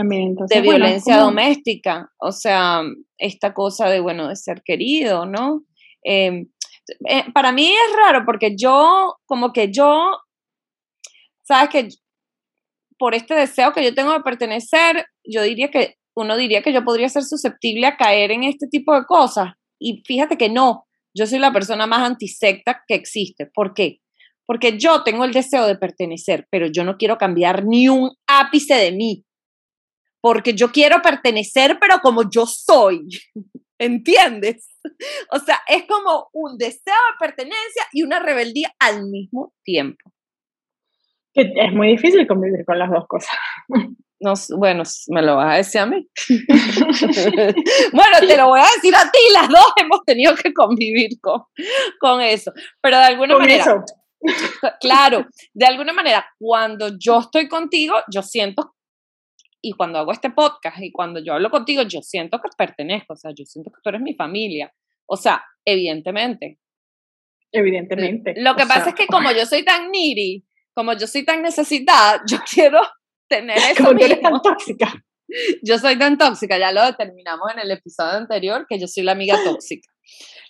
de 0.04 0.62
violencia 0.62 1.18
doméstica, 1.18 2.10
o 2.20 2.32
sea, 2.32 2.82
esta 3.18 3.54
cosa 3.54 3.90
de, 3.90 4.00
bueno, 4.00 4.28
de 4.28 4.36
ser 4.36 4.62
querido, 4.64 5.26
¿no? 5.26 5.64
Em, 6.04 6.48
eh, 7.08 7.24
para 7.34 7.52
mí 7.52 7.72
es 7.72 7.96
raro 7.98 8.24
porque 8.26 8.56
yo, 8.58 9.16
como 9.26 9.54
que 9.54 9.72
yo, 9.72 10.12
sabes 11.44 11.70
que 11.70 11.90
por 12.98 13.16
este 13.16 13.34
deseo 13.34 13.74
que 13.74 13.84
yo 13.84 13.94
tengo 13.94 14.14
de 14.14 14.22
pertenecer, 14.22 15.06
yo 15.24 15.42
diría 15.42 15.70
que, 15.70 15.96
uno 16.16 16.36
diría 16.36 16.62
que 16.62 16.74
yo 16.74 16.84
podría 16.84 17.10
ser 17.10 17.24
susceptible 17.24 17.88
a 17.88 17.98
caer 17.98 18.32
en 18.32 18.44
este 18.44 18.68
tipo 18.68 18.94
de 18.94 19.06
cosas. 19.06 19.54
Y 19.80 20.04
fíjate 20.06 20.38
que 20.38 20.50
no, 20.50 20.86
yo 21.14 21.26
soy 21.26 21.40
la 21.40 21.54
persona 21.54 21.88
más 21.88 22.02
antisecta 22.02 22.84
que 22.88 22.96
existe. 22.96 23.48
¿Por 23.48 23.74
qué? 23.74 24.00
Porque 24.46 24.78
yo 24.78 25.04
tengo 25.04 25.24
el 25.24 25.34
deseo 25.34 25.66
de 25.66 25.78
pertenecer, 25.78 26.48
pero 26.52 26.68
yo 26.68 26.84
no 26.84 26.98
quiero 26.98 27.18
cambiar 27.18 27.66
ni 27.66 27.88
un 27.88 28.12
ápice 28.28 28.76
de 28.76 28.92
mí 28.92 29.26
porque 30.22 30.54
yo 30.54 30.72
quiero 30.72 31.02
pertenecer, 31.02 31.78
pero 31.80 32.00
como 32.00 32.30
yo 32.30 32.46
soy, 32.46 33.08
¿entiendes? 33.80 34.70
O 35.32 35.40
sea, 35.40 35.60
es 35.68 35.86
como 35.88 36.30
un 36.34 36.58
deseo 36.58 36.94
de 36.94 37.18
pertenencia 37.20 37.88
y 37.92 38.04
una 38.04 38.20
rebeldía 38.20 38.74
al 38.80 39.08
mismo 39.08 39.54
tiempo. 39.64 40.12
Es 41.34 41.74
muy 41.74 41.90
difícil 41.90 42.28
convivir 42.28 42.66
con 42.66 42.78
las 42.78 42.90
dos 42.90 43.06
cosas. 43.08 43.32
No, 44.20 44.34
bueno, 44.58 44.84
me 45.08 45.22
lo 45.24 45.38
vas 45.38 45.54
a 45.54 45.58
decir 45.58 45.82
a 45.82 45.86
mí. 45.88 46.08
bueno, 47.94 48.20
te 48.20 48.38
lo 48.38 48.50
voy 48.50 48.60
a 48.60 48.68
decir 48.76 48.94
a 48.96 49.10
ti, 49.10 49.20
las 49.34 49.50
dos 49.50 49.74
hemos 49.78 50.04
tenido 50.06 50.36
que 50.36 50.54
convivir 50.54 51.20
con, 51.20 51.42
con 52.00 52.22
eso. 52.22 52.52
Pero 52.82 52.98
de 52.98 53.06
alguna 53.06 53.38
manera, 53.38 53.84
claro, 54.80 55.26
de 55.54 55.66
alguna 55.66 55.94
manera, 55.94 56.26
cuando 56.38 56.90
yo 57.00 57.22
estoy 57.22 57.48
contigo, 57.48 57.96
yo 58.14 58.22
siento 58.22 58.76
y 59.62 59.74
cuando 59.74 60.00
hago 60.00 60.12
este 60.12 60.32
podcast 60.32 60.82
y 60.82 60.92
cuando 60.92 61.20
yo 61.24 61.34
hablo 61.34 61.50
contigo, 61.50 61.84
yo 61.84 62.02
siento 62.02 62.40
que 62.40 62.50
pertenezco, 62.58 63.14
o 63.14 63.16
sea, 63.16 63.32
yo 63.36 63.46
siento 63.46 63.72
que 63.72 63.80
tú 63.84 63.90
eres 63.90 64.02
mi 64.02 64.16
familia. 64.16 64.74
O 65.06 65.16
sea, 65.16 65.44
evidentemente. 65.64 66.60
Evidentemente. 67.52 68.34
Lo 68.38 68.56
que 68.56 68.66
pasa 68.66 68.90
es 68.90 68.96
que 68.96 69.08
como 69.08 69.32
yo 69.32 69.46
soy 69.46 69.64
tan 69.64 69.92
needy, 69.92 70.44
como 70.74 70.94
yo 70.94 71.06
soy 71.06 71.26
tan 71.26 71.42
necesitada, 71.42 72.22
yo 72.28 72.38
quiero 72.52 72.82
tener 73.28 73.58
eso 73.58 73.86
como 73.86 74.00
eres 74.00 74.22
tan 74.22 74.42
tóxica. 74.42 74.94
Yo 75.64 75.78
soy 75.78 75.98
tan 75.98 76.18
tóxica, 76.18 76.58
ya 76.58 76.74
lo 76.74 76.84
determinamos 76.86 77.52
en 77.54 77.60
el 77.60 77.72
episodio 77.72 78.18
anterior, 78.18 78.66
que 78.68 78.80
yo 78.80 78.88
soy 78.88 79.04
la 79.04 79.14
amiga 79.14 79.38
tóxica. 79.44 79.90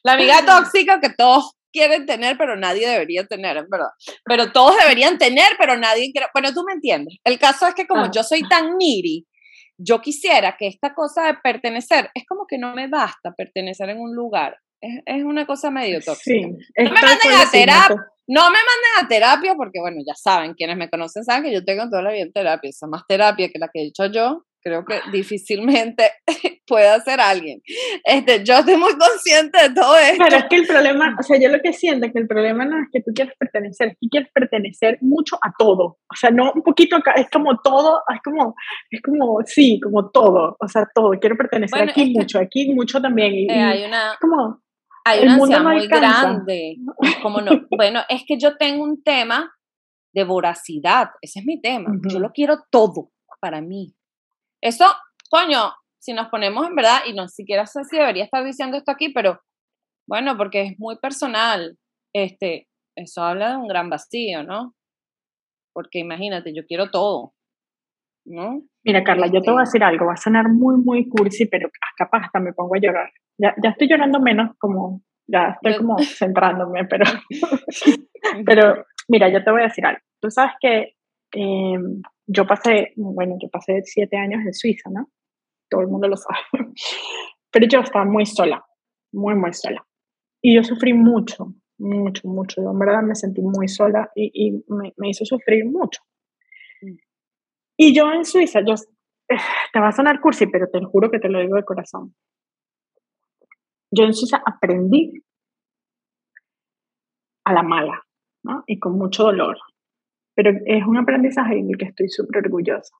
La 0.03 0.13
amiga 0.13 0.43
tóxica 0.45 0.99
que 0.99 1.09
todos 1.09 1.51
quieren 1.71 2.05
tener, 2.05 2.37
pero 2.37 2.55
nadie 2.55 2.87
debería 2.87 3.25
tener, 3.25 3.57
en 3.57 3.67
verdad. 3.69 3.89
Pero 4.25 4.51
todos 4.51 4.77
deberían 4.79 5.17
tener, 5.17 5.47
pero 5.57 5.77
nadie 5.77 6.11
quiere. 6.11 6.27
Bueno, 6.33 6.53
tú 6.53 6.63
me 6.65 6.73
entiendes. 6.73 7.17
El 7.23 7.39
caso 7.39 7.67
es 7.67 7.73
que 7.73 7.87
como 7.87 8.05
ah. 8.05 8.11
yo 8.13 8.23
soy 8.23 8.41
tan 8.47 8.77
needy, 8.77 9.25
yo 9.77 10.01
quisiera 10.01 10.55
que 10.57 10.67
esta 10.67 10.93
cosa 10.93 11.25
de 11.25 11.35
pertenecer, 11.43 12.09
es 12.13 12.23
como 12.27 12.45
que 12.47 12.57
no 12.57 12.73
me 12.75 12.87
basta 12.87 13.33
pertenecer 13.35 13.89
en 13.89 13.99
un 13.99 14.15
lugar. 14.15 14.57
Es, 14.81 15.01
es 15.05 15.23
una 15.23 15.45
cosa 15.45 15.71
medio 15.71 15.99
tóxica. 16.01 16.23
Sí, 16.23 16.41
no 16.41 16.91
me 16.91 17.01
manden 17.01 17.31
a 17.33 17.51
terapia. 17.51 17.95
No 18.27 18.43
me 18.45 18.57
manden 18.57 19.03
a 19.03 19.07
terapia 19.07 19.55
porque, 19.55 19.79
bueno, 19.81 19.97
ya 20.07 20.13
saben, 20.15 20.53
quienes 20.53 20.77
me 20.77 20.89
conocen 20.89 21.23
saben 21.23 21.43
que 21.43 21.53
yo 21.53 21.65
tengo 21.65 21.89
toda 21.89 22.03
la 22.03 22.11
vida 22.11 22.21
en 22.23 22.31
terapia. 22.31 22.69
Esa 22.69 22.87
más 22.87 23.03
terapia 23.07 23.49
que 23.49 23.59
la 23.59 23.67
que 23.67 23.81
he 23.81 23.87
hecho 23.87 24.05
yo 24.05 24.45
creo 24.61 24.85
que 24.85 24.99
difícilmente 25.11 26.11
puede 26.67 26.89
hacer 26.89 27.19
alguien. 27.19 27.61
Este, 28.03 28.43
yo 28.43 28.55
estoy 28.55 28.77
muy 28.77 28.93
consciente 28.93 29.69
de 29.69 29.73
todo 29.73 29.97
esto. 29.97 30.23
Pero 30.23 30.37
es 30.37 30.45
que 30.45 30.55
el 30.57 30.67
problema, 30.67 31.15
o 31.19 31.23
sea, 31.23 31.39
yo 31.39 31.49
lo 31.49 31.59
que 31.59 31.73
siento 31.73 32.05
es 32.05 32.13
que 32.13 32.19
el 32.19 32.27
problema 32.27 32.65
no 32.65 32.77
es 32.79 32.87
que 32.91 33.01
tú 33.01 33.11
quieres 33.13 33.33
pertenecer, 33.37 33.89
es 33.89 33.97
que 33.99 34.07
quieres 34.09 34.29
pertenecer 34.33 34.97
mucho 35.01 35.37
a 35.41 35.51
todo. 35.57 35.97
O 36.09 36.15
sea, 36.15 36.29
no 36.29 36.51
un 36.53 36.63
poquito 36.63 36.95
acá, 36.95 37.13
es 37.13 37.29
como 37.29 37.57
todo, 37.63 38.01
es 38.13 38.21
como, 38.23 38.55
es 38.89 39.01
como, 39.01 39.39
sí, 39.45 39.79
como 39.81 40.09
todo, 40.11 40.55
o 40.59 40.67
sea, 40.67 40.87
todo. 40.93 41.11
Quiero 41.19 41.35
pertenecer 41.35 41.89
aquí 41.89 42.13
mucho, 42.13 42.39
aquí 42.39 42.73
mucho 42.73 43.01
también. 43.01 43.33
Y, 43.33 43.51
eh, 43.51 43.61
hay 43.61 43.83
una... 43.83 44.15
Como, 44.19 44.61
hay 45.03 45.23
una 45.23 45.33
ansiedad 45.33 45.63
muy 45.63 45.87
grande. 45.87 46.75
Como 47.23 47.41
no, 47.41 47.51
bueno, 47.75 48.01
es 48.07 48.23
que 48.27 48.37
yo 48.37 48.57
tengo 48.57 48.83
un 48.83 49.01
tema 49.03 49.51
de 50.13 50.23
voracidad, 50.23 51.09
ese 51.21 51.39
es 51.39 51.45
mi 51.45 51.61
tema. 51.61 51.91
Yo 52.07 52.19
lo 52.19 52.31
quiero 52.31 52.59
todo 52.69 53.11
para 53.39 53.61
mí. 53.61 53.95
Eso, 54.61 54.85
coño, 55.29 55.73
si 55.99 56.13
nos 56.13 56.29
ponemos 56.29 56.67
en 56.67 56.75
verdad, 56.75 56.99
y 57.07 57.13
no 57.13 57.27
siquiera 57.27 57.65
sé 57.65 57.83
si 57.83 57.97
debería 57.97 58.23
estar 58.23 58.43
diciendo 58.43 58.77
esto 58.77 58.91
aquí, 58.91 59.09
pero 59.09 59.41
bueno, 60.07 60.37
porque 60.37 60.61
es 60.61 60.79
muy 60.79 60.97
personal, 60.97 61.77
este, 62.13 62.67
eso 62.95 63.23
habla 63.23 63.51
de 63.51 63.57
un 63.57 63.67
gran 63.67 63.89
vacío, 63.89 64.43
¿no? 64.43 64.73
Porque 65.73 65.99
imagínate, 65.99 66.53
yo 66.53 66.65
quiero 66.65 66.89
todo, 66.89 67.33
¿no? 68.25 68.61
Mira, 68.83 69.03
Carla, 69.03 69.27
yo 69.27 69.41
te 69.41 69.51
voy 69.51 69.61
a 69.61 69.63
este 69.63 69.77
decir 69.77 69.83
algo, 69.83 70.07
va 70.07 70.13
a 70.13 70.17
sonar 70.17 70.49
muy, 70.49 70.75
muy 70.77 71.07
cursi, 71.07 71.45
pero 71.45 71.69
capaz 71.97 72.25
hasta 72.25 72.39
me 72.39 72.53
pongo 72.53 72.75
a 72.75 72.79
llorar. 72.79 73.11
Ya, 73.37 73.55
ya 73.63 73.69
estoy 73.69 73.87
llorando 73.87 74.19
menos, 74.19 74.51
como, 74.59 75.01
ya 75.27 75.49
estoy 75.55 75.77
como 75.77 75.97
centrándome, 75.99 76.85
pero, 76.85 77.05
pero 78.45 78.85
mira, 79.07 79.29
yo 79.29 79.43
te 79.43 79.51
voy 79.51 79.61
a 79.61 79.65
decir 79.65 79.85
algo. 79.85 80.01
Tú 80.19 80.29
sabes 80.29 80.53
que 80.59 80.95
em, 81.31 82.01
yo 82.27 82.45
pasé, 82.45 82.93
bueno, 82.95 83.35
yo 83.41 83.49
pasé 83.49 83.81
siete 83.83 84.17
años 84.17 84.41
en 84.45 84.53
Suiza, 84.53 84.89
¿no? 84.89 85.09
Todo 85.69 85.81
el 85.81 85.87
mundo 85.87 86.07
lo 86.07 86.15
sabe. 86.17 86.39
Pero 87.51 87.67
yo 87.67 87.79
estaba 87.79 88.05
muy 88.05 88.25
sola, 88.25 88.63
muy, 89.11 89.35
muy 89.35 89.53
sola. 89.53 89.85
Y 90.41 90.55
yo 90.55 90.63
sufrí 90.63 90.93
mucho, 90.93 91.53
mucho, 91.77 92.27
mucho. 92.27 92.61
Yo 92.61 92.71
en 92.71 92.79
verdad 92.79 93.03
me 93.03 93.15
sentí 93.15 93.41
muy 93.41 93.67
sola 93.67 94.09
y, 94.15 94.31
y 94.33 94.63
me, 94.69 94.93
me, 94.97 95.09
hizo 95.09 95.25
sufrir 95.25 95.65
mucho. 95.65 96.01
Y 97.77 97.93
yo 97.93 98.11
en 98.11 98.25
Suiza, 98.25 98.61
yo, 98.61 98.75
te 99.73 99.79
va 99.79 99.89
a 99.89 99.91
sonar 99.91 100.19
cursi, 100.21 100.47
pero 100.47 100.67
te 100.67 100.79
lo 100.79 100.89
juro 100.89 101.11
que 101.11 101.19
te 101.19 101.29
lo 101.29 101.39
digo 101.39 101.55
de 101.55 101.65
corazón. 101.65 102.15
Yo 103.91 104.05
en 104.05 104.13
Suiza 104.13 104.41
aprendí 104.45 105.21
a 107.43 107.53
la 107.53 107.63
mala, 107.63 108.01
¿no? 108.43 108.63
Y 108.67 108.79
con 108.79 108.97
mucho 108.97 109.23
dolor 109.23 109.57
pero 110.35 110.51
es 110.65 110.83
un 110.85 110.97
aprendizaje 110.97 111.57
en 111.57 111.69
el 111.69 111.77
que 111.77 111.85
estoy 111.85 112.09
súper 112.09 112.45
orgullosa. 112.45 112.95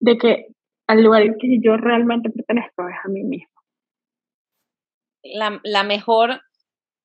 De 0.00 0.18
que 0.18 0.46
al 0.88 1.02
lugar 1.02 1.22
en 1.22 1.36
que 1.38 1.58
yo 1.62 1.76
realmente 1.76 2.30
pertenezco 2.30 2.88
es 2.88 2.96
a 3.04 3.08
mí 3.08 3.24
mismo. 3.24 3.60
La, 5.22 5.60
la 5.64 5.82
mejor, 5.82 6.40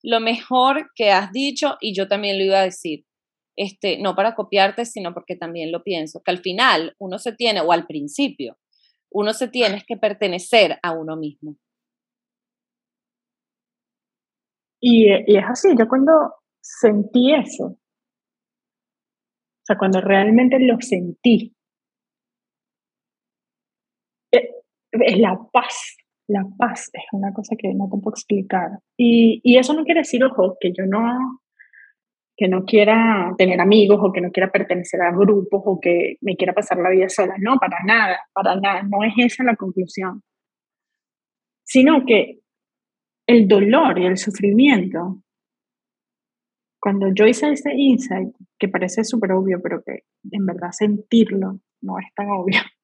lo 0.03 0.19
mejor 0.19 0.91
que 0.95 1.11
has 1.11 1.31
dicho, 1.31 1.77
y 1.81 1.95
yo 1.95 2.07
también 2.07 2.37
lo 2.37 2.43
iba 2.43 2.59
a 2.59 2.65
decir, 2.65 3.05
este, 3.55 3.97
no 3.99 4.15
para 4.15 4.35
copiarte, 4.35 4.85
sino 4.85 5.13
porque 5.13 5.35
también 5.35 5.71
lo 5.71 5.83
pienso, 5.83 6.21
que 6.23 6.31
al 6.31 6.39
final 6.39 6.95
uno 6.99 7.17
se 7.17 7.33
tiene, 7.33 7.61
o 7.61 7.71
al 7.71 7.87
principio, 7.87 8.57
uno 9.11 9.33
se 9.33 9.47
tiene 9.47 9.83
que 9.87 9.97
pertenecer 9.97 10.79
a 10.83 10.93
uno 10.93 11.17
mismo. 11.17 11.57
Y, 14.79 15.07
y 15.11 15.37
es 15.37 15.45
así, 15.47 15.69
yo 15.77 15.87
cuando 15.87 16.11
sentí 16.59 17.33
eso, 17.33 17.77
o 19.61 19.65
sea, 19.65 19.77
cuando 19.77 20.01
realmente 20.01 20.59
lo 20.59 20.79
sentí, 20.79 21.55
eh, 24.31 24.49
es 24.91 25.17
la 25.19 25.39
paz. 25.51 25.97
La 26.27 26.45
paz 26.57 26.89
es 26.93 27.03
una 27.11 27.33
cosa 27.33 27.55
que 27.57 27.73
no 27.73 27.85
te 27.85 27.97
puedo 27.97 28.15
explicar. 28.15 28.79
Y, 28.97 29.41
y 29.43 29.57
eso 29.57 29.73
no 29.73 29.83
quiere 29.83 30.01
decir, 30.01 30.23
ojo, 30.23 30.57
que 30.59 30.71
yo 30.71 30.85
no, 30.85 31.41
que 32.35 32.47
no 32.47 32.65
quiera 32.65 33.33
tener 33.37 33.59
amigos 33.61 33.99
o 34.01 34.11
que 34.11 34.21
no 34.21 34.31
quiera 34.31 34.51
pertenecer 34.51 35.01
a 35.01 35.11
grupos 35.11 35.61
o 35.65 35.79
que 35.79 36.15
me 36.21 36.35
quiera 36.35 36.53
pasar 36.53 36.79
la 36.79 36.89
vida 36.89 37.09
sola. 37.09 37.35
No, 37.37 37.57
para 37.57 37.77
nada, 37.85 38.19
para 38.33 38.55
nada. 38.55 38.81
No 38.83 39.03
es 39.03 39.13
esa 39.17 39.43
la 39.43 39.55
conclusión. 39.55 40.23
Sino 41.63 42.03
que 42.05 42.39
el 43.27 43.47
dolor 43.47 43.99
y 43.99 44.05
el 44.05 44.17
sufrimiento 44.17 45.21
cuando 46.81 47.13
yo 47.13 47.27
hice 47.27 47.51
ese 47.51 47.71
insight, 47.75 48.35
que 48.57 48.67
parece 48.67 49.03
súper 49.03 49.31
obvio, 49.33 49.61
pero 49.61 49.83
que 49.83 50.03
en 50.31 50.45
verdad 50.45 50.71
sentirlo 50.71 51.59
no 51.81 51.99
es 51.99 52.13
tan 52.15 52.29
obvio, 52.29 52.59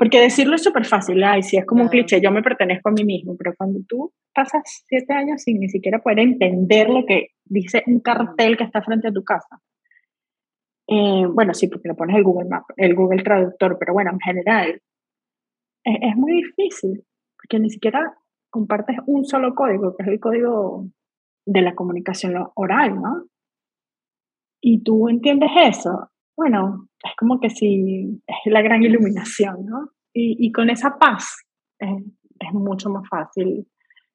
Porque 0.00 0.18
decirlo 0.18 0.54
es 0.54 0.62
súper 0.62 0.86
fácil, 0.86 1.22
ay, 1.22 1.42
sí, 1.42 1.58
es 1.58 1.66
como 1.66 1.82
un 1.82 1.90
cliché, 1.90 2.22
yo 2.22 2.30
me 2.30 2.42
pertenezco 2.42 2.88
a 2.88 2.92
mí 2.92 3.04
mismo, 3.04 3.36
pero 3.36 3.52
cuando 3.54 3.80
tú 3.86 4.10
pasas 4.34 4.62
siete 4.88 5.12
años 5.12 5.42
sin 5.42 5.60
ni 5.60 5.68
siquiera 5.68 5.98
poder 5.98 6.20
entender 6.20 6.88
lo 6.88 7.04
que 7.04 7.32
dice 7.44 7.82
un 7.86 8.00
cartel 8.00 8.56
que 8.56 8.64
está 8.64 8.80
frente 8.80 9.08
a 9.08 9.12
tu 9.12 9.22
casa, 9.22 9.60
eh, 10.88 11.26
bueno, 11.30 11.52
sí, 11.52 11.68
porque 11.68 11.88
lo 11.88 11.96
pones 11.96 12.16
el 12.16 12.24
Google 12.24 12.48
Map, 12.48 12.64
el 12.78 12.94
Google 12.94 13.22
Traductor, 13.22 13.76
pero 13.78 13.92
bueno, 13.92 14.10
en 14.12 14.20
general, 14.20 14.80
es, 15.84 15.98
es 16.00 16.16
muy 16.16 16.32
difícil, 16.32 17.04
porque 17.36 17.60
ni 17.60 17.68
siquiera 17.68 18.14
compartes 18.48 18.96
un 19.04 19.26
solo 19.26 19.54
código, 19.54 19.94
que 19.98 20.04
es 20.04 20.08
el 20.08 20.18
código 20.18 20.86
de 21.46 21.62
la 21.62 21.74
comunicación 21.74 22.34
oral, 22.54 23.00
¿no? 23.00 23.26
Y 24.62 24.82
tú 24.82 25.08
entiendes 25.08 25.50
eso, 25.56 26.10
bueno, 26.36 26.88
es 27.02 27.12
como 27.16 27.40
que 27.40 27.50
si 27.50 28.22
es 28.26 28.52
la 28.52 28.62
gran 28.62 28.82
iluminación, 28.82 29.66
¿no? 29.66 29.90
Y, 30.12 30.50
con 30.52 30.70
esa 30.70 30.98
paz 30.98 31.36
es 31.78 32.52
mucho 32.52 32.90
más 32.90 33.08
fácil 33.08 33.66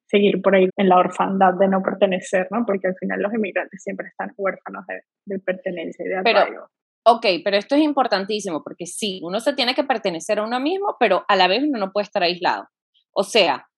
seguir 0.06 0.42
por 0.42 0.54
ahí 0.54 0.68
en 0.76 0.88
la 0.88 0.98
orfandad 0.98 1.54
de 1.54 1.68
no 1.68 1.82
pertenecer, 1.82 2.48
¿no? 2.50 2.64
Porque 2.66 2.88
al 2.88 2.96
final 2.98 3.22
los 3.22 3.32
inmigrantes 3.32 3.82
siempre 3.82 4.08
están 4.08 4.32
huérfanos 4.36 4.84
de, 5.24 5.38
pertenencia 5.38 6.04
y 6.04 6.08
de 6.08 6.22
pero, 6.22 6.68
Ok, 7.08 7.26
pero 7.44 7.56
esto 7.56 7.76
es 7.76 7.82
importantísimo 7.82 8.64
porque 8.64 8.86
sí, 8.86 9.20
uno 9.22 9.38
se 9.38 9.54
tiene 9.54 9.74
que 9.74 9.84
pertenecer 9.84 10.40
a 10.40 10.44
uno 10.44 10.58
mismo, 10.58 10.96
pero 10.98 11.24
a 11.28 11.36
la 11.36 11.46
vez 11.46 11.62
uno 11.62 11.78
no 11.78 11.92
puede 11.92 12.04
estar 12.04 12.24
aislado. 12.24 12.66
O 13.12 13.22
sea, 13.22 13.68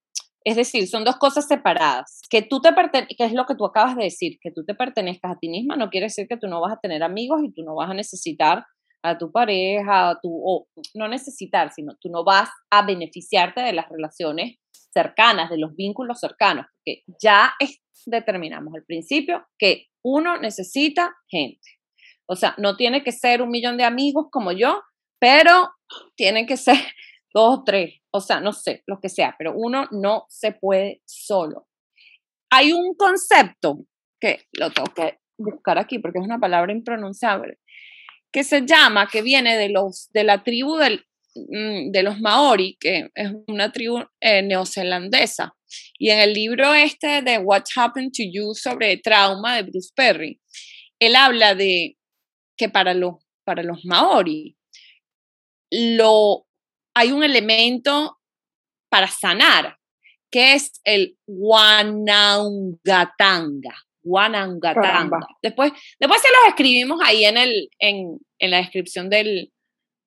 es 0.43 0.55
decir, 0.55 0.87
son 0.87 1.03
dos 1.03 1.17
cosas 1.17 1.47
separadas. 1.47 2.21
Que 2.29 2.41
tú 2.41 2.61
te 2.61 2.69
que 3.17 3.25
es 3.25 3.33
lo 3.33 3.45
que 3.45 3.55
tú 3.55 3.65
acabas 3.65 3.95
de 3.95 4.05
decir, 4.05 4.37
que 4.41 4.51
tú 4.51 4.63
te 4.65 4.75
pertenezcas 4.75 5.33
a 5.33 5.39
ti 5.39 5.49
misma 5.49 5.75
no 5.75 5.89
quiere 5.89 6.05
decir 6.05 6.27
que 6.27 6.37
tú 6.37 6.47
no 6.47 6.61
vas 6.61 6.73
a 6.73 6.79
tener 6.79 7.03
amigos 7.03 7.41
y 7.43 7.53
tú 7.53 7.63
no 7.63 7.75
vas 7.75 7.89
a 7.89 7.93
necesitar 7.93 8.65
a 9.03 9.17
tu 9.17 9.31
pareja, 9.31 10.09
a 10.09 10.19
tu, 10.19 10.29
o 10.29 10.67
no 10.93 11.07
necesitar, 11.07 11.71
sino 11.71 11.95
tú 12.01 12.09
no 12.09 12.23
vas 12.23 12.49
a 12.69 12.85
beneficiarte 12.85 13.61
de 13.61 13.73
las 13.73 13.87
relaciones 13.89 14.57
cercanas, 14.93 15.49
de 15.49 15.57
los 15.57 15.75
vínculos 15.75 16.19
cercanos, 16.19 16.65
porque 16.77 17.03
ya 17.21 17.53
determinamos 18.05 18.73
al 18.75 18.83
principio 18.83 19.45
que 19.57 19.85
uno 20.03 20.37
necesita 20.37 21.15
gente. 21.29 21.67
O 22.27 22.35
sea, 22.35 22.55
no 22.57 22.75
tiene 22.75 23.03
que 23.03 23.11
ser 23.11 23.41
un 23.41 23.49
millón 23.49 23.77
de 23.77 23.83
amigos 23.83 24.27
como 24.31 24.51
yo, 24.51 24.81
pero 25.19 25.69
tienen 26.15 26.45
que 26.45 26.57
ser 26.57 26.75
dos, 27.33 27.63
tres, 27.65 28.01
o 28.11 28.21
sea, 28.21 28.39
no 28.39 28.53
sé, 28.53 28.83
lo 28.87 28.99
que 28.99 29.09
sea, 29.09 29.35
pero 29.37 29.53
uno 29.55 29.87
no 29.91 30.25
se 30.29 30.51
puede 30.51 31.01
solo. 31.05 31.67
Hay 32.51 32.71
un 32.71 32.95
concepto 32.95 33.85
que 34.19 34.45
lo 34.53 34.71
tengo 34.71 34.93
que 34.93 35.19
buscar 35.37 35.77
aquí 35.77 35.99
porque 35.99 36.19
es 36.19 36.25
una 36.25 36.39
palabra 36.39 36.71
impronunciable, 36.71 37.59
que 38.31 38.43
se 38.43 38.65
llama, 38.65 39.07
que 39.07 39.21
viene 39.21 39.57
de, 39.57 39.69
los, 39.69 40.09
de 40.11 40.23
la 40.23 40.43
tribu 40.43 40.75
del, 40.77 41.05
mm, 41.35 41.91
de 41.91 42.03
los 42.03 42.19
Maori, 42.19 42.77
que 42.79 43.09
es 43.15 43.31
una 43.47 43.71
tribu 43.71 44.03
eh, 44.19 44.41
neozelandesa. 44.41 45.55
Y 45.97 46.09
en 46.09 46.19
el 46.19 46.33
libro 46.33 46.73
este 46.73 47.21
de 47.21 47.37
What 47.37 47.63
Happened 47.75 48.11
to 48.11 48.23
You 48.23 48.53
sobre 48.53 48.97
trauma 48.97 49.55
de 49.55 49.63
Bruce 49.63 49.91
Perry, 49.95 50.41
él 50.99 51.15
habla 51.15 51.55
de 51.55 51.95
que 52.57 52.69
para 52.69 52.93
los, 52.93 53.15
para 53.45 53.63
los 53.63 53.85
Maori, 53.85 54.57
lo 55.71 56.48
hay 56.99 57.11
un 57.13 57.23
elemento 57.23 58.19
para 58.89 59.07
sanar, 59.07 59.77
que 60.29 60.51
es 60.53 60.81
el 60.83 61.17
Wanangatanga. 61.27 63.73
Wanangatanga. 64.03 65.19
Después, 65.41 65.71
después 65.97 66.21
se 66.21 66.27
los 66.27 66.49
escribimos 66.49 66.99
ahí 67.01 67.23
en, 67.23 67.37
el, 67.37 67.69
en, 67.79 68.19
en 68.37 68.51
la 68.51 68.57
descripción 68.57 69.09
del, 69.09 69.53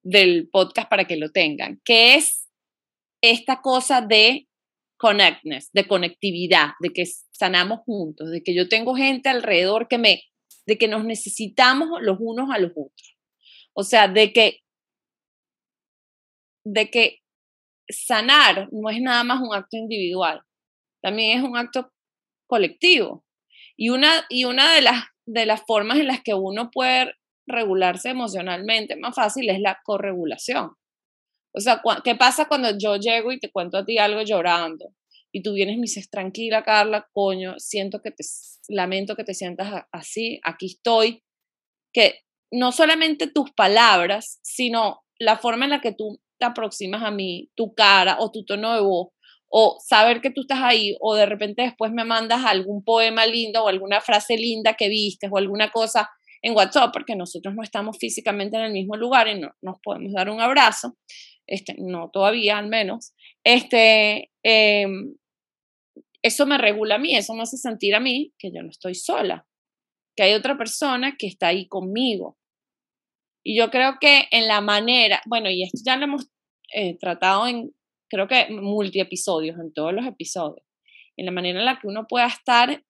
del 0.02 0.50
podcast 0.50 0.90
para 0.90 1.06
que 1.06 1.16
lo 1.16 1.30
tengan, 1.30 1.80
que 1.82 2.16
es 2.16 2.46
esta 3.22 3.62
cosa 3.62 4.02
de 4.02 4.46
connectness, 4.98 5.72
de 5.72 5.88
conectividad, 5.88 6.72
de 6.80 6.90
que 6.90 7.06
sanamos 7.30 7.80
juntos, 7.86 8.30
de 8.30 8.42
que 8.42 8.54
yo 8.54 8.68
tengo 8.68 8.94
gente 8.94 9.30
alrededor 9.30 9.88
que 9.88 9.96
me, 9.96 10.24
de 10.66 10.76
que 10.76 10.88
nos 10.88 11.06
necesitamos 11.06 12.02
los 12.02 12.18
unos 12.20 12.50
a 12.50 12.58
los 12.58 12.72
otros. 12.72 13.16
O 13.72 13.82
sea, 13.82 14.08
de 14.08 14.34
que 14.34 14.58
de 16.64 16.90
que 16.90 17.18
sanar 17.88 18.68
no 18.72 18.90
es 18.90 19.00
nada 19.00 19.24
más 19.24 19.40
un 19.40 19.54
acto 19.54 19.76
individual, 19.76 20.42
también 21.02 21.38
es 21.38 21.44
un 21.44 21.56
acto 21.56 21.92
colectivo. 22.46 23.24
Y 23.76 23.88
una, 23.88 24.24
y 24.28 24.44
una 24.44 24.74
de, 24.74 24.82
las, 24.82 25.04
de 25.26 25.46
las 25.46 25.62
formas 25.66 25.98
en 25.98 26.06
las 26.06 26.22
que 26.22 26.34
uno 26.34 26.70
puede 26.70 27.14
regularse 27.46 28.10
emocionalmente 28.10 28.96
más 28.96 29.14
fácil 29.14 29.48
es 29.50 29.60
la 29.60 29.80
corregulación. 29.84 30.72
O 31.54 31.60
sea, 31.60 31.82
¿qué 32.04 32.14
pasa 32.14 32.46
cuando 32.46 32.76
yo 32.78 32.96
llego 32.96 33.32
y 33.32 33.38
te 33.38 33.50
cuento 33.50 33.78
a 33.78 33.84
ti 33.84 33.98
algo 33.98 34.22
llorando? 34.22 34.94
Y 35.32 35.42
tú 35.42 35.54
vienes 35.54 35.76
y 35.76 35.80
dices, 35.80 36.10
tranquila, 36.10 36.62
Carla, 36.62 37.08
coño, 37.12 37.54
siento 37.58 38.00
que 38.00 38.10
te, 38.10 38.24
lamento 38.68 39.16
que 39.16 39.24
te 39.24 39.34
sientas 39.34 39.84
así, 39.90 40.40
aquí 40.44 40.66
estoy. 40.66 41.22
Que 41.92 42.20
no 42.50 42.72
solamente 42.72 43.26
tus 43.26 43.50
palabras, 43.52 44.38
sino 44.42 45.02
la 45.18 45.38
forma 45.38 45.64
en 45.64 45.70
la 45.70 45.80
que 45.80 45.92
tú 45.92 46.21
aproximas 46.44 47.02
a 47.02 47.10
mí, 47.10 47.50
tu 47.54 47.74
cara 47.74 48.16
o 48.18 48.30
tu 48.30 48.44
tono 48.44 48.74
de 48.74 48.80
voz, 48.80 49.08
o 49.48 49.76
saber 49.84 50.20
que 50.20 50.30
tú 50.30 50.42
estás 50.42 50.60
ahí, 50.62 50.96
o 51.00 51.14
de 51.14 51.26
repente 51.26 51.62
después 51.62 51.92
me 51.92 52.04
mandas 52.04 52.44
algún 52.44 52.82
poema 52.82 53.26
lindo 53.26 53.64
o 53.64 53.68
alguna 53.68 54.00
frase 54.00 54.36
linda 54.36 54.74
que 54.74 54.88
viste 54.88 55.28
o 55.30 55.36
alguna 55.36 55.70
cosa 55.70 56.08
en 56.42 56.56
WhatsApp, 56.56 56.90
porque 56.92 57.14
nosotros 57.14 57.54
no 57.54 57.62
estamos 57.62 57.98
físicamente 57.98 58.56
en 58.56 58.64
el 58.64 58.72
mismo 58.72 58.96
lugar 58.96 59.28
y 59.28 59.38
no 59.38 59.50
nos 59.60 59.78
podemos 59.82 60.12
dar 60.12 60.28
un 60.30 60.40
abrazo, 60.40 60.96
este, 61.46 61.74
no 61.78 62.10
todavía 62.10 62.58
al 62.58 62.68
menos, 62.68 63.14
este, 63.44 64.30
em, 64.42 65.14
eso 66.22 66.46
me 66.46 66.58
regula 66.58 66.96
a 66.96 66.98
mí, 66.98 67.14
eso 67.16 67.34
me 67.34 67.42
hace 67.42 67.56
sentir 67.56 67.94
a 67.94 68.00
mí 68.00 68.32
que 68.38 68.50
yo 68.52 68.62
no 68.62 68.70
estoy 68.70 68.94
sola, 68.94 69.46
que 70.16 70.22
hay 70.22 70.34
otra 70.34 70.56
persona 70.56 71.16
que 71.18 71.26
está 71.26 71.48
ahí 71.48 71.66
conmigo. 71.66 72.38
Y 73.42 73.56
yo 73.58 73.70
creo 73.70 73.96
que 74.00 74.26
en 74.30 74.46
la 74.48 74.60
manera, 74.60 75.20
bueno, 75.26 75.50
y 75.50 75.64
esto 75.64 75.80
ya 75.84 75.96
lo 75.96 76.04
hemos 76.04 76.30
eh, 76.74 76.96
tratado 76.98 77.46
en, 77.46 77.72
creo 78.08 78.28
que 78.28 78.48
multi-episodios, 78.50 79.58
en 79.58 79.72
todos 79.72 79.92
los 79.92 80.06
episodios, 80.06 80.64
en 81.16 81.26
la 81.26 81.32
manera 81.32 81.58
en 81.58 81.66
la 81.66 81.78
que 81.78 81.88
uno 81.88 82.06
pueda 82.06 82.26
estar 82.26 82.82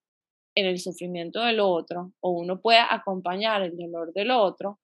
en 0.54 0.66
el 0.66 0.78
sufrimiento 0.78 1.42
del 1.42 1.60
otro 1.60 2.12
o 2.20 2.30
uno 2.30 2.60
pueda 2.60 2.92
acompañar 2.92 3.62
el 3.62 3.76
dolor 3.76 4.12
del 4.12 4.30
otro, 4.30 4.78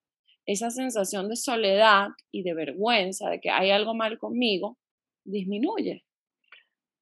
esa 0.45 0.71
sensación 0.71 1.29
de 1.29 1.35
soledad 1.35 2.07
y 2.31 2.41
de 2.41 2.55
vergüenza 2.55 3.29
de 3.29 3.39
que 3.39 3.51
hay 3.51 3.69
algo 3.69 3.93
mal 3.93 4.17
conmigo 4.17 4.77
disminuye. 5.23 6.03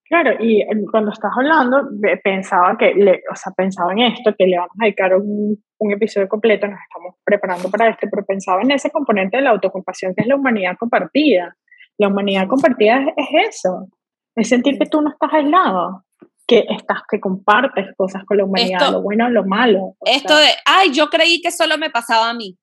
Claro, 0.03 0.43
y 0.43 0.61
em, 0.61 0.85
cuando 0.89 1.11
estás 1.11 1.31
hablando, 1.37 1.89
pensaba 2.23 2.77
que, 2.77 2.93
le, 2.93 3.23
o 3.31 3.35
sea, 3.35 3.53
pensaba 3.55 3.91
en 3.93 3.99
esto, 3.99 4.33
que 4.37 4.47
le 4.47 4.57
vamos 4.57 4.75
a 4.79 4.85
dedicar 4.85 5.15
un, 5.15 5.63
un, 5.79 5.91
episodio 5.91 6.27
completo, 6.27 6.67
nos 6.67 6.79
estamos 6.79 7.15
preparando 7.23 7.69
para 7.69 7.89
este, 7.89 8.07
pero 8.07 8.25
pensaba 8.25 8.61
en 8.61 8.71
ese 8.71 8.91
componente 8.91 9.37
de 9.37 9.43
la 9.43 9.51
autocompasión 9.51 10.13
que 10.15 10.21
es 10.21 10.27
la 10.27 10.35
humanidad 10.35 10.75
compartida. 10.77 11.55
La 11.97 12.07
humanidad 12.09 12.47
compartida 12.47 13.05
es, 13.15 13.27
eso, 13.49 13.87
es 14.35 14.47
sentir 14.47 14.77
que 14.77 14.85
tú 14.85 15.01
no 15.01 15.09
estás 15.09 15.33
aislado, 15.33 16.03
que 16.47 16.65
estás, 16.69 17.01
que 17.09 17.19
compartes 17.19 17.87
cosas 17.95 18.23
con 18.25 18.37
la 18.37 18.45
humanidad, 18.45 18.91
lo 18.91 19.01
bueno, 19.01 19.29
lo 19.29 19.45
malo. 19.45 19.95
Esto 20.05 20.37
de, 20.37 20.49
ay, 20.65 20.91
yo 20.91 21.09
creí 21.09 21.41
que 21.41 21.51
solo 21.51 21.77
me 21.77 21.89
pasaba 21.89 22.29
a 22.29 22.33
mí. 22.33 22.57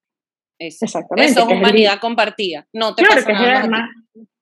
Exactamente. 0.58 1.32
Eso 1.32 1.48
es 1.48 1.56
humanidad 1.56 1.98
compartida. 2.00 2.66
No 2.72 2.94
te 2.94 3.02
claro, 3.02 3.24
que 3.24 3.32
es 3.32 3.38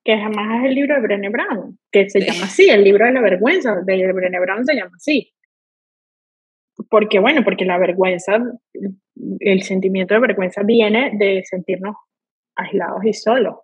que 0.03 0.17
jamás 0.17 0.59
es 0.59 0.69
el 0.69 0.75
libro 0.75 0.95
de 0.95 1.01
Brené 1.01 1.29
Brown, 1.29 1.79
que 1.91 2.09
se 2.09 2.19
llama 2.19 2.45
así, 2.45 2.69
el 2.69 2.83
libro 2.83 3.05
de 3.05 3.13
la 3.13 3.21
vergüenza 3.21 3.75
de 3.85 4.13
Brené 4.13 4.39
Brown 4.39 4.65
se 4.65 4.75
llama 4.75 4.91
así. 4.95 5.33
Porque, 6.89 7.19
bueno, 7.19 7.41
porque 7.43 7.65
la 7.65 7.77
vergüenza, 7.77 8.39
el 9.39 9.61
sentimiento 9.63 10.13
de 10.13 10.19
vergüenza 10.19 10.63
viene 10.63 11.11
de 11.17 11.43
sentirnos 11.45 11.95
aislados 12.55 13.03
y 13.05 13.13
solos 13.13 13.55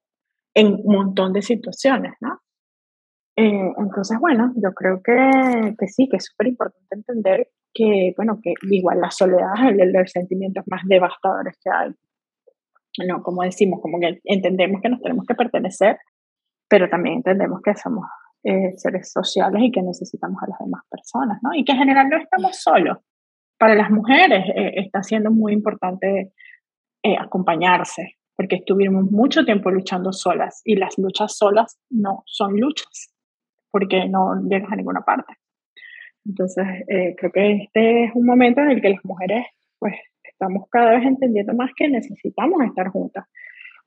en 0.53 0.73
un 0.73 0.95
montón 0.95 1.33
de 1.33 1.41
situaciones, 1.41 2.13
¿no? 2.21 2.39
Eh, 3.35 3.71
entonces, 3.77 4.19
bueno, 4.19 4.51
yo 4.55 4.73
creo 4.73 5.01
que, 5.01 5.75
que 5.77 5.87
sí, 5.87 6.07
que 6.09 6.17
es 6.17 6.25
súper 6.25 6.47
importante 6.47 6.95
entender 6.95 7.47
que, 7.73 8.13
bueno, 8.17 8.39
que 8.43 8.53
igual 8.69 8.99
la 8.99 9.11
soledad 9.11 9.53
es 9.63 9.71
el 9.71 9.77
de 9.77 9.99
los 9.99 10.11
sentimientos 10.11 10.65
más 10.67 10.81
devastadores 10.85 11.57
que 11.63 11.69
hay. 11.69 11.91
No, 13.07 13.23
como 13.23 13.43
decimos, 13.43 13.79
como 13.81 13.99
que 13.99 14.19
entendemos 14.25 14.81
que 14.81 14.89
nos 14.89 15.01
tenemos 15.01 15.25
que 15.25 15.35
pertenecer, 15.35 15.97
pero 16.67 16.89
también 16.89 17.17
entendemos 17.17 17.61
que 17.63 17.73
somos 17.75 18.05
eh, 18.43 18.73
seres 18.77 19.11
sociales 19.11 19.61
y 19.63 19.71
que 19.71 19.81
necesitamos 19.81 20.41
a 20.43 20.49
las 20.49 20.59
demás 20.59 20.83
personas, 20.89 21.39
¿no? 21.41 21.53
Y 21.53 21.63
que 21.63 21.73
en 21.73 21.79
general 21.79 22.09
no 22.09 22.17
estamos 22.17 22.57
solos. 22.57 22.97
Para 23.57 23.75
las 23.75 23.89
mujeres 23.91 24.45
eh, 24.55 24.73
está 24.75 25.03
siendo 25.03 25.31
muy 25.31 25.53
importante 25.53 26.33
acompañarse, 27.17 28.17
porque 28.35 28.57
estuvimos 28.57 29.09
mucho 29.09 29.45
tiempo 29.45 29.71
luchando 29.71 30.11
solas 30.11 30.61
y 30.65 30.75
las 30.75 30.97
luchas 30.97 31.37
solas 31.37 31.79
no 31.89 32.23
son 32.25 32.59
luchas, 32.59 33.13
porque 33.71 34.07
no 34.07 34.41
llegas 34.49 34.71
a 34.71 34.75
ninguna 34.75 35.01
parte. 35.01 35.33
Entonces, 36.25 36.65
eh, 36.87 37.15
creo 37.17 37.31
que 37.31 37.51
este 37.63 38.05
es 38.05 38.11
un 38.13 38.25
momento 38.25 38.61
en 38.61 38.71
el 38.71 38.81
que 38.81 38.89
las 38.89 39.03
mujeres, 39.03 39.45
pues, 39.79 39.95
estamos 40.23 40.67
cada 40.69 40.91
vez 40.91 41.03
entendiendo 41.05 41.53
más 41.53 41.71
que 41.75 41.89
necesitamos 41.89 42.63
estar 42.63 42.87
juntas. 42.89 43.25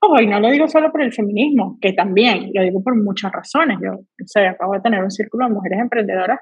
Ojo, 0.05 0.21
y 0.21 0.27
no 0.27 0.39
lo 0.41 0.49
digo 0.49 0.67
solo 0.67 0.91
por 0.91 1.01
el 1.01 1.13
feminismo, 1.13 1.77
que 1.79 1.93
también, 1.93 2.51
lo 2.53 2.61
digo 2.61 2.83
por 2.83 3.01
muchas 3.01 3.31
razones. 3.31 3.77
Yo, 3.81 3.93
o 3.93 4.27
sea, 4.27 4.51
acabo 4.51 4.73
de 4.73 4.81
tener 4.81 5.01
un 5.01 5.11
círculo 5.11 5.47
de 5.47 5.53
mujeres 5.53 5.79
emprendedoras 5.79 6.39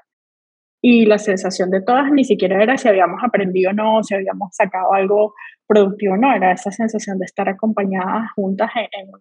y 0.82 1.06
la 1.06 1.18
sensación 1.18 1.70
de 1.70 1.80
todas 1.80 2.10
ni 2.10 2.24
siquiera 2.24 2.60
era 2.60 2.76
si 2.76 2.88
habíamos 2.88 3.22
aprendido 3.22 3.70
o 3.70 3.72
no, 3.72 4.02
si 4.02 4.16
habíamos 4.16 4.48
sacado 4.52 4.92
algo 4.92 5.34
productivo 5.64 6.14
o 6.14 6.16
no, 6.16 6.34
era 6.34 6.50
esa 6.50 6.72
sensación 6.72 7.20
de 7.20 7.24
estar 7.24 7.48
acompañadas 7.48 8.32
juntas 8.34 8.68
en, 8.74 9.10
no 9.10 9.20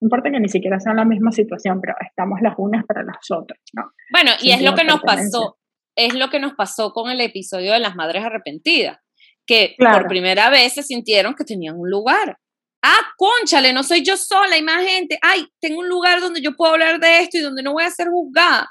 importa 0.00 0.30
que 0.30 0.38
ni 0.38 0.48
siquiera 0.48 0.78
sea 0.78 0.94
la 0.94 1.04
misma 1.04 1.32
situación, 1.32 1.80
pero 1.80 1.94
estamos 2.06 2.40
las 2.40 2.54
unas 2.56 2.86
para 2.86 3.02
las 3.02 3.18
otras, 3.30 3.58
¿no? 3.74 3.90
Bueno, 4.12 4.30
y 4.40 4.52
es 4.52 4.62
lo 4.62 4.76
que 4.76 4.84
nos 4.84 5.00
pasó, 5.00 5.58
es 5.96 6.14
lo 6.14 6.28
que 6.30 6.38
nos 6.38 6.54
pasó 6.54 6.92
con 6.92 7.10
el 7.10 7.20
episodio 7.20 7.72
de 7.72 7.80
las 7.80 7.96
madres 7.96 8.24
arrepentidas, 8.24 8.98
que 9.44 9.74
por 9.76 10.06
primera 10.06 10.50
vez 10.50 10.74
se 10.74 10.84
sintieron 10.84 11.34
que 11.34 11.44
tenían 11.44 11.76
un 11.76 11.90
lugar. 11.90 12.38
Ah, 12.82 13.12
conchale, 13.16 13.72
no 13.72 13.82
soy 13.82 14.02
yo 14.02 14.16
sola, 14.16 14.54
hay 14.54 14.62
más 14.62 14.84
gente. 14.84 15.18
Ay, 15.20 15.46
tengo 15.60 15.80
un 15.80 15.88
lugar 15.88 16.20
donde 16.20 16.40
yo 16.40 16.56
puedo 16.56 16.72
hablar 16.72 16.98
de 16.98 17.20
esto 17.20 17.38
y 17.38 17.40
donde 17.40 17.62
no 17.62 17.72
voy 17.72 17.84
a 17.84 17.90
ser 17.90 18.08
juzgada. 18.08 18.68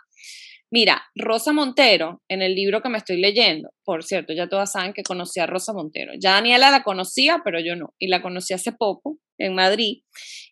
Mira, 0.71 1.01
Rosa 1.15 1.51
Montero, 1.51 2.21
en 2.27 2.43
el 2.43 2.53
libro 2.53 2.81
que 2.81 2.89
me 2.89 2.99
estoy 2.99 3.19
leyendo, 3.19 3.69
por 3.83 4.03
cierto, 4.03 4.33
ya 4.33 4.47
todas 4.47 4.71
saben 4.71 4.93
que 4.93 5.01
conocí 5.01 5.39
a 5.39 5.47
Rosa 5.47 5.73
Montero. 5.73 6.13
Ya 6.19 6.33
Daniela 6.33 6.69
la 6.69 6.83
conocía, 6.83 7.41
pero 7.43 7.59
yo 7.59 7.75
no. 7.75 7.95
Y 7.97 8.07
la 8.07 8.21
conocí 8.21 8.53
hace 8.53 8.71
poco 8.71 9.17
en 9.39 9.55
Madrid. 9.55 10.03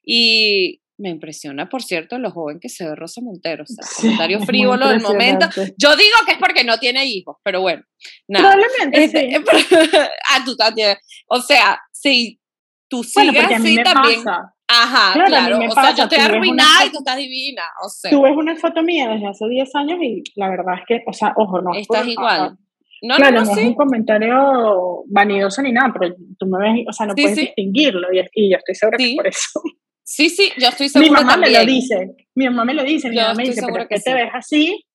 Y 0.03 0.81
me 0.97 1.09
impresiona, 1.09 1.69
por 1.69 1.83
cierto, 1.83 2.17
lo 2.17 2.31
joven 2.31 2.59
que 2.59 2.69
se 2.69 2.83
ve 2.83 2.95
Rosa 2.95 3.21
Montero. 3.21 3.63
O 3.63 3.67
sea, 3.67 3.87
comentario 3.95 4.39
frívolo 4.41 4.87
del 4.87 5.01
momento. 5.01 5.47
Yo 5.77 5.95
digo 5.95 6.17
que 6.25 6.31
es 6.31 6.39
porque 6.39 6.63
no 6.63 6.79
tiene 6.79 7.05
hijos, 7.05 7.37
pero 7.43 7.61
bueno. 7.61 7.83
Nada. 8.27 8.53
Probablemente. 8.53 9.03
Este, 9.03 9.35
ah, 10.31 10.43
tú 10.43 10.55
también. 10.55 10.97
O 11.27 11.39
sea, 11.41 11.79
si 11.91 12.39
tú 12.87 13.03
sigues 13.03 13.51
así 13.51 13.77
también. 13.83 14.21
Ajá, 14.67 15.25
claro. 15.25 15.59
O 15.59 15.71
sea, 15.71 15.95
yo 15.95 16.03
estoy 16.03 16.19
arruinada 16.19 16.85
y 16.85 16.89
tú 16.89 16.97
estás 16.97 17.17
divina. 17.17 17.63
O 17.83 17.89
sea. 17.89 18.11
Tú 18.11 18.21
ves 18.21 18.35
una 18.35 18.55
foto 18.57 18.83
mía 18.83 19.09
desde 19.09 19.27
hace 19.27 19.47
10 19.47 19.75
años 19.75 19.99
y 20.01 20.23
la 20.35 20.49
verdad 20.49 20.75
es 20.79 20.85
que, 20.87 21.03
o 21.07 21.13
sea, 21.13 21.33
ojo, 21.37 21.61
no. 21.61 21.73
Estás 21.73 22.05
igual. 22.07 22.57
No, 23.01 23.15
claro, 23.15 23.41
no, 23.41 23.45
no, 23.45 23.51
es 23.51 23.57
un 23.65 23.75
comentario 23.75 25.03
vanidoso 25.07 25.61
ni 25.61 25.71
nada, 25.71 25.93
pero 25.97 26.15
tú 26.37 26.47
me 26.47 26.57
ves, 26.57 26.85
o 26.89 26.91
sea, 26.91 27.05
no 27.05 27.13
puedes 27.13 27.35
distinguirlo 27.35 28.11
y, 28.11 28.19
y, 28.33 28.51
yo 28.51 28.57
estoy 28.57 28.73
segura 28.73 28.97
que 28.97 29.13
por 29.15 29.27
eso. 29.27 29.61
Sí, 30.03 30.29
sí, 30.29 30.51
yo 30.57 30.69
estoy 30.69 30.89
segura 30.89 31.09
Mi 31.09 31.15
mamá 31.15 31.33
también. 31.33 31.53
me 31.53 31.59
lo 31.59 31.65
dice, 31.65 32.15
mi 32.33 32.45
mamá 32.45 32.65
me 32.65 32.73
lo 32.73 32.83
dice, 32.83 33.09
mi 33.09 33.17
mamá 33.17 33.33
me 33.35 33.43
dice, 33.43 33.61
pero 33.71 33.87
¿qué 33.87 33.99
te 33.99 34.13
ves 34.13 34.29
así? 34.33 34.86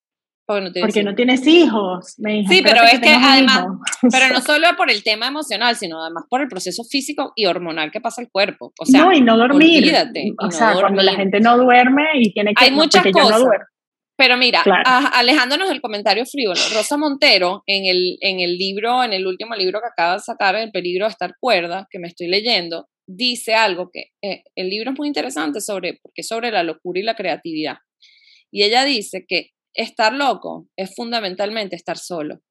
Porque 0.45 1.03
no 1.03 1.15
tienes 1.15 1.47
hijos. 1.47 2.15
Me 2.17 2.45
sí, 2.45 2.61
pero 2.61 2.83
es 2.83 2.99
que 2.99 3.09
además, 3.09 3.65
pero 4.11 4.33
no 4.33 4.41
solo 4.41 4.67
por 4.75 4.91
el 4.91 5.01
tema 5.01 5.27
emocional, 5.27 5.75
sino 5.77 6.01
además 6.01 6.25
por 6.29 6.41
el 6.41 6.49
proceso 6.49 6.83
físico 6.83 7.31
y 7.35 7.45
hormonal 7.45 7.91
que 7.91 8.01
pasa 8.01 8.21
el 8.21 8.29
cuerpo. 8.29 8.73
O 8.77 8.85
sea, 8.85 9.05
no, 9.05 9.13
y 9.13 9.21
no 9.21 9.37
dormir. 9.37 9.93
o 10.37 10.51
sea, 10.51 10.73
cuando 10.73 11.01
la 11.01 11.15
gente 11.15 11.39
no 11.39 11.57
duerme 11.57 12.03
y 12.15 12.33
tiene 12.33 12.53
que... 12.53 12.65
Hay 12.65 12.71
muchas 12.71 13.05
cosas. 13.11 13.41
pero 14.17 14.35
mira, 14.35 14.63
alejándonos 15.13 15.69
del 15.69 15.79
comentario 15.79 16.25
frívolo, 16.25 16.59
Rosa 16.73 16.97
Montero, 16.97 17.63
en 17.65 17.85
el, 17.85 18.17
en 18.19 18.41
el 18.41 18.57
libro, 18.57 19.01
en 19.03 19.13
el 19.13 19.25
último 19.25 19.55
libro 19.55 19.79
que 19.79 19.87
acaba 19.87 20.15
de 20.15 20.19
sacar, 20.19 20.55
El 20.55 20.71
peligro 20.71 21.05
de 21.05 21.11
estar 21.11 21.35
cuerda, 21.39 21.87
que 21.89 21.99
me 21.99 22.09
estoy 22.09 22.27
leyendo, 22.27 22.89
dice 23.07 23.53
algo 23.55 23.89
que 23.91 24.07
eh, 24.21 24.43
el 24.55 24.69
libro 24.69 24.91
es 24.91 24.97
muy 24.97 25.07
interesante 25.07 25.61
sobre, 25.61 25.99
porque 26.01 26.23
sobre 26.23 26.51
la 26.51 26.63
locura 26.63 26.99
y 26.99 27.03
la 27.03 27.15
creatividad. 27.15 27.77
Y 28.51 28.63
ella 28.63 28.83
dice 28.83 29.25
que 29.27 29.52
estar 29.73 30.13
loco 30.13 30.67
es 30.75 30.95
fundamentalmente 30.95 31.75
estar 31.75 31.97
solo. 31.97 32.41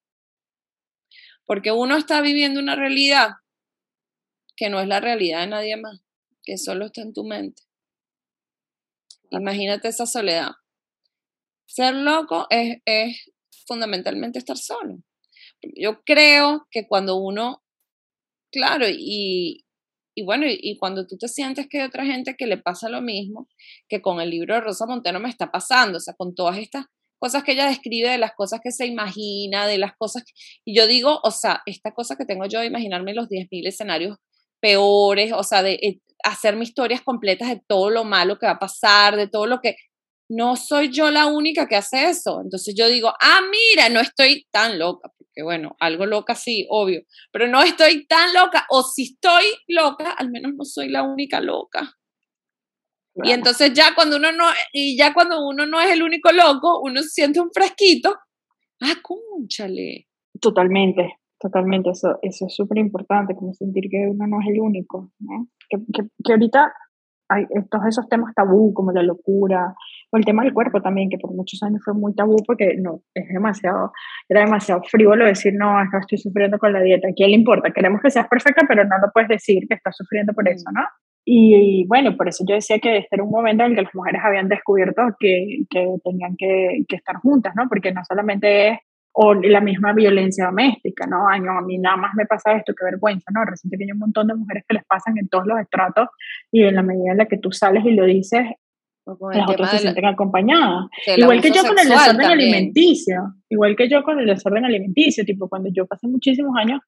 Porque 1.44 1.72
uno 1.72 1.96
está 1.96 2.20
viviendo 2.20 2.60
una 2.60 2.76
realidad 2.76 3.30
que 4.56 4.70
no 4.70 4.80
es 4.80 4.88
la 4.88 5.00
realidad 5.00 5.40
de 5.40 5.46
nadie 5.48 5.76
más, 5.76 6.00
que 6.42 6.58
solo 6.58 6.86
está 6.86 7.02
en 7.02 7.12
tu 7.12 7.24
mente. 7.24 7.62
Imagínate 9.30 9.88
esa 9.88 10.06
soledad. 10.06 10.52
Ser 11.66 11.94
loco 11.94 12.46
es, 12.50 12.78
es 12.84 13.30
fundamentalmente 13.66 14.38
estar 14.38 14.58
solo. 14.58 14.98
Yo 15.76 16.02
creo 16.04 16.66
que 16.70 16.86
cuando 16.86 17.16
uno, 17.16 17.62
claro, 18.50 18.86
y, 18.88 19.64
y 20.14 20.24
bueno, 20.24 20.44
y, 20.48 20.76
cuando 20.76 21.06
tú 21.06 21.16
te 21.16 21.28
sientes 21.28 21.68
que 21.68 21.80
hay 21.80 21.86
otra 21.86 22.04
gente 22.04 22.36
que 22.36 22.46
le 22.46 22.58
pasa 22.58 22.88
lo 22.88 23.00
mismo, 23.00 23.48
que 23.88 24.02
con 24.02 24.20
el 24.20 24.30
libro 24.30 24.54
de 24.54 24.60
Rosa 24.60 24.86
Montero 24.86 25.20
me 25.20 25.30
está 25.30 25.50
pasando, 25.50 25.98
o 25.98 26.00
sea, 26.00 26.14
con 26.14 26.34
todas 26.34 26.58
estas 26.58 26.86
cosas 27.22 27.44
que 27.44 27.52
ella 27.52 27.68
describe, 27.68 28.10
de 28.10 28.18
las 28.18 28.32
cosas 28.34 28.58
que 28.60 28.72
se 28.72 28.84
imagina, 28.84 29.68
de 29.68 29.78
las 29.78 29.92
cosas, 29.96 30.24
y 30.64 30.76
yo 30.76 30.88
digo, 30.88 31.20
o 31.22 31.30
sea, 31.30 31.62
esta 31.66 31.92
cosa 31.92 32.16
que 32.16 32.24
tengo 32.24 32.46
yo 32.46 32.58
de 32.58 32.66
imaginarme 32.66 33.14
los 33.14 33.28
10.000 33.28 33.68
escenarios 33.68 34.16
peores, 34.60 35.32
o 35.32 35.44
sea, 35.44 35.62
de 35.62 35.74
eh, 35.74 36.00
hacerme 36.24 36.64
historias 36.64 37.00
completas 37.00 37.48
de 37.48 37.62
todo 37.64 37.90
lo 37.90 38.02
malo 38.02 38.38
que 38.40 38.46
va 38.46 38.52
a 38.52 38.58
pasar, 38.58 39.16
de 39.16 39.28
todo 39.28 39.46
lo 39.46 39.60
que... 39.60 39.76
No 40.28 40.56
soy 40.56 40.90
yo 40.90 41.10
la 41.10 41.26
única 41.26 41.68
que 41.68 41.76
hace 41.76 42.08
eso. 42.08 42.40
Entonces 42.42 42.74
yo 42.74 42.88
digo, 42.88 43.12
ah, 43.20 43.40
mira, 43.50 43.88
no 43.90 44.00
estoy 44.00 44.46
tan 44.50 44.78
loca, 44.78 45.10
porque 45.16 45.42
bueno, 45.42 45.76
algo 45.78 46.06
loca 46.06 46.34
sí, 46.34 46.66
obvio, 46.70 47.02
pero 47.30 47.46
no 47.48 47.62
estoy 47.62 48.06
tan 48.06 48.32
loca, 48.32 48.66
o 48.70 48.82
si 48.82 49.02
estoy 49.12 49.44
loca, 49.68 50.10
al 50.12 50.30
menos 50.30 50.52
no 50.56 50.64
soy 50.64 50.88
la 50.88 51.02
única 51.02 51.40
loca. 51.40 51.92
Y 53.14 53.30
entonces 53.30 53.72
ya 53.74 53.94
cuando 53.94 54.16
uno 54.16 54.32
no, 54.32 54.44
y 54.72 54.96
ya 54.96 55.12
cuando 55.12 55.46
uno 55.46 55.66
no 55.66 55.80
es 55.80 55.90
el 55.92 56.02
único 56.02 56.32
loco, 56.32 56.80
uno 56.82 57.02
siente 57.02 57.40
un 57.40 57.50
fresquito. 57.52 58.16
Ah, 58.80 58.94
cónchale. 59.02 60.08
Totalmente, 60.40 61.18
totalmente. 61.38 61.90
Eso, 61.90 62.18
eso 62.22 62.46
es 62.46 62.54
súper 62.54 62.78
importante, 62.78 63.34
como 63.34 63.52
sentir 63.52 63.84
que 63.90 64.08
uno 64.08 64.26
no 64.26 64.40
es 64.40 64.48
el 64.48 64.60
único, 64.60 65.12
¿no? 65.18 65.48
Que, 65.68 65.78
que, 65.92 66.08
que 66.24 66.32
ahorita 66.32 66.72
hay 67.28 67.46
todos 67.70 67.86
esos 67.86 68.08
temas 68.08 68.34
tabú, 68.34 68.74
como 68.74 68.92
la 68.92 69.02
locura, 69.02 69.74
o 70.10 70.16
el 70.16 70.24
tema 70.24 70.42
del 70.42 70.52
cuerpo 70.52 70.80
también, 70.82 71.08
que 71.08 71.18
por 71.18 71.32
muchos 71.32 71.62
años 71.62 71.80
fue 71.84 71.94
muy 71.94 72.14
tabú 72.14 72.36
porque 72.46 72.76
no, 72.78 73.02
es 73.14 73.28
demasiado, 73.28 73.92
era 74.28 74.44
demasiado 74.44 74.82
frívolo 74.84 75.24
decir, 75.24 75.54
no, 75.56 75.76
estoy 75.98 76.18
sufriendo 76.18 76.58
con 76.58 76.72
la 76.72 76.80
dieta. 76.80 77.08
¿A 77.08 77.12
quién 77.14 77.30
le 77.30 77.36
importa? 77.36 77.70
Queremos 77.70 78.00
que 78.02 78.10
seas 78.10 78.28
perfecta, 78.28 78.64
pero 78.68 78.84
no 78.84 78.96
lo 78.98 79.10
puedes 79.12 79.28
decir 79.28 79.66
que 79.68 79.74
estás 79.74 79.96
sufriendo 79.96 80.32
por 80.34 80.48
eso, 80.48 80.64
¿no? 80.72 80.82
Y, 81.24 81.84
bueno, 81.86 82.16
por 82.16 82.28
eso 82.28 82.44
yo 82.48 82.56
decía 82.56 82.78
que 82.80 82.98
este 82.98 83.16
era 83.16 83.22
un 83.22 83.30
momento 83.30 83.62
en 83.62 83.70
el 83.70 83.76
que 83.76 83.82
las 83.82 83.94
mujeres 83.94 84.20
habían 84.24 84.48
descubierto 84.48 85.02
que, 85.20 85.64
que 85.70 85.86
tenían 86.02 86.36
que, 86.36 86.84
que, 86.88 86.96
estar 86.96 87.16
juntas, 87.16 87.54
¿no? 87.54 87.68
Porque 87.68 87.92
no 87.92 88.02
solamente 88.04 88.68
es 88.68 88.78
o 89.12 89.34
la 89.34 89.60
misma 89.60 89.92
violencia 89.92 90.46
doméstica, 90.46 91.06
¿no? 91.06 91.28
Ay, 91.28 91.40
no, 91.40 91.58
a 91.58 91.62
mí 91.62 91.78
nada 91.78 91.96
más 91.96 92.12
me 92.14 92.24
pasa 92.24 92.52
esto, 92.52 92.72
qué 92.74 92.84
vergüenza, 92.84 93.30
¿no? 93.32 93.44
Reciente 93.44 93.76
que 93.76 93.84
hay 93.84 93.92
un 93.92 93.98
montón 93.98 94.26
de 94.26 94.34
mujeres 94.34 94.64
que 94.66 94.74
les 94.74 94.84
pasan 94.84 95.18
en 95.18 95.28
todos 95.28 95.46
los 95.46 95.60
estratos 95.60 96.08
y 96.50 96.64
en 96.64 96.74
la 96.74 96.82
medida 96.82 97.12
en 97.12 97.18
la 97.18 97.26
que 97.26 97.38
tú 97.38 97.52
sales 97.52 97.84
y 97.84 97.90
lo 97.90 98.06
dices, 98.06 98.46
las 99.04 99.50
otras 99.50 99.70
se 99.72 99.78
sienten 99.78 100.06
acompañadas. 100.06 100.86
Igual 101.16 101.42
que 101.42 101.50
yo 101.50 101.62
con 101.62 101.78
el 101.78 101.88
desorden 101.88 102.26
alimenticio, 102.26 103.34
igual 103.50 103.76
que 103.76 103.88
yo 103.88 104.02
con 104.02 104.18
el 104.18 104.26
desorden 104.26 104.64
alimenticio, 104.64 105.24
tipo 105.24 105.48
cuando 105.48 105.68
yo 105.72 105.86
pasé 105.86 106.08
muchísimos 106.08 106.56
años 106.56 106.80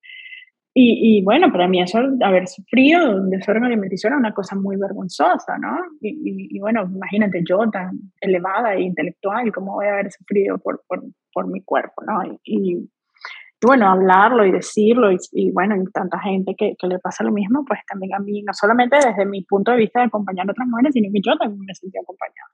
y, 0.76 1.18
y, 1.18 1.22
bueno, 1.22 1.52
para 1.52 1.68
mí 1.68 1.80
eso, 1.80 2.00
haber 2.20 2.48
sufrido 2.48 3.16
un 3.16 3.30
desorden 3.30 3.62
alimenticio 3.62 4.08
era 4.08 4.16
una 4.16 4.34
cosa 4.34 4.56
muy 4.56 4.76
vergonzosa, 4.76 5.56
¿no? 5.56 5.78
Y, 6.00 6.48
y, 6.56 6.58
bueno, 6.58 6.82
imagínate 6.82 7.44
yo 7.48 7.70
tan 7.70 7.92
elevada 8.20 8.74
e 8.74 8.82
intelectual, 8.82 9.52
¿cómo 9.52 9.74
voy 9.74 9.86
a 9.86 9.92
haber 9.92 10.10
sufrido 10.10 10.58
por, 10.58 10.82
por, 10.88 11.04
por 11.32 11.46
mi 11.46 11.62
cuerpo, 11.62 12.02
¿no? 12.04 12.38
Y, 12.42 12.90
bueno, 13.62 13.88
hablarlo 13.88 14.44
y 14.44 14.50
decirlo, 14.50 15.12
y, 15.12 15.52
bueno, 15.52 15.76
y 15.76 15.84
tanta 15.92 16.18
gente 16.18 16.56
que, 16.58 16.74
que, 16.76 16.86
le 16.88 16.98
pasa 16.98 17.22
lo 17.22 17.30
mismo, 17.30 17.64
pues 17.64 17.78
también 17.88 18.12
a 18.12 18.18
mí, 18.18 18.42
no 18.42 18.52
solamente 18.52 18.96
desde 18.96 19.24
mi 19.24 19.44
punto 19.44 19.70
de 19.70 19.76
vista 19.78 20.00
de 20.00 20.06
acompañar 20.06 20.48
a 20.48 20.50
otras 20.50 20.66
mujeres, 20.66 20.92
sino 20.92 21.08
que 21.12 21.20
yo 21.24 21.36
también 21.38 21.64
me 21.64 21.74
sentí 21.74 21.96
acompañada. 21.96 22.50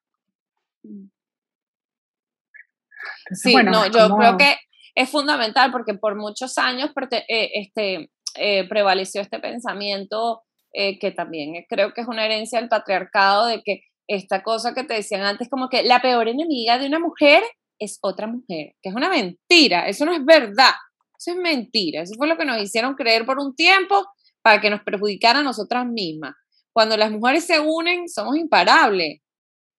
Entonces, 3.20 3.40
sí, 3.42 3.52
bueno, 3.52 3.70
no, 3.70 3.86
yo 3.86 4.14
creo 4.14 4.36
que 4.36 4.56
es 4.94 5.10
fundamental 5.10 5.70
porque 5.70 5.94
por 5.94 6.16
muchos 6.16 6.58
años 6.58 6.90
eh, 7.10 7.50
este, 7.54 8.10
eh, 8.36 8.68
prevaleció 8.68 9.20
este 9.20 9.38
pensamiento 9.38 10.42
eh, 10.72 10.98
que 10.98 11.10
también 11.10 11.64
creo 11.68 11.92
que 11.92 12.00
es 12.02 12.08
una 12.08 12.24
herencia 12.24 12.60
del 12.60 12.68
patriarcado 12.68 13.46
de 13.46 13.62
que 13.62 13.82
esta 14.06 14.42
cosa 14.42 14.74
que 14.74 14.84
te 14.84 14.94
decían 14.94 15.22
antes 15.22 15.48
como 15.48 15.68
que 15.68 15.82
la 15.82 16.00
peor 16.00 16.28
enemiga 16.28 16.78
de 16.78 16.86
una 16.86 16.98
mujer 16.98 17.42
es 17.78 17.98
otra 18.02 18.26
mujer, 18.26 18.74
que 18.82 18.90
es 18.90 18.94
una 18.94 19.08
mentira, 19.08 19.88
eso 19.88 20.04
no 20.04 20.12
es 20.12 20.24
verdad, 20.24 20.74
eso 21.18 21.30
es 21.30 21.36
mentira, 21.36 22.02
eso 22.02 22.14
fue 22.16 22.28
lo 22.28 22.36
que 22.36 22.44
nos 22.44 22.60
hicieron 22.60 22.94
creer 22.94 23.24
por 23.24 23.38
un 23.38 23.54
tiempo 23.54 24.04
para 24.42 24.60
que 24.60 24.70
nos 24.70 24.82
perjudicara 24.82 25.40
a 25.40 25.42
nosotras 25.42 25.86
mismas. 25.86 26.34
Cuando 26.72 26.96
las 26.96 27.10
mujeres 27.10 27.44
se 27.46 27.58
unen, 27.60 28.08
somos 28.08 28.36
imparables. 28.36 29.20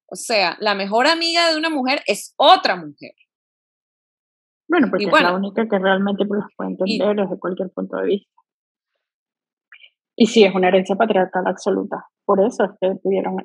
O 0.07 0.16
sea, 0.16 0.57
la 0.59 0.76
mejor 0.76 1.07
amiga 1.07 1.49
de 1.49 1.57
una 1.57 1.70
mujer 1.70 2.03
es 2.05 2.34
otra 2.36 2.76
mujer. 2.76 3.14
Bueno, 4.72 4.88
porque 4.89 5.03
es 5.03 5.11
la 5.11 5.36
única 5.36 5.67
que 5.67 5.78
realmente 5.78 6.24
los 6.24 6.45
puede 6.55 6.72
entender 6.72 7.13
desde 7.17 7.38
cualquier 7.38 7.69
punto 7.72 7.97
de 7.97 8.05
vista. 8.05 8.32
Y 10.15 10.28
sí, 10.28 10.45
es 10.45 10.55
una 10.55 10.69
herencia 10.69 10.95
patriarcal 10.95 11.45
absoluta. 11.45 12.05
Por 12.24 12.39
eso 12.39 12.63
es 12.63 12.72
que 12.80 12.95
pudieron 13.03 13.36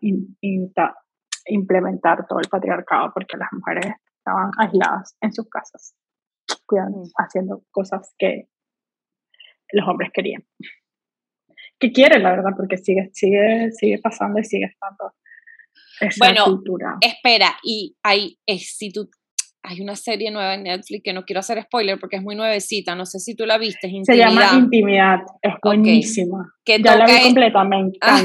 implementar 1.46 2.28
todo 2.28 2.38
el 2.38 2.48
patriarcado, 2.48 3.10
porque 3.12 3.36
las 3.36 3.48
mujeres 3.50 3.94
estaban 4.18 4.52
aisladas 4.56 5.16
en 5.20 5.32
sus 5.32 5.48
casas, 5.48 5.96
cuidando, 6.64 6.98
mm. 6.98 7.10
haciendo 7.18 7.62
cosas 7.72 8.14
que 8.16 8.48
los 9.72 9.88
hombres 9.88 10.10
querían. 10.14 10.44
que 11.80 11.90
quiere, 11.90 12.20
la 12.20 12.30
verdad, 12.30 12.50
porque 12.56 12.76
sigue, 12.76 13.10
sigue, 13.14 13.72
sigue 13.72 13.98
pasando 14.00 14.38
y 14.38 14.44
sigue 14.44 14.66
estando 14.66 15.12
esa 16.00 16.24
bueno, 16.24 16.44
cultura. 16.44 16.98
espera, 17.00 17.56
y 17.64 17.96
hay, 18.04 18.38
si 18.58 18.92
tú, 18.92 19.10
hay 19.66 19.80
una 19.80 19.96
serie 19.96 20.30
nueva 20.30 20.54
en 20.54 20.62
Netflix 20.62 21.02
que 21.02 21.12
no 21.12 21.24
quiero 21.24 21.40
hacer 21.40 21.60
spoiler 21.62 21.98
porque 21.98 22.16
es 22.16 22.22
muy 22.22 22.36
nuevecita, 22.36 22.94
no 22.94 23.04
sé 23.04 23.18
si 23.18 23.34
tú 23.34 23.46
la 23.46 23.58
viste, 23.58 23.90
Se 24.04 24.16
llama 24.16 24.50
Intimidad, 24.54 25.18
es 25.42 25.54
buenísima. 25.62 26.52
Que 26.64 26.80
ya 26.80 26.96
la 26.96 27.06
vi 27.06 27.22
completamente, 27.22 27.98
me 28.00 28.08
ah, 28.10 28.22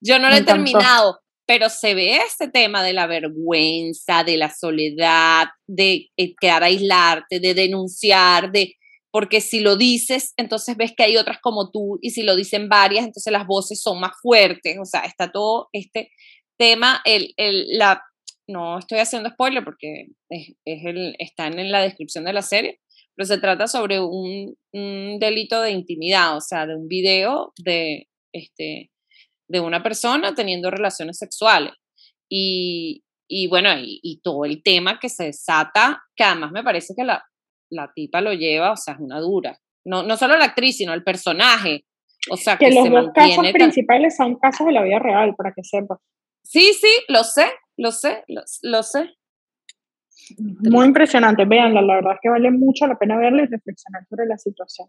yo 0.00 0.18
no 0.18 0.28
la 0.28 0.38
he 0.38 0.42
terminado, 0.42 1.20
pero 1.46 1.68
se 1.68 1.94
ve 1.94 2.16
este 2.16 2.48
tema 2.48 2.82
de 2.82 2.92
la 2.92 3.06
vergüenza, 3.06 4.24
de 4.24 4.36
la 4.36 4.50
soledad, 4.50 5.48
de 5.68 6.08
eh, 6.16 6.34
quedar 6.40 6.64
aislarte, 6.64 7.38
de 7.38 7.54
denunciar, 7.54 8.50
de 8.50 8.74
porque 9.12 9.40
si 9.40 9.60
lo 9.60 9.76
dices, 9.76 10.34
entonces 10.36 10.76
ves 10.76 10.92
que 10.96 11.02
hay 11.04 11.16
otras 11.16 11.38
como 11.40 11.70
tú, 11.70 11.98
y 12.00 12.10
si 12.10 12.22
lo 12.22 12.36
dicen 12.36 12.68
varias, 12.68 13.04
entonces 13.04 13.32
las 13.32 13.46
voces 13.46 13.80
son 13.80 14.00
más 14.00 14.12
fuertes, 14.20 14.76
o 14.80 14.84
sea, 14.84 15.00
está 15.00 15.30
todo 15.30 15.68
este 15.72 16.10
tema, 16.56 17.00
el, 17.04 17.32
el, 17.36 17.66
la, 17.78 18.02
no 18.50 18.78
estoy 18.78 18.98
haciendo 18.98 19.30
spoiler 19.30 19.64
porque 19.64 20.08
es, 20.28 20.54
el, 20.64 21.14
está 21.18 21.46
en 21.46 21.70
la 21.70 21.82
descripción 21.82 22.24
de 22.24 22.32
la 22.32 22.42
serie, 22.42 22.80
pero 23.16 23.26
se 23.26 23.38
trata 23.38 23.66
sobre 23.66 24.00
un, 24.00 24.56
un, 24.72 25.18
delito 25.18 25.60
de 25.60 25.72
intimidad, 25.72 26.36
o 26.36 26.40
sea, 26.40 26.66
de 26.66 26.76
un 26.76 26.88
video 26.88 27.52
de, 27.62 28.08
este, 28.32 28.90
de 29.48 29.60
una 29.60 29.82
persona 29.82 30.34
teniendo 30.34 30.70
relaciones 30.70 31.18
sexuales. 31.18 31.72
Y, 32.30 33.02
y 33.28 33.48
bueno, 33.48 33.70
y, 33.78 34.20
todo 34.22 34.44
el 34.44 34.62
tema 34.62 34.98
que 34.98 35.08
se 35.08 35.24
desata, 35.24 36.02
que 36.16 36.24
además 36.24 36.52
me 36.52 36.64
parece 36.64 36.94
que 36.96 37.04
la, 37.04 37.24
la 37.70 37.92
tipa 37.94 38.20
lo 38.20 38.32
lleva, 38.32 38.72
o 38.72 38.76
sea, 38.76 38.94
es 38.94 39.00
una 39.00 39.20
dura. 39.20 39.58
No, 39.84 40.02
no 40.02 40.16
solo 40.16 40.36
la 40.36 40.46
actriz, 40.46 40.76
sino 40.76 40.92
el 40.92 41.04
personaje. 41.04 41.84
O 42.30 42.36
sea, 42.36 42.58
que, 42.58 42.70
los 42.70 42.90
dos 42.90 43.10
casos 43.14 43.52
principales 43.52 44.16
son 44.16 44.36
casos 44.36 44.66
de 44.66 44.72
la 44.72 44.82
vida 44.82 44.98
real, 44.98 45.34
para 45.36 45.52
que 45.52 45.64
sepas. 45.64 45.98
Sí, 46.42 46.72
sí, 46.72 46.90
lo 47.08 47.24
sé, 47.24 47.46
lo 47.80 47.92
sé, 47.92 48.24
lo, 48.62 48.82
sé. 48.82 49.10
Muy 50.38 50.86
impresionante, 50.86 51.46
véanla, 51.46 51.80
la 51.80 51.94
verdad 51.94 52.12
es 52.14 52.18
que 52.22 52.28
vale 52.28 52.50
mucho 52.50 52.86
la 52.86 52.98
pena 52.98 53.16
verla 53.16 53.42
y 53.42 53.46
reflexionar 53.46 54.04
sobre 54.06 54.26
la 54.26 54.36
situación. 54.36 54.88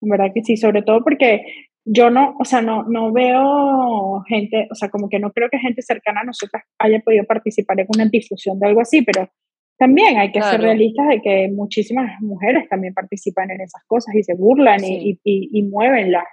En 0.00 0.10
verdad 0.10 0.30
que 0.32 0.44
sí, 0.44 0.56
sobre 0.56 0.82
todo 0.82 1.02
porque 1.02 1.42
yo 1.84 2.10
no, 2.10 2.36
o 2.38 2.44
sea, 2.44 2.62
no, 2.62 2.84
no 2.84 3.12
veo 3.12 4.22
gente, 4.28 4.68
o 4.70 4.74
sea, 4.76 4.90
como 4.90 5.08
que 5.08 5.18
no 5.18 5.32
creo 5.32 5.48
que 5.50 5.58
gente 5.58 5.82
cercana 5.82 6.20
a 6.20 6.24
nosotras 6.24 6.62
haya 6.78 7.00
podido 7.00 7.24
participar 7.24 7.80
en 7.80 7.88
una 7.92 8.06
difusión 8.06 8.60
de 8.60 8.68
algo 8.68 8.80
así, 8.80 9.02
pero 9.02 9.28
también 9.76 10.16
hay 10.16 10.30
que 10.30 10.40
ser 10.40 10.60
realistas 10.60 11.08
de 11.08 11.20
que 11.20 11.50
muchísimas 11.52 12.20
mujeres 12.20 12.68
también 12.68 12.94
participan 12.94 13.50
en 13.50 13.60
esas 13.60 13.82
cosas 13.86 14.14
y 14.14 14.22
se 14.22 14.34
burlan 14.34 14.84
y, 14.84 15.18
y, 15.24 15.62
mueven 15.64 16.12
las, 16.12 16.24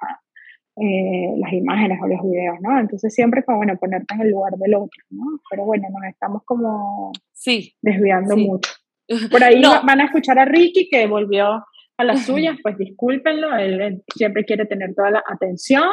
eh, 0.78 1.34
las 1.38 1.52
imágenes 1.52 2.00
o 2.02 2.08
los 2.08 2.22
videos, 2.24 2.58
¿no? 2.62 2.80
Entonces 2.80 3.14
siempre 3.14 3.44
como, 3.44 3.58
bueno, 3.58 3.78
ponerte 3.78 4.14
en 4.16 4.22
el 4.22 4.30
lugar 4.32 4.54
del 4.54 4.74
otro, 4.76 5.04
¿no? 5.10 5.26
Pero 5.50 5.66
bueno, 5.66 5.88
nos 5.92 6.10
estamos 6.10 6.44
como 6.46 7.12
sí, 7.34 7.76
desviando 7.82 8.38
mucho. 8.38 8.72
Por 9.32 9.44
ahí 9.44 9.62
van 9.62 10.00
a 10.00 10.06
escuchar 10.06 10.40
a 10.40 10.46
Ricky 10.46 10.88
que 10.90 11.08
volvió 11.08 11.66
a 11.98 12.04
las 12.04 12.26
suyas, 12.26 12.58
pues 12.64 12.78
discúlpenlo, 12.78 13.56
él, 13.58 14.02
siempre 14.16 14.46
quiere 14.46 14.66
tener 14.66 14.96
toda 14.96 15.12
la 15.12 15.24
atención. 15.30 15.90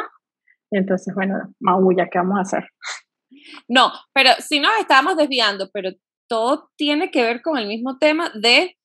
Entonces, 0.71 1.13
bueno, 1.13 1.35
maulla, 1.59 2.07
¿qué 2.09 2.19
vamos 2.19 2.37
a 2.37 2.41
hacer? 2.41 2.63
No, 3.67 3.91
pero 4.13 4.31
si 4.39 4.59
nos 4.59 4.71
estábamos 4.79 5.17
desviando, 5.17 5.69
pero 5.73 5.91
todo 6.29 6.69
tiene 6.77 7.11
que 7.11 7.23
ver 7.23 7.41
con 7.41 7.57
el 7.57 7.67
mismo 7.67 7.97
tema 7.97 8.31
de 8.33 8.77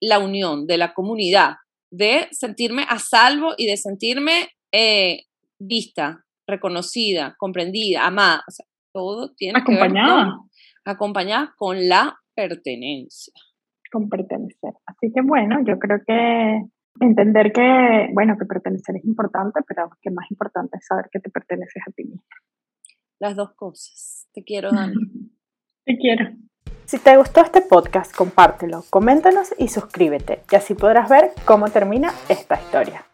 la 0.00 0.18
unión, 0.18 0.66
de 0.66 0.78
la 0.78 0.92
comunidad, 0.92 1.54
de 1.90 2.28
sentirme 2.32 2.84
a 2.88 2.98
salvo 2.98 3.54
y 3.56 3.66
de 3.66 3.76
sentirme 3.76 4.48
eh, 4.72 5.22
vista, 5.58 6.24
reconocida, 6.46 7.34
comprendida, 7.38 8.06
amada. 8.06 8.42
O 8.46 8.50
sea, 8.50 8.66
todo 8.92 9.34
tiene 9.34 9.62
que 9.64 9.74
ver 9.74 9.90
con 9.90 10.48
acompañada 10.84 11.54
con 11.56 11.88
la 11.88 12.18
pertenencia. 12.34 13.32
Con 13.90 14.08
pertenecer. 14.08 14.74
Así 14.86 15.12
que 15.12 15.20
bueno, 15.22 15.58
yo 15.66 15.78
creo 15.78 15.98
que 16.06 16.62
entender 17.00 17.52
que, 17.52 18.08
bueno, 18.12 18.36
que 18.38 18.46
pertenecer 18.46 18.96
es 18.96 19.04
importante, 19.04 19.60
pero 19.66 19.90
que 20.00 20.10
más 20.10 20.30
importante 20.30 20.78
es 20.78 20.86
saber 20.86 21.06
que 21.10 21.20
te 21.20 21.30
perteneces 21.30 21.82
a 21.86 21.90
ti 21.92 22.04
mismo. 22.04 22.24
Las 23.18 23.36
dos 23.36 23.54
cosas. 23.54 24.28
Te 24.32 24.42
quiero, 24.42 24.70
Dani. 24.70 24.94
te 25.84 25.96
quiero. 25.96 26.30
Si 26.84 26.98
te 26.98 27.16
gustó 27.16 27.40
este 27.40 27.62
podcast, 27.62 28.14
compártelo, 28.14 28.84
coméntanos 28.90 29.52
y 29.58 29.68
suscríbete, 29.68 30.42
y 30.52 30.56
así 30.56 30.74
podrás 30.74 31.10
ver 31.10 31.32
cómo 31.44 31.68
termina 31.68 32.12
esta 32.28 32.60
historia. 32.60 33.04